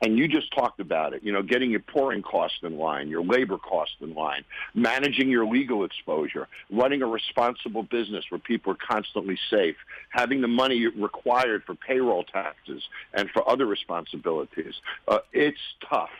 and 0.00 0.18
you 0.18 0.28
just 0.28 0.52
talked 0.52 0.80
about 0.80 1.14
it. 1.14 1.22
You 1.22 1.32
know, 1.32 1.42
getting 1.42 1.70
your 1.70 1.80
pouring 1.80 2.22
cost 2.22 2.62
in 2.62 2.78
line, 2.78 3.08
your 3.08 3.24
labor 3.24 3.58
cost 3.58 3.92
in 4.00 4.14
line, 4.14 4.44
managing 4.74 5.28
your 5.28 5.46
legal 5.46 5.84
exposure, 5.84 6.48
running 6.70 7.02
a 7.02 7.06
responsible 7.06 7.82
business 7.82 8.24
where 8.30 8.38
people 8.38 8.72
are 8.72 8.76
constantly 8.76 9.38
safe, 9.50 9.76
having 10.10 10.40
the 10.40 10.48
money 10.48 10.86
required 10.86 11.64
for 11.64 11.74
payroll 11.74 12.24
taxes 12.24 12.82
and 13.14 13.30
for 13.30 13.48
other 13.48 13.66
responsibilities. 13.66 14.74
Uh, 15.08 15.18
it's 15.32 15.60
tough, 15.88 16.10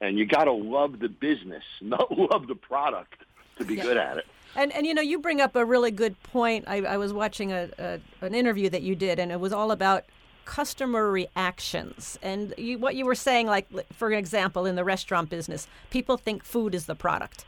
and 0.00 0.18
you 0.18 0.24
got 0.24 0.44
to 0.44 0.52
love 0.52 0.98
the 0.98 1.08
business, 1.08 1.64
not 1.80 2.16
love 2.16 2.46
the 2.46 2.54
product 2.54 3.22
to 3.58 3.64
be 3.64 3.76
good 3.76 3.96
at 3.96 4.18
it. 4.18 4.26
And 4.56 4.72
and 4.72 4.86
you 4.86 4.94
know, 4.94 5.02
you 5.02 5.18
bring 5.18 5.40
up 5.40 5.54
a 5.54 5.64
really 5.64 5.90
good 5.90 6.20
point. 6.22 6.64
I, 6.66 6.76
I 6.78 6.96
was 6.96 7.12
watching 7.12 7.52
a, 7.52 7.68
a 7.78 8.00
an 8.22 8.34
interview 8.34 8.68
that 8.70 8.82
you 8.82 8.94
did, 8.96 9.18
and 9.18 9.30
it 9.30 9.38
was 9.40 9.52
all 9.52 9.70
about 9.70 10.04
customer 10.44 11.10
reactions. 11.10 12.18
And 12.22 12.54
you, 12.56 12.78
what 12.78 12.94
you 12.94 13.04
were 13.04 13.14
saying, 13.14 13.46
like 13.48 13.66
for 13.92 14.10
example, 14.12 14.64
in 14.66 14.74
the 14.76 14.84
restaurant 14.84 15.28
business, 15.30 15.66
people 15.90 16.16
think 16.16 16.42
food 16.44 16.74
is 16.74 16.86
the 16.86 16.94
product, 16.94 17.44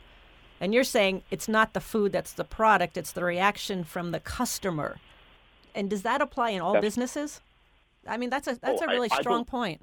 and 0.61 0.73
you're 0.73 0.83
saying 0.83 1.23
it's 1.31 1.47
not 1.47 1.73
the 1.73 1.81
food 1.81 2.11
that's 2.11 2.33
the 2.33 2.43
product; 2.43 2.97
it's 2.97 3.11
the 3.11 3.23
reaction 3.23 3.83
from 3.83 4.11
the 4.11 4.19
customer. 4.19 4.97
And 5.75 5.89
does 5.89 6.01
that 6.03 6.21
apply 6.21 6.51
in 6.51 6.61
all 6.61 6.73
That's- 6.73 6.87
businesses? 6.93 7.41
I 8.07 8.17
mean, 8.17 8.29
that's 8.29 8.47
a 8.47 8.55
that's 8.61 8.81
Oh, 8.81 8.85
a 8.85 8.89
I- 8.89 8.93
really 8.93 9.09
I 9.11 9.19
strong 9.19 9.39
don't- 9.39 9.47
point. 9.47 9.81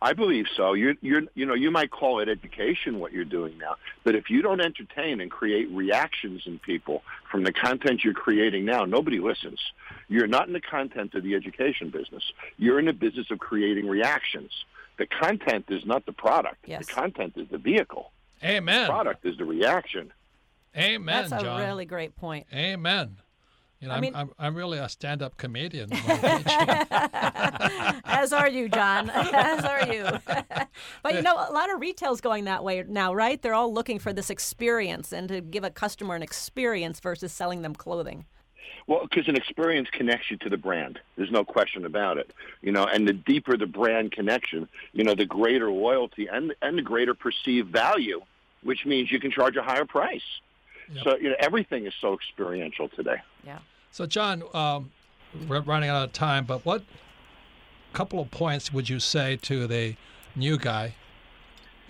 I 0.00 0.12
believe 0.12 0.46
so. 0.56 0.74
You're, 0.74 0.94
you're, 1.00 1.22
you 1.34 1.44
know, 1.44 1.54
you 1.54 1.70
might 1.70 1.90
call 1.90 2.20
it 2.20 2.28
education 2.28 3.00
what 3.00 3.12
you're 3.12 3.24
doing 3.24 3.58
now, 3.58 3.76
but 4.04 4.14
if 4.14 4.30
you 4.30 4.42
don't 4.42 4.60
entertain 4.60 5.20
and 5.20 5.30
create 5.30 5.68
reactions 5.70 6.42
in 6.46 6.60
people 6.60 7.02
from 7.30 7.42
the 7.42 7.52
content 7.52 8.04
you're 8.04 8.14
creating 8.14 8.64
now, 8.64 8.84
nobody 8.84 9.18
listens. 9.18 9.58
You're 10.08 10.28
not 10.28 10.46
in 10.46 10.52
the 10.52 10.60
content 10.60 11.14
of 11.14 11.24
the 11.24 11.34
education 11.34 11.90
business. 11.90 12.22
You're 12.58 12.78
in 12.78 12.86
the 12.86 12.92
business 12.92 13.30
of 13.32 13.40
creating 13.40 13.88
reactions. 13.88 14.52
The 14.98 15.06
content 15.06 15.66
is 15.68 15.84
not 15.84 16.06
the 16.06 16.12
product. 16.12 16.58
Yes. 16.66 16.86
The 16.86 16.92
content 16.92 17.32
is 17.36 17.48
the 17.48 17.58
vehicle. 17.58 18.12
amen. 18.42 18.88
Product 18.88 19.24
is 19.24 19.36
the 19.36 19.44
reaction. 19.44 20.12
Amen, 20.76 21.28
That's 21.28 21.42
a 21.42 21.44
Jon. 21.44 21.60
really 21.60 21.86
great 21.86 22.14
point. 22.16 22.46
Amen. 22.52 23.16
You 23.80 23.88
know, 23.88 23.94
I 23.94 23.98
I 23.98 24.00
mean- 24.00 24.14
am 24.14 24.30
I'm, 24.38 24.46
I'm 24.46 24.54
really 24.56 24.78
a 24.78 24.88
stand-up 24.88 25.36
comedian. 25.36 25.90
when 25.90 26.00
I 26.10 27.92
teach. 27.94 28.02
As 28.04 28.32
are 28.32 28.48
you, 28.48 28.68
Jon. 28.68 29.08
As 29.14 29.64
are 29.64 29.92
you. 29.92 30.04
but 31.02 31.14
you 31.14 31.22
know, 31.22 31.34
a 31.34 31.52
lot 31.52 31.72
of 31.72 31.80
retail's 31.80 32.20
going 32.20 32.44
that 32.44 32.64
way 32.64 32.84
now, 32.88 33.14
right? 33.14 33.40
They're 33.40 33.54
all 33.54 33.72
looking 33.72 33.98
for 33.98 34.12
this 34.12 34.30
experience 34.30 35.12
and 35.12 35.28
to 35.28 35.40
give 35.40 35.62
a 35.62 35.70
customer 35.70 36.16
an 36.16 36.22
experience 36.22 36.98
versus 36.98 37.32
selling 37.32 37.62
them 37.62 37.74
clothing. 37.74 38.24
Well, 38.88 39.06
because 39.08 39.28
an 39.28 39.36
experience 39.36 39.88
connects 39.92 40.30
you 40.30 40.38
to 40.38 40.48
the 40.48 40.56
brand. 40.56 40.98
There's 41.16 41.30
no 41.30 41.44
question 41.44 41.84
about 41.84 42.16
it. 42.16 42.32
You 42.62 42.72
know, 42.72 42.84
and 42.84 43.06
the 43.06 43.12
deeper 43.12 43.56
the 43.56 43.66
brand 43.66 44.12
connection, 44.12 44.66
you 44.92 45.04
know, 45.04 45.14
the 45.14 45.26
greater 45.26 45.70
loyalty 45.70 46.26
and 46.26 46.54
and 46.62 46.78
the 46.78 46.82
greater 46.82 47.14
perceived 47.14 47.70
value, 47.70 48.22
which 48.62 48.86
means 48.86 49.12
you 49.12 49.20
can 49.20 49.30
charge 49.30 49.56
a 49.56 49.62
higher 49.62 49.84
price. 49.84 50.22
So 51.02 51.16
you 51.16 51.30
know, 51.30 51.36
everything 51.38 51.86
is 51.86 51.92
so 52.00 52.14
experiential 52.14 52.88
today. 52.88 53.16
Yeah. 53.44 53.58
so, 53.90 54.06
Jon, 54.06 54.42
um, 54.54 54.90
we're 55.46 55.60
running 55.60 55.90
out 55.90 56.04
of 56.04 56.12
time, 56.12 56.44
but 56.44 56.64
what 56.64 56.82
couple 57.92 58.20
of 58.20 58.30
points 58.30 58.72
would 58.72 58.88
you 58.88 59.00
say 59.00 59.36
to 59.36 59.66
the 59.66 59.96
new 60.36 60.58
guy 60.58 60.94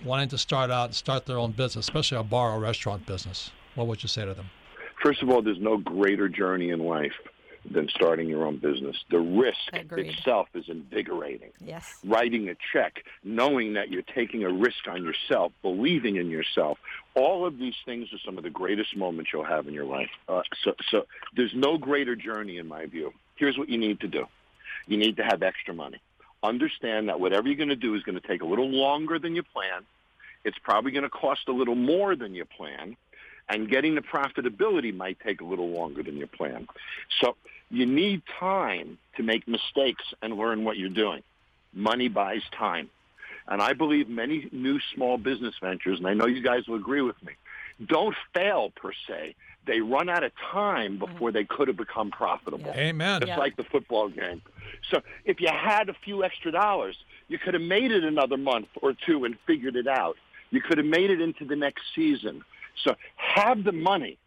wanting 0.03 0.29
to 0.29 0.37
start 0.37 0.71
out 0.71 0.85
and 0.85 0.95
start 0.95 1.25
their 1.25 1.37
own 1.37 1.51
business, 1.51 1.85
especially 1.85 2.17
a 2.17 2.23
bar 2.23 2.51
or 2.51 2.59
restaurant 2.59 3.05
business? 3.05 3.51
What 3.75 3.87
would 3.87 4.01
you 4.03 4.09
say 4.09 4.25
to 4.25 4.33
them? 4.33 4.49
First 5.03 5.21
of 5.21 5.29
all, 5.29 5.41
there's 5.41 5.59
no 5.59 5.77
greater 5.77 6.27
journey 6.27 6.69
in 6.69 6.79
life 6.79 7.13
than 7.69 7.89
starting 7.89 8.27
your 8.27 8.45
own 8.45 8.57
business. 8.57 8.95
The 9.09 9.19
risk 9.19 9.57
Agreed. 9.73 10.07
itself 10.07 10.47
is 10.53 10.65
invigorating. 10.67 11.51
Yes. 11.59 11.99
writing 12.03 12.49
a 12.49 12.55
check, 12.73 13.03
knowing 13.23 13.73
that 13.73 13.89
you're 13.89 14.01
taking 14.01 14.43
a 14.43 14.51
risk 14.51 14.87
on 14.87 15.03
yourself, 15.03 15.51
believing 15.61 16.15
in 16.15 16.29
yourself. 16.29 16.77
All 17.15 17.45
of 17.45 17.57
these 17.57 17.75
things 17.85 18.07
are 18.13 18.19
some 18.25 18.37
of 18.37 18.43
the 18.43 18.49
greatest 18.49 18.95
moments 18.95 19.31
you'll 19.33 19.43
have 19.43 19.67
in 19.67 19.73
your 19.73 19.85
life. 19.85 20.09
Uh, 20.27 20.41
so, 20.63 20.73
so 20.89 21.05
there's 21.35 21.53
no 21.53 21.77
greater 21.77 22.15
journey 22.15 22.57
in 22.57 22.67
my 22.67 22.85
view. 22.85 23.13
Here's 23.35 23.57
what 23.57 23.69
you 23.69 23.77
need 23.77 23.99
to 24.01 24.07
do. 24.07 24.25
You 24.87 24.97
need 24.97 25.17
to 25.17 25.23
have 25.23 25.43
extra 25.43 25.73
money. 25.73 26.01
Understand 26.41 27.09
that 27.09 27.19
whatever 27.19 27.47
you're 27.47 27.57
going 27.57 27.69
to 27.69 27.75
do 27.75 27.95
is 27.95 28.03
going 28.03 28.19
to 28.19 28.25
take 28.27 28.41
a 28.41 28.45
little 28.45 28.69
longer 28.69 29.19
than 29.19 29.35
you 29.35 29.43
plan. 29.43 29.85
It's 30.45 30.57
probably 30.63 30.91
going 30.91 31.03
to 31.03 31.09
cost 31.09 31.41
a 31.49 31.51
little 31.51 31.75
more 31.75 32.15
than 32.15 32.33
you 32.33 32.45
plan. 32.45 32.95
And 33.49 33.67
getting 33.69 33.95
the 33.95 34.01
profitability 34.01 34.95
might 34.95 35.19
take 35.19 35.41
a 35.41 35.43
little 35.43 35.69
longer 35.69 36.03
than 36.03 36.17
your 36.17 36.27
plan. 36.27 36.67
So 37.19 37.35
you 37.71 37.85
need 37.85 38.21
time 38.39 38.97
to 39.17 39.23
make 39.23 39.47
mistakes 39.47 40.03
and 40.21 40.37
learn 40.37 40.63
what 40.63 40.77
you're 40.77 40.89
doing. 40.89 41.23
Money 41.73 42.07
buys 42.07 42.41
time. 42.57 42.89
And 43.47 43.61
I 43.61 43.73
believe 43.73 44.07
many 44.07 44.47
new 44.51 44.79
small 44.93 45.17
business 45.17 45.55
ventures, 45.59 45.97
and 45.97 46.07
I 46.07 46.13
know 46.13 46.27
you 46.27 46.41
guys 46.41 46.67
will 46.67 46.75
agree 46.75 47.01
with 47.01 47.21
me, 47.23 47.33
don't 47.83 48.15
fail 48.33 48.71
per 48.75 48.91
se. 49.07 49.35
They 49.65 49.81
run 49.81 50.09
out 50.09 50.23
of 50.23 50.31
time 50.51 50.99
mm-hmm. 50.99 51.11
before 51.11 51.31
they 51.31 51.45
could 51.45 51.67
have 51.67 51.77
become 51.77 52.11
profitable. 52.11 52.71
Amen. 52.75 53.21
Just 53.21 53.39
like 53.39 53.55
the 53.55 53.63
football 53.63 54.09
game. 54.09 54.41
So 54.91 55.01
if 55.25 55.41
you 55.41 55.49
had 55.49 55.89
a 55.89 55.93
few 55.93 56.23
extra 56.23 56.51
dollars, 56.51 56.97
you 57.27 57.37
could 57.39 57.53
have 57.55 57.63
made 57.63 57.91
it 57.91 58.03
another 58.03 58.37
month 58.37 58.67
or 58.81 58.93
two 58.93 59.25
and 59.25 59.35
figured 59.47 59.75
it 59.75 59.87
out. 59.87 60.17
You 60.51 60.61
could 60.61 60.77
have 60.77 60.87
made 60.87 61.09
it 61.11 61.21
into 61.21 61.45
the 61.45 61.55
next 61.55 61.83
season. 61.95 62.43
So 62.83 62.95
have 63.15 63.63
the 63.63 63.71
money 63.71 64.17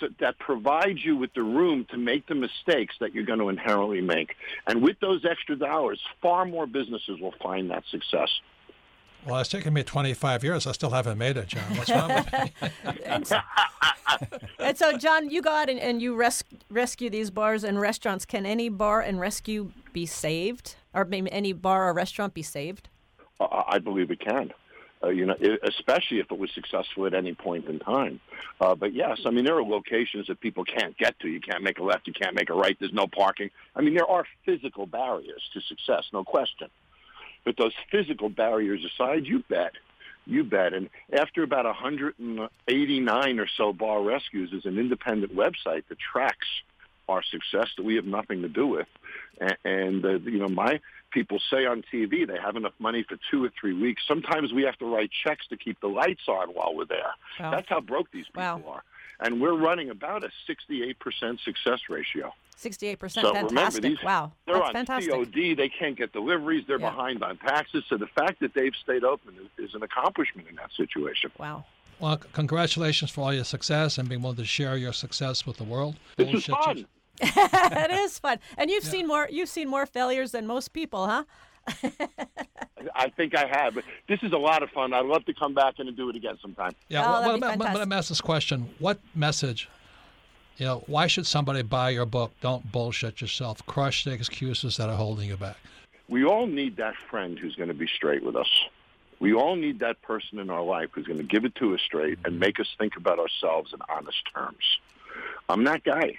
so 0.00 0.08
that 0.20 0.38
provides 0.38 1.04
you 1.04 1.16
with 1.16 1.32
the 1.34 1.42
room 1.42 1.86
to 1.90 1.96
make 1.96 2.26
the 2.26 2.34
mistakes 2.34 2.94
that 3.00 3.14
you're 3.14 3.24
going 3.24 3.38
to 3.38 3.48
inherently 3.48 4.00
make. 4.00 4.34
And 4.66 4.82
with 4.82 5.00
those 5.00 5.24
extra 5.24 5.56
dollars, 5.56 6.00
far 6.20 6.44
more 6.44 6.66
businesses 6.66 7.18
will 7.20 7.34
find 7.42 7.70
that 7.70 7.84
success. 7.90 8.28
Well, 9.26 9.40
it's 9.40 9.48
taken 9.48 9.72
me 9.72 9.82
25 9.82 10.44
years. 10.44 10.66
I 10.66 10.72
still 10.72 10.90
haven't 10.90 11.18
made 11.18 11.36
it, 11.36 11.48
Jon. 11.48 11.62
What's 11.76 11.90
wrong 11.90 12.14
with 12.14 12.32
me? 12.32 12.52
And 14.58 14.78
so, 14.78 14.96
Jon, 14.96 15.30
you 15.30 15.42
go 15.42 15.50
out 15.50 15.68
and, 15.68 15.78
and 15.80 16.00
you 16.00 16.14
res- 16.14 16.44
rescue 16.70 17.10
these 17.10 17.30
bars 17.30 17.64
and 17.64 17.80
restaurants. 17.80 18.24
Can 18.24 18.46
any 18.46 18.68
bar 18.68 19.00
and 19.00 19.20
rescue 19.20 19.72
be 19.92 20.06
saved? 20.06 20.76
Or 20.94 21.04
maybe 21.04 21.30
any 21.32 21.52
bar 21.52 21.88
or 21.88 21.92
restaurant 21.92 22.32
be 22.32 22.42
saved? 22.42 22.88
I 23.40 23.64
I 23.68 23.78
believe 23.78 24.10
it 24.10 24.20
can. 24.20 24.52
Uh, 25.04 25.08
you 25.08 25.26
know, 25.26 25.36
especially 25.62 26.20
if 26.20 26.32
it 26.32 26.38
was 26.38 26.50
successful 26.54 27.06
at 27.06 27.12
any 27.12 27.34
point 27.34 27.66
in 27.66 27.78
time. 27.78 28.18
Uh, 28.60 28.74
but 28.74 28.94
yes, 28.94 29.20
I 29.26 29.30
mean 29.30 29.44
there 29.44 29.56
are 29.56 29.62
locations 29.62 30.26
that 30.28 30.40
people 30.40 30.64
can't 30.64 30.96
get 30.96 31.18
to. 31.20 31.28
You 31.28 31.40
can't 31.40 31.62
make 31.62 31.78
a 31.78 31.84
left, 31.84 32.06
you 32.06 32.14
can't 32.14 32.34
make 32.34 32.48
a 32.48 32.54
right. 32.54 32.76
There's 32.80 32.94
no 32.94 33.06
parking. 33.06 33.50
I 33.74 33.82
mean 33.82 33.94
there 33.94 34.08
are 34.08 34.24
physical 34.46 34.86
barriers 34.86 35.42
to 35.52 35.60
success, 35.60 36.04
no 36.14 36.24
question. 36.24 36.68
But 37.44 37.56
those 37.58 37.72
physical 37.90 38.28
barriers 38.28 38.84
aside, 38.84 39.26
you 39.26 39.44
bet, 39.48 39.72
you 40.26 40.44
bet. 40.44 40.74
And 40.74 40.88
after 41.12 41.42
about 41.42 41.64
189 41.64 43.38
or 43.38 43.46
so 43.56 43.72
bar 43.72 44.02
rescues, 44.02 44.52
is 44.52 44.64
an 44.64 44.78
independent 44.78 45.34
website 45.34 45.84
that 45.88 45.98
tracks 45.98 46.48
our 47.08 47.22
success 47.22 47.68
that 47.76 47.84
we 47.84 47.94
have 47.94 48.04
nothing 48.04 48.42
to 48.42 48.48
do 48.48 48.66
with. 48.66 48.88
And, 49.40 49.56
and 49.64 50.04
uh, 50.04 50.18
you 50.18 50.38
know, 50.38 50.48
my 50.48 50.80
people 51.10 51.38
say 51.50 51.66
on 51.66 51.82
TV 51.92 52.26
they 52.26 52.38
have 52.38 52.56
enough 52.56 52.74
money 52.78 53.04
for 53.08 53.16
two 53.30 53.44
or 53.44 53.50
three 53.60 53.72
weeks. 53.72 54.02
Sometimes 54.06 54.52
we 54.52 54.62
have 54.62 54.76
to 54.78 54.86
write 54.86 55.10
checks 55.24 55.46
to 55.48 55.56
keep 55.56 55.80
the 55.80 55.86
lights 55.88 56.22
on 56.28 56.48
while 56.50 56.74
we're 56.74 56.84
there. 56.86 57.12
Wow. 57.40 57.50
That's 57.52 57.68
how 57.68 57.80
broke 57.80 58.10
these 58.12 58.26
people 58.26 58.42
Wow. 58.42 58.62
are. 58.66 58.82
And 59.20 59.40
we're 59.40 59.56
running 59.56 59.88
about 59.88 60.24
a 60.24 60.30
68% 60.46 61.40
success 61.40 61.80
ratio. 61.88 62.34
68%. 62.58 63.10
So 63.12 63.28
remember, 63.28 63.48
fantastic. 63.48 63.82
these, 63.82 64.02
wow. 64.02 64.32
they're 64.46 64.56
That's 64.56 64.66
on 64.68 64.72
fantastic. 64.74 65.12
COD. 65.12 65.54
They 65.54 65.68
can't 65.68 65.96
get 65.96 66.12
deliveries. 66.12 66.64
They're 66.66 66.78
Yeah. 66.80 66.90
behind 66.90 67.22
on 67.22 67.36
taxes. 67.38 67.84
So 67.88 67.96
the 67.96 68.06
fact 68.08 68.40
that 68.40 68.52
they've 68.54 68.74
stayed 68.82 69.04
open 69.04 69.34
is, 69.58 69.68
is 69.70 69.74
an 69.74 69.82
accomplishment 69.82 70.48
in 70.48 70.56
that 70.56 70.70
situation. 70.76 71.30
Wow. 71.38 71.64
Well, 71.98 72.18
congratulations 72.34 73.10
for 73.10 73.22
all 73.22 73.32
your 73.32 73.44
success 73.44 73.96
and 73.96 74.06
being 74.08 74.20
willing 74.20 74.36
to 74.36 74.44
share 74.44 74.76
your 74.76 74.92
success 74.92 75.46
with 75.46 75.56
the 75.56 75.64
world. 75.64 75.96
This 76.16 76.26
is 76.28 76.32
Bullshit 76.46 76.54
fun. 76.64 76.86
You- 77.20 77.28
it 77.36 77.90
is 77.90 78.18
fun. 78.18 78.38
And 78.56 78.70
you've 78.70 78.84
seen 78.84 79.06
more 79.06 79.28
you've 79.30 79.48
seen 79.48 79.68
more 79.68 79.86
failures 79.86 80.32
than 80.32 80.46
most 80.46 80.72
people, 80.72 81.06
huh? 81.06 81.24
I 82.94 83.08
think 83.10 83.34
I 83.36 83.46
have. 83.46 83.74
But 83.74 83.84
this 84.08 84.22
is 84.22 84.32
a 84.32 84.38
lot 84.38 84.62
of 84.62 84.70
fun. 84.70 84.92
I'd 84.92 85.04
love 85.04 85.24
to 85.26 85.34
come 85.34 85.54
back 85.54 85.74
and 85.78 85.94
do 85.96 86.08
it 86.10 86.16
again 86.16 86.38
sometime. 86.40 86.72
Yeah. 86.88 87.04
Oh, 87.04 87.10
well, 87.10 87.22
that'd 87.22 87.26
what 87.26 87.34
be 87.34 87.38
about, 87.38 87.58
let 87.58 87.58
fantastic. 87.58 87.88
me 87.88 87.96
ask 87.96 88.08
this 88.08 88.20
question: 88.20 88.68
What 88.78 89.00
message? 89.14 89.68
You 90.58 90.66
know, 90.66 90.84
why 90.86 91.06
should 91.06 91.26
somebody 91.26 91.62
buy 91.62 91.90
your 91.90 92.06
book? 92.06 92.32
Don't 92.40 92.70
bullshit 92.72 93.20
yourself. 93.20 93.64
Crush 93.66 94.04
the 94.04 94.12
excuses 94.12 94.78
that 94.78 94.88
are 94.88 94.96
holding 94.96 95.28
you 95.28 95.36
back. 95.36 95.56
We 96.08 96.24
all 96.24 96.46
need 96.46 96.76
that 96.76 96.94
friend 97.10 97.38
who's 97.38 97.54
going 97.56 97.68
to 97.68 97.74
be 97.74 97.86
straight 97.86 98.22
with 98.24 98.36
us. 98.36 98.48
We 99.18 99.34
all 99.34 99.56
need 99.56 99.80
that 99.80 100.00
person 100.02 100.38
in 100.38 100.48
our 100.48 100.62
life 100.62 100.90
who's 100.92 101.06
going 101.06 101.18
to 101.18 101.24
give 101.24 101.44
it 101.44 101.54
to 101.56 101.74
us 101.74 101.80
straight 101.84 102.18
and 102.24 102.38
make 102.38 102.58
us 102.60 102.68
think 102.78 102.96
about 102.96 103.18
ourselves 103.18 103.72
in 103.74 103.80
honest 103.88 104.22
terms. 104.34 104.78
I'm 105.48 105.64
that 105.64 105.84
guy. 105.84 106.18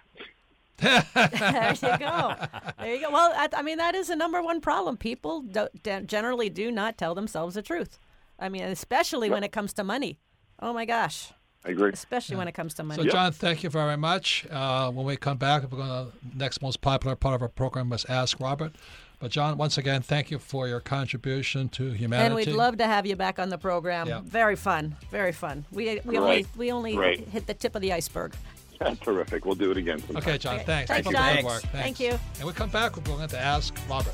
There 0.78 1.74
you 1.82 1.98
go. 1.98 2.36
There 2.80 2.94
you 2.96 3.02
go. 3.02 3.12
Well, 3.12 3.34
I, 3.36 3.50
I 3.54 3.62
mean, 3.64 3.80
that 3.80 3.96
is 3.96 4.08
the 4.08 4.16
number 4.16 4.42
one 4.42 4.62
problem. 4.62 4.98
People 4.98 5.42
do, 5.42 5.68
de- 5.84 6.02
generally 6.02 6.50
do 6.50 6.72
not 6.72 6.98
tell 6.98 7.16
themselves 7.16 7.56
the 7.56 7.62
truth. 7.62 7.98
I 8.40 8.50
mean, 8.50 8.64
especially 8.64 9.30
when 9.30 9.44
it 9.44 9.52
comes 9.52 9.74
to 9.74 9.84
money. 9.84 10.20
Oh 10.62 10.74
my 10.74 10.86
gosh. 10.86 11.32
I 11.66 11.72
agree. 11.72 11.90
Especially 11.92 12.36
when 12.36 12.48
it 12.48 12.54
comes 12.54 12.76
to 12.76 12.84
money. 12.84 13.04
So, 13.04 13.10
Jon, 13.10 13.32
thank 13.32 13.64
you 13.64 13.70
very 13.70 13.98
much. 13.98 14.46
Uh, 14.50 14.92
when 14.92 15.06
we 15.06 15.18
come 15.18 15.38
back, 15.38 15.64
we're 15.70 15.80
going 15.80 15.90
to 15.90 16.12
next 16.38 16.62
most 16.62 16.82
popular 16.82 17.16
part 17.16 17.36
of 17.36 17.42
our 17.42 17.50
program 17.50 17.90
was 17.90 18.06
Ask 18.06 18.40
Robert. 18.40 18.74
But 19.20 19.32
Jon, 19.32 19.58
once 19.58 19.80
again, 19.80 20.04
thank 20.04 20.30
you 20.30 20.38
for 20.38 20.68
your 20.68 20.80
contribution 20.80 21.68
to 21.70 21.90
humanity. 21.92 22.26
and 22.28 22.36
we'd 22.36 22.56
love 22.56 22.78
to 22.78 22.86
have 22.86 23.08
you 23.08 23.16
back 23.16 23.40
on 23.40 23.50
the 23.50 23.58
program. 23.58 24.08
Yeah. 24.08 24.22
Very 24.24 24.56
fun. 24.56 24.96
Very 25.10 25.32
fun. 25.32 25.66
We 25.72 26.00
we 26.06 26.18
Great. 26.18 26.18
only 26.20 26.46
we 26.56 26.72
only 26.72 26.94
Great. 26.96 27.28
hit 27.30 27.48
the 27.48 27.56
tip 27.56 27.76
of 27.76 27.82
the 27.82 27.92
iceberg. 27.94 28.34
That's 28.80 29.00
terrific. 29.02 29.46
We'll 29.46 29.56
do 29.56 29.72
it 29.72 29.78
again 29.78 30.00
sometime. 30.00 30.18
Okay, 30.18 30.38
Jon, 30.38 30.60
thanks. 30.60 30.90
Thanks, 30.90 31.08
Keep 31.08 31.16
up 31.18 31.22
Jon. 31.22 31.36
the 31.36 31.42
good 31.42 31.46
work. 31.48 31.62
Thank 31.72 32.00
you. 32.00 32.20
And 32.40 32.48
we 32.48 32.54
come 32.54 32.70
back, 32.70 32.96
we're 32.96 33.04
going 33.04 33.28
to 33.30 33.40
ask 33.40 33.74
Robert. 33.90 34.14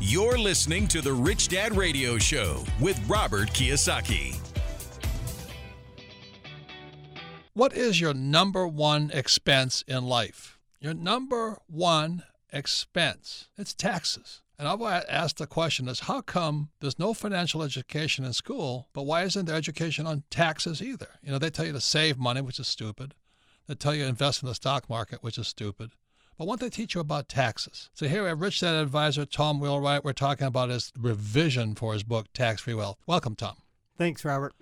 You're 0.00 0.38
listening 0.38 0.86
to 0.88 1.00
the 1.00 1.12
Rich 1.12 1.48
Dad 1.48 1.76
Radio 1.76 2.18
Show 2.18 2.62
with 2.80 3.00
Robert 3.08 3.48
Kiyosaki. 3.50 4.36
What 7.54 7.72
is 7.76 8.00
your 8.00 8.14
number 8.14 8.66
one 8.66 9.10
expense 9.14 9.82
in 9.86 10.04
life? 10.06 10.58
Your 10.80 10.94
number 10.94 11.58
one 11.68 12.24
expense. 12.52 13.48
It's 13.56 13.72
taxes. 13.72 14.40
And 14.58 14.68
I've 14.68 14.80
a- 14.80 15.12
asked 15.12 15.38
the 15.38 15.46
question 15.46 15.88
is 15.88 16.00
how 16.00 16.20
come 16.20 16.70
there's 16.80 16.98
no 16.98 17.14
financial 17.14 17.62
education 17.62 18.24
in 18.24 18.32
school, 18.32 18.88
but 18.92 19.02
why 19.02 19.22
isn't 19.22 19.46
there 19.46 19.56
education 19.56 20.06
on 20.06 20.24
taxes 20.30 20.82
either? 20.82 21.08
You 21.22 21.32
know, 21.32 21.38
they 21.38 21.50
tell 21.50 21.66
you 21.66 21.72
to 21.72 21.80
save 21.80 22.18
money, 22.18 22.40
which 22.40 22.58
is 22.60 22.66
stupid. 22.68 23.14
They 23.66 23.74
tell 23.74 23.94
you 23.94 24.02
to 24.02 24.08
invest 24.08 24.42
in 24.42 24.48
the 24.48 24.54
stock 24.54 24.90
market, 24.90 25.22
which 25.22 25.38
is 25.38 25.48
stupid. 25.48 25.92
But 26.36 26.46
won't 26.46 26.60
they 26.60 26.68
teach 26.68 26.94
you 26.94 27.00
about 27.00 27.28
taxes? 27.28 27.90
So 27.94 28.08
here 28.08 28.22
we 28.22 28.28
have 28.28 28.40
Rich 28.40 28.60
Dad 28.60 28.74
advisor 28.74 29.24
Tom 29.24 29.60
Wheelwright. 29.60 30.04
We're 30.04 30.12
talking 30.12 30.46
about 30.46 30.68
his 30.68 30.92
revision 30.98 31.74
for 31.74 31.92
his 31.92 32.02
book, 32.02 32.26
Tax 32.34 32.62
Free 32.62 32.74
Wealth. 32.74 32.98
Welcome, 33.06 33.36
Tom. 33.36 33.56
Thanks, 33.96 34.24
Robert. 34.24 34.52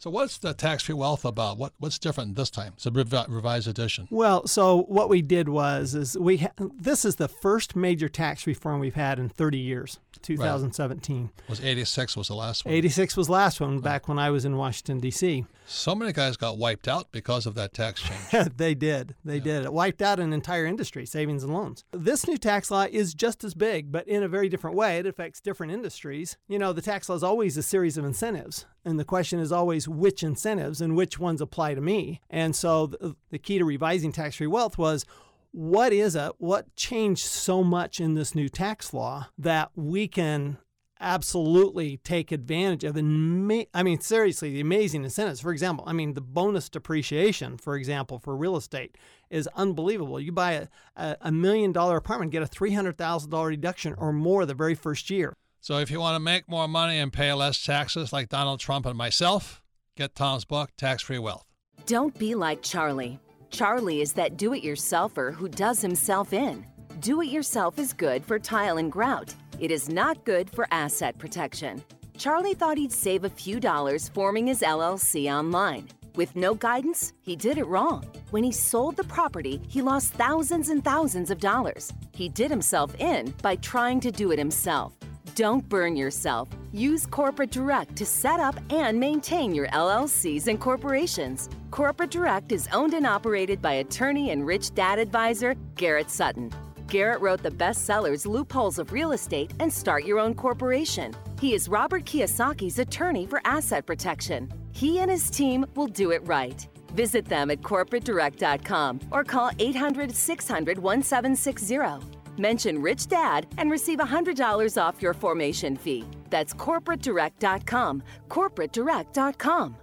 So 0.00 0.08
what's 0.08 0.38
the 0.38 0.54
tax 0.54 0.84
free 0.84 0.94
wealth 0.94 1.26
about? 1.26 1.58
What 1.58 1.74
what's 1.78 1.98
different 1.98 2.34
this 2.34 2.48
time? 2.48 2.72
It's 2.74 2.86
a 2.86 2.90
revi- 2.90 3.28
revised 3.28 3.68
edition. 3.68 4.08
Well, 4.10 4.46
so 4.46 4.84
what 4.84 5.10
we 5.10 5.20
did 5.20 5.50
was 5.50 5.94
is 5.94 6.16
we 6.16 6.38
ha- 6.38 6.52
this 6.56 7.04
is 7.04 7.16
the 7.16 7.28
first 7.28 7.76
major 7.76 8.08
tax 8.08 8.46
reform 8.46 8.80
we've 8.80 8.94
had 8.94 9.18
in 9.18 9.28
30 9.28 9.58
years. 9.58 10.00
2017. 10.22 11.30
Was 11.48 11.62
86 11.62 12.16
was 12.16 12.28
the 12.28 12.34
last 12.34 12.64
one. 12.64 12.74
86 12.74 13.16
was 13.16 13.28
last 13.28 13.60
one 13.60 13.80
back 13.80 14.08
when 14.08 14.18
I 14.18 14.30
was 14.30 14.44
in 14.44 14.56
Washington 14.56 15.00
D.C. 15.00 15.46
So 15.66 15.94
many 15.94 16.12
guys 16.12 16.36
got 16.36 16.58
wiped 16.58 16.88
out 16.88 17.12
because 17.12 17.46
of 17.46 17.54
that 17.54 17.72
tax 17.72 18.02
change. 18.02 18.48
they 18.56 18.74
did. 18.74 19.14
They 19.24 19.40
did. 19.40 19.64
It 19.64 19.72
wiped 19.72 20.02
out 20.02 20.18
an 20.18 20.32
entire 20.32 20.66
industry, 20.66 21.06
savings 21.06 21.44
and 21.44 21.54
loans. 21.54 21.84
This 21.92 22.26
new 22.26 22.36
tax 22.36 22.70
law 22.70 22.86
is 22.90 23.14
just 23.14 23.44
as 23.44 23.54
big, 23.54 23.92
but 23.92 24.06
in 24.08 24.22
a 24.22 24.28
very 24.28 24.48
different 24.48 24.76
way. 24.76 24.98
It 24.98 25.06
affects 25.06 25.40
different 25.40 25.72
industries. 25.72 26.36
You 26.48 26.58
know, 26.58 26.72
the 26.72 26.82
tax 26.82 27.08
law 27.08 27.14
is 27.14 27.22
always 27.22 27.56
a 27.56 27.62
series 27.62 27.96
of 27.96 28.04
incentives. 28.04 28.66
And 28.84 28.98
the 28.98 29.04
question 29.04 29.38
is 29.38 29.52
always 29.52 29.86
which 29.86 30.22
incentives 30.22 30.80
and 30.80 30.96
which 30.96 31.18
ones 31.18 31.40
apply 31.40 31.74
to 31.74 31.80
me. 31.80 32.20
And 32.30 32.56
so 32.56 32.86
the, 32.86 33.16
the 33.30 33.38
key 33.38 33.58
to 33.58 33.64
revising 33.64 34.12
tax 34.12 34.36
free 34.36 34.46
wealth 34.46 34.78
was 34.78 35.04
what 35.52 35.92
is 35.92 36.14
it? 36.14 36.32
What 36.38 36.74
changed 36.76 37.24
so 37.24 37.64
much 37.64 38.00
in 38.00 38.14
this 38.14 38.34
new 38.34 38.48
tax 38.48 38.94
law 38.94 39.28
that 39.36 39.70
we 39.74 40.06
can 40.08 40.58
absolutely 41.00 41.96
take 41.96 42.30
advantage 42.30 42.84
of 42.84 42.94
and 42.94 43.66
I 43.72 43.82
mean 43.82 44.00
seriously 44.00 44.52
the 44.52 44.60
amazing 44.60 45.02
incentives 45.02 45.40
for 45.40 45.50
example 45.50 45.82
I 45.86 45.94
mean 45.94 46.12
the 46.12 46.20
bonus 46.20 46.68
depreciation 46.68 47.56
for 47.56 47.74
example 47.74 48.18
for 48.18 48.36
real 48.36 48.54
estate 48.54 48.98
is 49.30 49.48
unbelievable 49.56 50.20
you 50.20 50.30
buy 50.30 50.68
a, 50.96 51.16
a, 51.22 51.32
million 51.32 51.72
dollar 51.72 51.96
apartment 51.96 52.32
get 52.32 52.42
a 52.42 52.46
$300,000 52.46 53.50
deduction 53.50 53.94
or 53.96 54.12
more 54.12 54.44
the 54.44 54.52
very 54.52 54.74
first 54.74 55.08
year 55.08 55.32
so 55.60 55.78
if 55.78 55.90
you 55.90 56.00
want 56.00 56.16
to 56.16 56.20
make 56.20 56.48
more 56.48 56.66
money 56.66 56.98
and 56.98 57.12
pay 57.12 57.32
less 57.32 57.62
taxes 57.64 58.12
like 58.12 58.28
Donald 58.28 58.60
Trump 58.60 58.86
and 58.86 58.96
myself, 58.96 59.62
get 59.96 60.14
Tom's 60.14 60.44
book 60.44 60.70
Tax 60.76 61.02
Free 61.02 61.18
Wealth. 61.18 61.44
Don't 61.86 62.18
be 62.18 62.34
like 62.34 62.62
Charlie. 62.62 63.20
Charlie 63.50 64.00
is 64.00 64.12
that 64.14 64.36
do 64.36 64.54
it 64.54 64.62
yourselfer 64.62 65.34
who 65.34 65.48
does 65.48 65.80
himself 65.82 66.32
in. 66.32 66.64
Do 67.00 67.20
it 67.20 67.28
yourself 67.28 67.78
is 67.78 67.92
good 67.92 68.24
for 68.24 68.38
tile 68.38 68.78
and 68.78 68.90
grout. 68.90 69.34
It 69.58 69.70
is 69.70 69.88
not 69.88 70.24
good 70.24 70.48
for 70.50 70.66
asset 70.70 71.18
protection. 71.18 71.82
Charlie 72.16 72.54
thought 72.54 72.78
he'd 72.78 72.92
save 72.92 73.24
a 73.24 73.30
few 73.30 73.60
dollars 73.60 74.08
forming 74.08 74.46
his 74.46 74.60
LLC 74.60 75.30
online. 75.32 75.88
With 76.16 76.36
no 76.36 76.54
guidance, 76.54 77.12
he 77.22 77.36
did 77.36 77.56
it 77.56 77.66
wrong. 77.66 78.04
When 78.30 78.44
he 78.44 78.52
sold 78.52 78.96
the 78.96 79.04
property, 79.04 79.60
he 79.68 79.80
lost 79.80 80.12
thousands 80.14 80.68
and 80.68 80.84
thousands 80.84 81.30
of 81.30 81.38
dollars. 81.38 81.92
He 82.12 82.28
did 82.28 82.50
himself 82.50 82.94
in 82.98 83.32
by 83.42 83.56
trying 83.56 84.00
to 84.00 84.10
do 84.10 84.32
it 84.32 84.38
himself. 84.38 84.92
Don't 85.40 85.66
burn 85.70 85.96
yourself. 85.96 86.50
Use 86.70 87.06
Corporate 87.06 87.50
Direct 87.50 87.96
to 87.96 88.04
set 88.04 88.40
up 88.40 88.56
and 88.68 89.00
maintain 89.00 89.54
your 89.54 89.68
LLCs 89.68 90.48
and 90.48 90.60
corporations. 90.60 91.48
Corporate 91.70 92.10
Direct 92.10 92.52
is 92.52 92.68
owned 92.74 92.92
and 92.92 93.06
operated 93.06 93.62
by 93.62 93.72
attorney 93.84 94.32
and 94.32 94.46
rich 94.46 94.74
dad 94.74 94.98
advisor 94.98 95.54
Garrett 95.76 96.10
Sutton. 96.10 96.52
Garrett 96.88 97.22
wrote 97.22 97.42
the 97.42 97.50
bestsellers 97.50 98.26
Loopholes 98.26 98.78
of 98.78 98.92
Real 98.92 99.12
Estate 99.12 99.54
and 99.60 99.72
Start 99.72 100.04
Your 100.04 100.18
Own 100.18 100.34
Corporation. 100.34 101.14
He 101.40 101.54
is 101.54 101.70
Robert 101.70 102.04
Kiyosaki's 102.04 102.78
attorney 102.78 103.24
for 103.24 103.40
asset 103.46 103.86
protection. 103.86 104.52
He 104.72 104.98
and 104.98 105.10
his 105.10 105.30
team 105.30 105.64
will 105.74 105.86
do 105.86 106.10
it 106.10 106.20
right. 106.28 106.68
Visit 106.92 107.24
them 107.24 107.50
at 107.50 107.62
corporatedirect.com 107.62 109.00
or 109.10 109.24
call 109.24 109.52
800 109.58 110.14
600 110.14 110.78
1760. 110.78 112.19
Mention 112.40 112.80
Rich 112.80 113.08
Dad 113.08 113.46
and 113.58 113.70
receive 113.70 113.98
$100 113.98 114.82
off 114.82 115.02
your 115.02 115.12
formation 115.12 115.76
fee. 115.76 116.06
That's 116.30 116.54
corporatedirect.com. 116.54 118.02
Corporatedirect.com. 118.28 119.76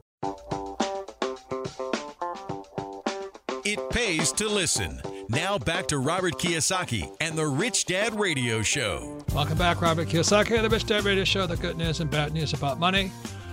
It 3.64 3.90
pays 3.92 4.32
to 4.32 4.48
listen. 4.48 5.02
Now 5.30 5.60
back 5.60 5.88
to 5.90 6.00
Robert 6.00 6.40
Kiyosaki 6.40 7.16
and 7.20 7.38
the 7.38 7.46
Rich 7.46 7.86
Dad 7.86 8.18
Radio 8.20 8.64
Show. 8.64 9.24
Welcome 9.36 9.58
back, 9.58 9.82
Robert 9.82 10.08
Kiyosaki, 10.08 10.56
and 10.56 10.66
the 10.66 10.70
Rich 10.70 10.86
Dad 10.86 11.04
Radio 11.04 11.26
Show, 11.26 11.46
the 11.46 11.58
good 11.58 11.78
news 11.78 12.00
and 12.00 12.10
bad 12.10 12.34
news 12.34 12.54
about 12.54 12.80
money. 12.80 13.12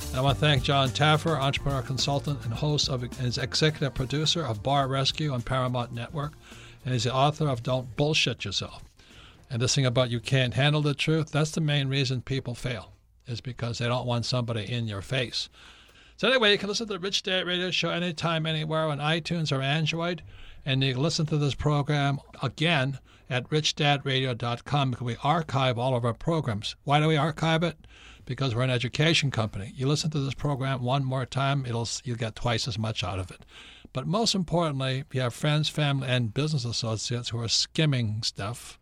And 0.08 0.16
I 0.16 0.20
want 0.22 0.38
to 0.38 0.40
thank 0.40 0.62
Jon 0.62 0.88
Taffer, 0.88 1.36
entrepreneur 1.36 1.82
consultant 1.82 2.42
and 2.44 2.54
host 2.54 2.88
of 2.88 3.02
and 3.02 3.12
is 3.20 3.36
executive 3.36 3.92
producer 3.92 4.46
of 4.46 4.62
Bar 4.62 4.88
Rescue 4.88 5.32
on 5.32 5.42
Paramount 5.42 5.92
Network. 5.92 6.32
And 6.84 6.94
he's 6.94 7.04
the 7.04 7.12
author 7.12 7.48
of 7.48 7.62
Don't 7.62 7.94
Bullshit 7.96 8.44
Yourself. 8.44 8.82
And 9.54 9.62
this 9.62 9.76
thing 9.76 9.86
about 9.86 10.10
you 10.10 10.18
can't 10.18 10.54
handle 10.54 10.82
the 10.82 10.94
truth, 10.94 11.30
that's 11.30 11.52
the 11.52 11.60
main 11.60 11.86
reason 11.86 12.22
people 12.22 12.56
fail, 12.56 12.90
is 13.28 13.40
because 13.40 13.78
they 13.78 13.86
don't 13.86 14.04
want 14.04 14.26
somebody 14.26 14.68
in 14.68 14.88
your 14.88 15.00
face. 15.00 15.48
So 16.16 16.26
anyway, 16.26 16.50
you 16.50 16.58
can 16.58 16.68
listen 16.68 16.88
to 16.88 16.94
the 16.94 16.98
Rich 16.98 17.22
Dad 17.22 17.46
Radio 17.46 17.70
Show 17.70 17.90
anytime, 17.90 18.46
anywhere 18.46 18.88
on 18.88 18.98
iTunes 18.98 19.56
or 19.56 19.62
Android. 19.62 20.22
And 20.66 20.82
you 20.82 20.94
can 20.94 21.02
listen 21.04 21.26
to 21.26 21.38
this 21.38 21.54
program 21.54 22.18
again 22.42 22.98
at 23.30 23.48
richdadradio.com 23.48 24.90
because 24.90 25.04
we 25.04 25.16
archive 25.22 25.78
all 25.78 25.94
of 25.94 26.04
our 26.04 26.14
programs. 26.14 26.74
Why 26.82 26.98
do 26.98 27.06
we 27.06 27.16
archive 27.16 27.62
it? 27.62 27.76
Because 28.26 28.56
we're 28.56 28.62
an 28.62 28.70
education 28.70 29.30
company. 29.30 29.72
You 29.76 29.86
listen 29.86 30.10
to 30.10 30.18
this 30.18 30.34
program 30.34 30.82
one 30.82 31.04
more 31.04 31.26
time, 31.26 31.64
it'll 31.64 31.88
you'll 32.02 32.16
get 32.16 32.34
twice 32.34 32.66
as 32.66 32.76
much 32.76 33.04
out 33.04 33.20
of 33.20 33.30
it. 33.30 33.44
But 33.92 34.08
most 34.08 34.34
importantly, 34.34 35.04
if 35.08 35.14
you 35.14 35.20
have 35.20 35.32
friends, 35.32 35.68
family, 35.68 36.08
and 36.08 36.34
business 36.34 36.64
associates 36.64 37.28
who 37.28 37.38
are 37.38 37.46
skimming 37.46 38.24
stuff, 38.24 38.80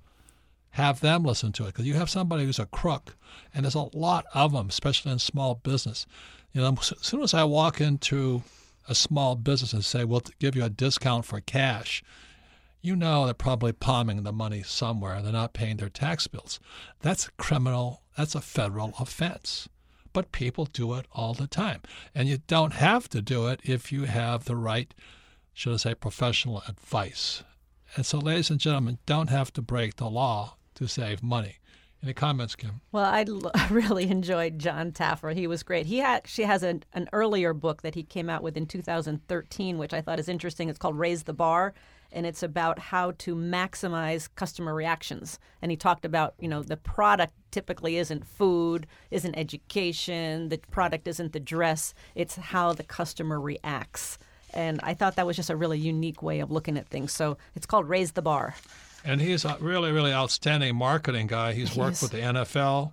have 0.73 1.01
them 1.01 1.23
listen 1.23 1.53
to 1.53 1.65
it 1.65 1.67
because 1.67 1.87
you 1.87 1.95
have 1.95 2.09
somebody 2.09 2.45
who's 2.45 2.59
a 2.59 2.67
crook, 2.67 3.17
and 3.55 3.65
there's 3.65 3.75
a 3.75 3.97
lot 3.97 4.25
of 4.33 4.53
them, 4.53 4.69
especially 4.71 5.13
in 5.13 5.19
small 5.19 5.55
business. 5.55 6.07
You 6.53 6.63
know, 6.63 6.77
as 6.81 6.95
soon 7.03 7.23
as 7.23 7.35
I 7.35 7.45
walk 7.45 7.81
into 7.81 8.43
a 8.89 8.95
small 8.95 9.37
business 9.37 9.75
and 9.75 9.85
say, 9.85 10.05
"We'll 10.05 10.23
give 10.39 10.57
you 10.57 10.65
a 10.65 10.71
discount 10.71 11.27
for 11.27 11.41
cash," 11.43 12.03
you 12.81 12.97
know 12.97 13.27
they're 13.27 13.35
probably 13.35 13.73
palming 13.73 14.23
the 14.23 14.33
money 14.33 14.63
somewhere. 14.63 15.21
They're 15.21 15.31
not 15.31 15.53
paying 15.53 15.77
their 15.77 15.91
tax 15.91 16.27
bills. 16.27 16.59
That's 17.01 17.29
a 17.29 17.33
criminal. 17.33 18.03
That's 18.17 18.35
a 18.35 18.41
federal 18.41 18.95
offense. 18.99 19.69
But 20.15 20.33
people 20.33 20.65
do 20.65 20.95
it 20.95 21.07
all 21.13 21.35
the 21.35 21.47
time, 21.47 21.83
and 22.15 22.29
you 22.29 22.39
don't 22.47 22.73
have 22.73 23.11
to 23.11 23.21
do 23.21 23.47
it 23.47 23.61
if 23.63 23.93
you 23.93 24.05
have 24.05 24.47
the 24.47 24.57
right, 24.57 24.95
should 25.53 25.75
I 25.75 25.77
say, 25.77 25.95
professional 25.95 26.63
advice. 26.67 27.43
And 27.95 28.07
so, 28.07 28.19
ladies 28.19 28.51
and 28.51 28.59
gentlemen, 28.59 28.99
don't 29.05 29.29
have 29.29 29.53
to 29.53 29.61
break 29.61 29.97
the 29.97 30.09
law 30.09 30.57
to 30.83 30.89
save 30.89 31.23
money. 31.23 31.57
Any 32.03 32.13
comments, 32.13 32.57
Kim? 32.57 32.81
Well, 32.91 33.05
I 33.05 33.25
l- 33.29 33.53
really 33.71 34.11
enjoyed 34.11 34.59
Jon 34.59 34.91
Taffer. 34.91 35.33
He 35.35 35.47
was 35.47 35.63
great. 35.63 35.87
He 35.87 36.01
actually 36.01 36.45
has 36.45 36.65
an, 36.65 36.83
an 36.93 37.09
earlier 37.13 37.55
book 37.55 37.83
that 37.83 37.95
he 37.95 38.03
came 38.03 38.29
out 38.29 38.43
with 38.43 38.57
in 38.57 38.67
2013, 38.67 39.79
which 39.79 39.95
I 39.95 40.01
thought 40.01 40.19
is 40.19 40.29
interesting. 40.29 40.69
It's 40.69 40.79
called 40.79 40.99
Raise 40.99 41.23
the 41.23 41.33
Bar, 41.33 41.75
and 42.11 42.27
it's 42.27 42.43
about 42.43 42.81
how 42.81 43.13
to 43.19 43.37
maximize 43.37 44.29
customer 44.35 44.75
reactions. 44.75 45.39
And 45.63 45.71
he 45.71 45.77
talked 45.77 46.05
about, 46.05 46.35
you 46.41 46.49
know, 46.49 46.65
the 46.65 46.77
product 46.77 47.35
typically 47.53 47.97
isn't 47.99 48.27
food, 48.27 48.89
isn't 49.13 49.37
education, 49.37 50.49
the 50.49 50.59
product 50.73 51.07
isn't 51.07 51.33
the 51.33 51.41
dress, 51.41 51.95
it's 52.17 52.35
how 52.35 52.73
the 52.73 52.83
customer 52.83 53.41
reacts. 53.41 54.19
And 54.53 54.81
I 54.83 54.95
thought 54.95 55.15
that 55.15 55.27
was 55.27 55.37
just 55.37 55.51
a 55.51 55.57
really 55.57 55.79
unique 55.79 56.21
way 56.21 56.41
of 56.41 56.51
looking 56.51 56.77
at 56.77 56.89
things. 56.89 57.13
So 57.13 57.39
it's 57.55 57.65
called 57.65 57.89
Raise 57.89 58.13
the 58.13 58.23
Bar. 58.23 58.57
And 59.05 59.21
he's 59.21 59.45
a 59.45 59.57
really, 59.61 59.91
really 59.91 60.13
outstanding 60.13 60.77
marketing 60.77 61.27
guy. 61.27 61.53
He's 61.53 61.71
He 61.71 61.81
worked 61.81 62.03
with 62.03 62.13
the 62.13 62.19
NFL, 62.19 62.93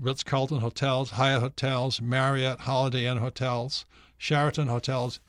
Ritz 0.00 0.22
Carlton 0.22 0.60
Hotels, 0.60 1.10
Hyatt 1.10 1.40
Hotels, 1.40 2.00
Marriott, 2.00 2.60
Holiday 2.60 3.06
Inn 3.06 3.18
Hotels, 3.18 3.84
Sheraton 4.16 4.68
Hotels, 4.68 5.20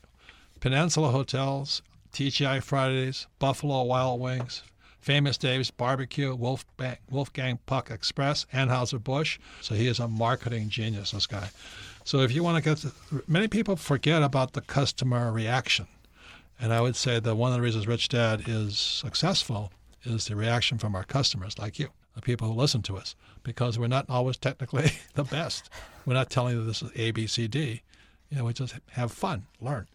Peninsula 0.60 1.10
Hotels, 1.10 1.82
TGI 2.12 2.62
Fridays, 2.62 3.26
Buffalo 3.38 3.82
Wild 3.82 4.20
Wings, 4.20 4.62
Famous 5.00 5.36
Dave's 5.36 5.70
Barbecue, 5.70 6.34
Wolfgang, 6.34 6.96
Wolfgang 7.10 7.58
Puck 7.66 7.90
Express, 7.90 8.46
Anheuser-Busch. 8.52 9.38
So 9.60 9.74
he 9.74 9.86
is 9.86 10.00
a 10.00 10.08
marketing 10.08 10.68
genius, 10.68 11.12
this 11.12 11.26
guy. 11.26 11.50
So 12.04 12.20
if 12.20 12.32
you 12.32 12.42
want 12.42 12.62
to 12.62 12.70
get, 12.70 12.78
to, 12.78 12.92
many 13.28 13.48
people 13.48 13.76
forget 13.76 14.22
about 14.22 14.52
the 14.52 14.60
customer 14.60 15.30
reaction. 15.32 15.86
And 16.58 16.72
I 16.72 16.80
would 16.80 16.96
say 16.96 17.20
that 17.20 17.34
one 17.34 17.52
of 17.52 17.56
the 17.56 17.62
reasons 17.62 17.86
Rich 17.86 18.08
Dad 18.08 18.44
is 18.46 18.78
successful 18.78 19.70
is 20.06 20.26
the 20.26 20.36
reaction 20.36 20.78
from 20.78 20.94
our 20.94 21.04
customers 21.04 21.58
like 21.58 21.78
you, 21.78 21.88
the 22.14 22.22
people 22.22 22.48
who 22.48 22.54
listen 22.54 22.82
to 22.82 22.96
us, 22.96 23.14
because 23.42 23.78
we're 23.78 23.86
not 23.88 24.06
always 24.08 24.36
technically 24.36 24.92
the 25.14 25.24
best. 25.24 25.70
We're 26.04 26.14
not 26.14 26.30
telling 26.30 26.56
you 26.56 26.64
this 26.64 26.82
is 26.82 26.90
A, 26.96 27.10
B, 27.10 27.26
C, 27.26 27.48
D. 27.48 27.82
You 28.30 28.38
know, 28.38 28.44
we 28.44 28.52
just 28.52 28.74
have 28.90 29.12
fun, 29.12 29.46
learn. 29.60 29.86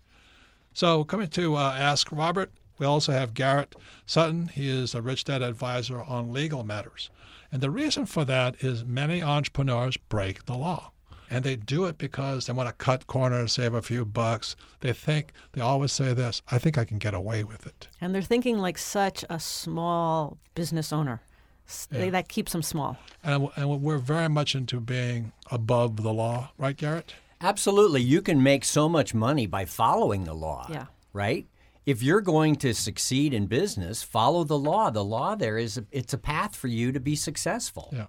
So 0.74 1.04
coming 1.04 1.28
to 1.30 1.56
uh, 1.56 1.76
Ask 1.78 2.12
Robert, 2.12 2.52
we 2.78 2.86
also 2.86 3.12
have 3.12 3.34
Garrett 3.34 3.76
Sutton. 4.06 4.48
He 4.48 4.70
is 4.70 4.96
a 4.96 5.02
Rich 5.02 5.26
Dad 5.26 5.42
advisor 5.42 6.02
on 6.02 6.34
legal 6.34 6.64
matters. 6.64 7.10
And 7.52 7.62
the 7.62 7.70
reason 7.70 8.06
for 8.06 8.24
that 8.26 8.64
is 8.64 8.86
many 8.86 9.22
entrepreneurs 9.22 9.98
break 9.98 10.46
the 10.46 10.56
law. 10.56 10.92
And 11.34 11.44
they 11.46 11.56
do 11.56 11.86
it 11.86 11.98
because 11.98 12.46
they 12.46 12.54
want 12.54 12.68
to 12.68 12.74
cut 12.74 13.08
corners, 13.08 13.54
save 13.54 13.74
a 13.74 13.82
few 13.82 14.04
bucks. 14.06 14.56
They 14.82 14.92
think, 14.92 15.32
they 15.54 15.62
always 15.62 15.92
say 15.94 16.14
this 16.14 16.42
I 16.52 16.58
think 16.60 16.78
I 16.78 16.84
can 16.86 16.98
get 17.00 17.14
away 17.14 17.44
with 17.46 17.66
it. 17.66 17.88
And 18.02 18.14
they're 18.14 18.22
thinking 18.22 18.58
like 18.58 18.78
such 18.78 19.24
a 19.30 19.40
small 19.40 20.38
business 20.56 20.92
owner. 20.92 21.22
S- 21.68 21.88
Yeah. 21.90 22.10
That 22.10 22.28
keeps 22.28 22.52
them 22.52 22.62
small. 22.62 22.98
And, 23.24 23.48
and 23.56 23.82
we're 23.82 23.98
very 23.98 24.28
much 24.28 24.56
into 24.56 24.82
being 24.82 25.32
above 25.50 26.04
the 26.04 26.12
law, 26.14 26.52
right, 26.58 26.76
Garrett? 26.76 27.14
Absolutely. 27.40 28.02
You 28.02 28.22
can 28.22 28.44
make 28.44 28.66
so 28.66 28.90
much 28.90 29.14
money 29.14 29.48
by 29.48 29.64
following 29.66 30.26
the 30.26 30.34
law. 30.36 30.68
Yeah. 30.70 30.88
Right? 31.14 31.48
If 31.86 32.04
you're 32.04 32.22
going 32.22 32.58
to 32.58 32.74
succeed 32.74 33.34
in 33.34 33.48
business, 33.48 34.04
follow 34.04 34.44
the 34.44 34.58
law. 34.60 34.90
The 34.92 35.04
law 35.04 35.36
there 35.36 35.58
is 35.58 35.78
a, 35.78 35.86
it's 35.92 36.14
a 36.14 36.18
path 36.18 36.56
for 36.56 36.68
you 36.68 36.92
to 36.92 37.00
be 37.00 37.16
successful. 37.16 37.90
Yeah. 37.94 38.08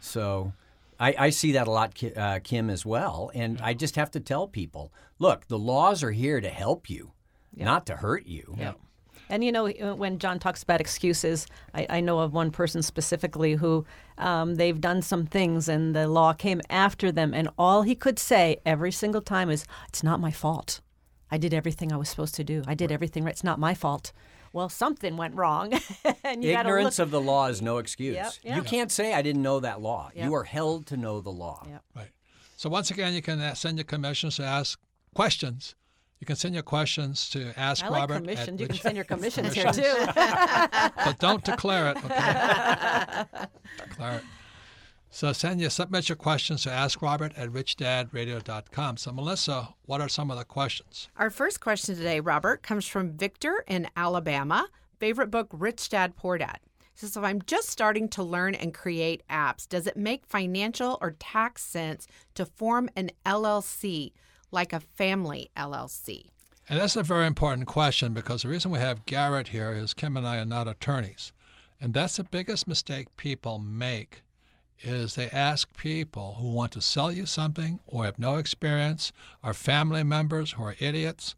So 0.00 0.52
I, 1.02 1.14
I 1.18 1.30
see 1.30 1.52
that 1.52 1.66
a 1.66 1.70
lot, 1.70 2.00
uh, 2.16 2.38
Kim, 2.44 2.70
as 2.70 2.86
well. 2.86 3.32
And 3.34 3.60
I 3.60 3.74
just 3.74 3.96
have 3.96 4.12
to 4.12 4.20
tell 4.20 4.46
people 4.46 4.92
look, 5.18 5.48
the 5.48 5.58
laws 5.58 6.02
are 6.02 6.12
here 6.12 6.40
to 6.40 6.48
help 6.48 6.88
you, 6.88 7.12
not 7.56 7.86
to 7.86 7.96
hurt 7.96 8.26
you. 8.26 8.54
Yeah. 8.56 8.74
And 9.28 9.42
you 9.42 9.50
know, 9.50 9.66
uh, 9.66 9.94
when 9.94 10.18
Jon 10.18 10.38
talks 10.38 10.62
about 10.62 10.80
excuses, 10.80 11.46
I, 11.74 11.86
I 11.88 12.00
know 12.00 12.20
of 12.20 12.32
one 12.32 12.50
person 12.50 12.82
specifically 12.82 13.54
who 13.54 13.84
um, 14.18 14.56
they've 14.56 14.80
done 14.80 15.02
some 15.02 15.26
things 15.26 15.68
and 15.68 15.94
the 15.94 16.06
law 16.06 16.32
came 16.34 16.60
after 16.70 17.10
them, 17.10 17.34
and 17.34 17.48
all 17.58 17.82
he 17.82 17.94
could 17.94 18.18
say 18.18 18.58
every 18.64 18.92
single 18.92 19.22
time 19.22 19.50
is, 19.50 19.64
"It's 19.88 20.02
not 20.02 20.20
my 20.20 20.30
fault. 20.30 20.80
I 21.30 21.38
did 21.38 21.54
everything 21.54 21.92
I 21.92 21.96
was 21.96 22.10
supposed 22.10 22.34
to 22.36 22.44
do. 22.44 22.62
I 22.66 22.74
did 22.74 22.92
everything 22.92 23.24
right. 23.24 23.32
It's 23.32 23.44
not 23.44 23.58
my 23.58 23.74
fault." 23.74 24.12
Well, 24.52 24.68
something 24.68 25.16
went 25.16 25.34
wrong, 25.34 25.72
and 26.24 26.44
you 26.44 26.52
gotta 26.52 26.68
Ignorance 26.68 26.98
look- 26.98 27.06
of 27.06 27.10
the 27.10 27.20
law 27.20 27.46
is 27.48 27.62
no 27.62 27.78
excuse. 27.78 28.14
Yep, 28.16 28.32
yep. 28.42 28.56
You 28.56 28.62
can't 28.62 28.90
say, 28.92 29.14
I 29.14 29.22
didn't 29.22 29.42
know 29.42 29.60
that 29.60 29.80
law. 29.80 30.10
Yep. 30.14 30.24
You 30.26 30.34
are 30.34 30.44
held 30.44 30.86
to 30.88 30.96
know 30.96 31.20
the 31.20 31.30
law. 31.30 31.64
Yep. 31.68 31.82
Right. 31.96 32.10
So 32.56 32.68
once 32.68 32.90
again, 32.90 33.14
you 33.14 33.22
can 33.22 33.54
send 33.56 33.78
your 33.78 33.84
commissions 33.84 34.36
to 34.36 34.44
ask 34.44 34.78
questions. 35.14 35.74
You 36.20 36.26
can 36.26 36.36
send 36.36 36.54
your 36.54 36.62
questions 36.62 37.28
to 37.30 37.52
Ask 37.58 37.84
I 37.84 37.88
like 37.88 38.00
Robert. 38.02 38.14
at 38.14 38.20
commissions. 38.20 38.60
You 38.60 38.68
can 38.68 38.76
send 38.76 38.94
your 38.94 39.04
commissions 39.04 39.54
here 39.54 39.72
too. 39.72 40.06
but 40.14 41.18
don't 41.18 41.42
declare 41.42 41.90
it. 41.90 41.96
Okay? 42.04 43.24
declare 43.88 44.18
it. 44.18 44.22
So 45.14 45.30
send 45.34 45.60
your 45.60 45.68
submit 45.68 46.08
your 46.08 46.16
questions 46.16 46.62
to 46.62 46.72
Ask 46.72 47.02
Robert 47.02 47.34
at 47.36 47.50
richdadradio.com. 47.50 48.96
So 48.96 49.12
Melissa, 49.12 49.68
what 49.84 50.00
are 50.00 50.08
some 50.08 50.30
of 50.30 50.38
the 50.38 50.44
questions? 50.44 51.10
Our 51.18 51.28
first 51.28 51.60
question 51.60 51.94
today, 51.94 52.18
Robert, 52.18 52.62
comes 52.62 52.86
from 52.86 53.12
Victor 53.12 53.62
in 53.68 53.88
Alabama. 53.94 54.68
Favorite 54.98 55.30
book, 55.30 55.48
Rich 55.52 55.90
Dad, 55.90 56.16
Poor 56.16 56.38
Dad. 56.38 56.60
Says, 56.94 57.14
if 57.14 57.22
I'm 57.22 57.42
just 57.42 57.68
starting 57.68 58.08
to 58.08 58.22
learn 58.22 58.54
and 58.54 58.72
create 58.72 59.22
apps, 59.28 59.68
does 59.68 59.86
it 59.86 59.98
make 59.98 60.24
financial 60.24 60.96
or 61.02 61.10
tax 61.18 61.62
sense 61.62 62.06
to 62.34 62.46
form 62.46 62.88
an 62.96 63.10
LLC, 63.26 64.12
like 64.50 64.72
a 64.72 64.80
family 64.80 65.50
LLC? 65.54 66.30
And 66.70 66.80
that's 66.80 66.96
a 66.96 67.02
very 67.02 67.26
important 67.26 67.66
question 67.66 68.14
because 68.14 68.42
the 68.42 68.48
reason 68.48 68.70
we 68.70 68.78
have 68.78 69.04
Garrett 69.04 69.48
here 69.48 69.72
is 69.72 69.92
Kim 69.92 70.16
and 70.16 70.26
I 70.26 70.38
are 70.38 70.46
not 70.46 70.68
attorneys. 70.68 71.32
And 71.78 71.92
that's 71.92 72.16
the 72.16 72.24
biggest 72.24 72.66
mistake 72.66 73.14
people 73.18 73.58
make 73.58 74.22
is 74.82 75.14
they 75.14 75.30
ask 75.30 75.76
people 75.76 76.36
who 76.38 76.52
want 76.52 76.72
to 76.72 76.80
sell 76.80 77.12
you 77.12 77.26
something 77.26 77.80
or 77.86 78.04
have 78.04 78.18
no 78.18 78.36
experience 78.36 79.12
or 79.42 79.54
family 79.54 80.02
members 80.02 80.52
who 80.52 80.62
are 80.64 80.76
idiots, 80.78 81.34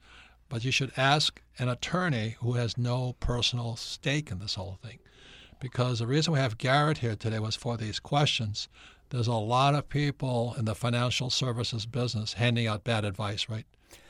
but 0.48 0.64
you 0.64 0.70
should 0.70 0.92
ask 0.96 1.40
an 1.58 1.68
attorney 1.68 2.36
who 2.40 2.54
has 2.54 2.78
no 2.78 3.14
personal 3.20 3.76
stake 3.76 4.30
in 4.30 4.38
this 4.38 4.54
whole 4.54 4.78
thing. 4.82 4.98
Because 5.60 5.98
the 5.98 6.06
reason 6.06 6.32
we 6.32 6.38
have 6.38 6.58
Garrett 6.58 6.98
here 6.98 7.16
today 7.16 7.38
was 7.38 7.56
for 7.56 7.76
these 7.76 8.00
questions. 8.00 8.68
There's 9.10 9.28
a 9.28 9.34
lot 9.34 9.74
of 9.74 9.88
people 9.88 10.54
in 10.58 10.64
the 10.64 10.74
financial 10.74 11.30
services 11.30 11.86
business 11.86 12.34
handing 12.34 12.66
out 12.66 12.84
bad 12.84 13.04
advice, 13.04 13.48
right? 13.48 13.64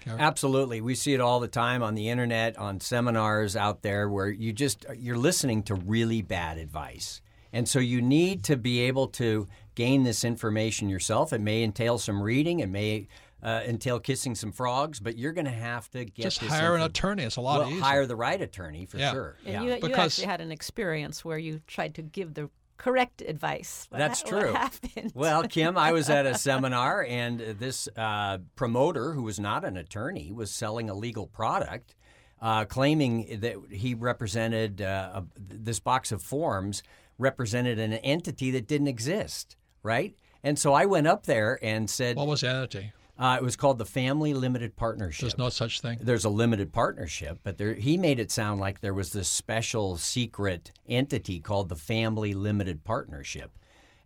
Absolutely. 0.07 0.81
We 0.81 0.95
see 0.95 1.15
it 1.15 1.21
all 1.21 1.41
the 1.41 1.49
time 1.49 1.83
on 1.83 1.95
the 1.95 2.09
internet, 2.09 2.59
on 2.59 2.81
seminars 2.81 3.57
out 3.57 3.83
there 3.83 4.09
where 4.09 4.29
you 4.29 4.53
just 4.53 4.85
you're 4.97 5.19
listening 5.19 5.63
to 5.65 5.75
really 5.75 6.23
bad 6.23 6.59
advice. 6.59 7.21
And 7.55 7.69
so 7.69 7.79
you 7.79 8.03
need 8.03 8.43
to 8.45 8.57
be 8.57 8.81
able 8.81 9.07
to 9.09 9.47
gain 9.77 10.03
this 10.03 10.25
information 10.25 10.89
yourself. 10.89 11.33
It 11.33 11.41
may 11.41 11.63
entail 11.63 11.99
some 11.99 12.21
reading, 12.21 12.59
it 12.61 12.69
may 12.69 13.07
uh, 13.43 13.63
entail 13.67 14.01
kissing 14.01 14.35
some 14.35 14.51
frogs, 14.51 14.99
but 14.99 15.17
you're 15.17 15.33
going 15.33 15.45
to 15.45 15.51
have 15.53 15.89
to 15.91 16.05
get 16.05 16.25
Just 16.25 16.41
this 16.41 16.51
hire 16.51 16.75
an 16.75 16.83
attorney. 16.83 17.23
It's 17.23 17.37
a 17.37 17.41
lot 17.41 17.61
well, 17.61 17.69
easier. 17.71 17.83
hire 17.83 18.07
the 18.07 18.17
right 18.17 18.41
attorney 18.41 18.87
for 18.87 18.99
Yeah. 18.99 19.13
sure. 19.13 19.37
And 19.45 19.53
yeah. 19.55 19.63
you, 19.63 19.69
you 19.75 19.81
Because- 19.81 20.15
actually 20.19 20.27
had 20.27 20.41
an 20.41 20.51
experience 20.51 21.25
where 21.25 21.39
you 21.39 21.61
tried 21.67 21.95
to 21.95 22.03
give 22.03 22.35
the 22.35 22.51
correct 22.77 23.23
advice. 23.23 23.87
What 23.91 23.99
That's 23.99 24.23
ha- 24.23 24.29
true. 24.29 24.53
What? 24.53 25.15
Well, 25.15 25.43
Kim, 25.45 25.79
I 25.79 25.93
was 25.93 26.11
at 26.11 26.27
a 26.27 26.37
seminar, 26.39 27.05
and 27.09 27.39
this 27.39 27.87
uh, 27.97 28.39
promoter, 28.57 29.13
who 29.13 29.23
was 29.23 29.39
not 29.39 29.65
an 29.65 29.77
attorney, 29.77 30.33
was 30.33 30.51
selling 30.51 30.91
a 30.91 30.95
legal 30.95 31.29
product, 31.29 31.95
uh, 32.43 32.65
claiming 32.65 33.41
that 33.41 33.57
he 33.71 33.95
represented 33.95 34.83
uh, 34.83 35.23
a, 35.23 35.25
this 35.37 35.79
box 35.81 36.11
of 36.13 36.21
forms 36.21 36.83
represented 37.19 37.79
an 37.79 37.95
entity 37.95 38.51
that 38.53 38.67
didn't 38.67 38.89
exist, 38.89 39.57
right? 39.83 40.15
And 40.43 40.59
so 40.59 40.73
I 40.73 40.87
went 40.87 41.07
up 41.07 41.27
there 41.27 41.59
and 41.63 41.89
said, 41.89 42.17
What 42.17 42.27
was 42.27 42.43
the 42.43 42.51
entity? 42.51 42.93
uh, 43.19 43.37
it 43.41 43.45
was 43.45 43.57
called 43.57 43.79
the 43.79 43.85
Family 43.85 44.35
Limited 44.35 44.77
Partnership. 44.77 45.23
There's 45.23 45.39
no 45.39 45.49
such 45.49 45.81
thing. 45.81 45.99
There's 46.01 46.25
a 46.25 46.29
limited 46.31 46.73
partnership, 46.73 47.39
but 47.43 47.59
there, 47.59 47.75
he 47.75 47.97
made 47.97 48.19
it 48.19 48.31
sound 48.31 48.61
like 48.61 48.81
there 48.81 48.95
was 48.95 49.13
this 49.13 49.29
special 49.29 49.97
secret 49.97 50.73
entity 50.89 51.41
called 51.41 51.69
the 51.69 51.77
Family 51.77 52.35
Limited 52.35 52.85
Partnership. 52.85 53.53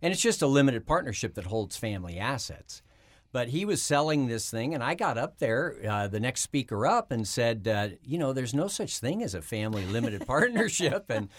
And 0.01 0.13
it's 0.13 0.21
just 0.21 0.41
a 0.41 0.47
limited 0.47 0.85
partnership 0.85 1.33
that 1.35 1.45
holds 1.47 1.75
family 1.75 2.17
assets. 2.19 2.81
But 3.31 3.49
he 3.49 3.63
was 3.63 3.81
selling 3.81 4.27
this 4.27 4.49
thing, 4.49 4.73
and 4.73 4.83
I 4.83 4.95
got 4.95 5.17
up 5.17 5.37
there, 5.37 5.75
uh, 5.87 6.07
the 6.07 6.19
next 6.19 6.41
speaker 6.41 6.87
up, 6.87 7.11
and 7.11 7.27
said, 7.27 7.67
uh, 7.67 7.89
You 8.03 8.17
know, 8.17 8.33
there's 8.33 8.55
no 8.55 8.67
such 8.67 8.97
thing 8.97 9.21
as 9.21 9.35
a 9.35 9.41
family 9.41 9.85
limited 9.85 10.25
partnership. 10.27 11.05
And 11.09 11.29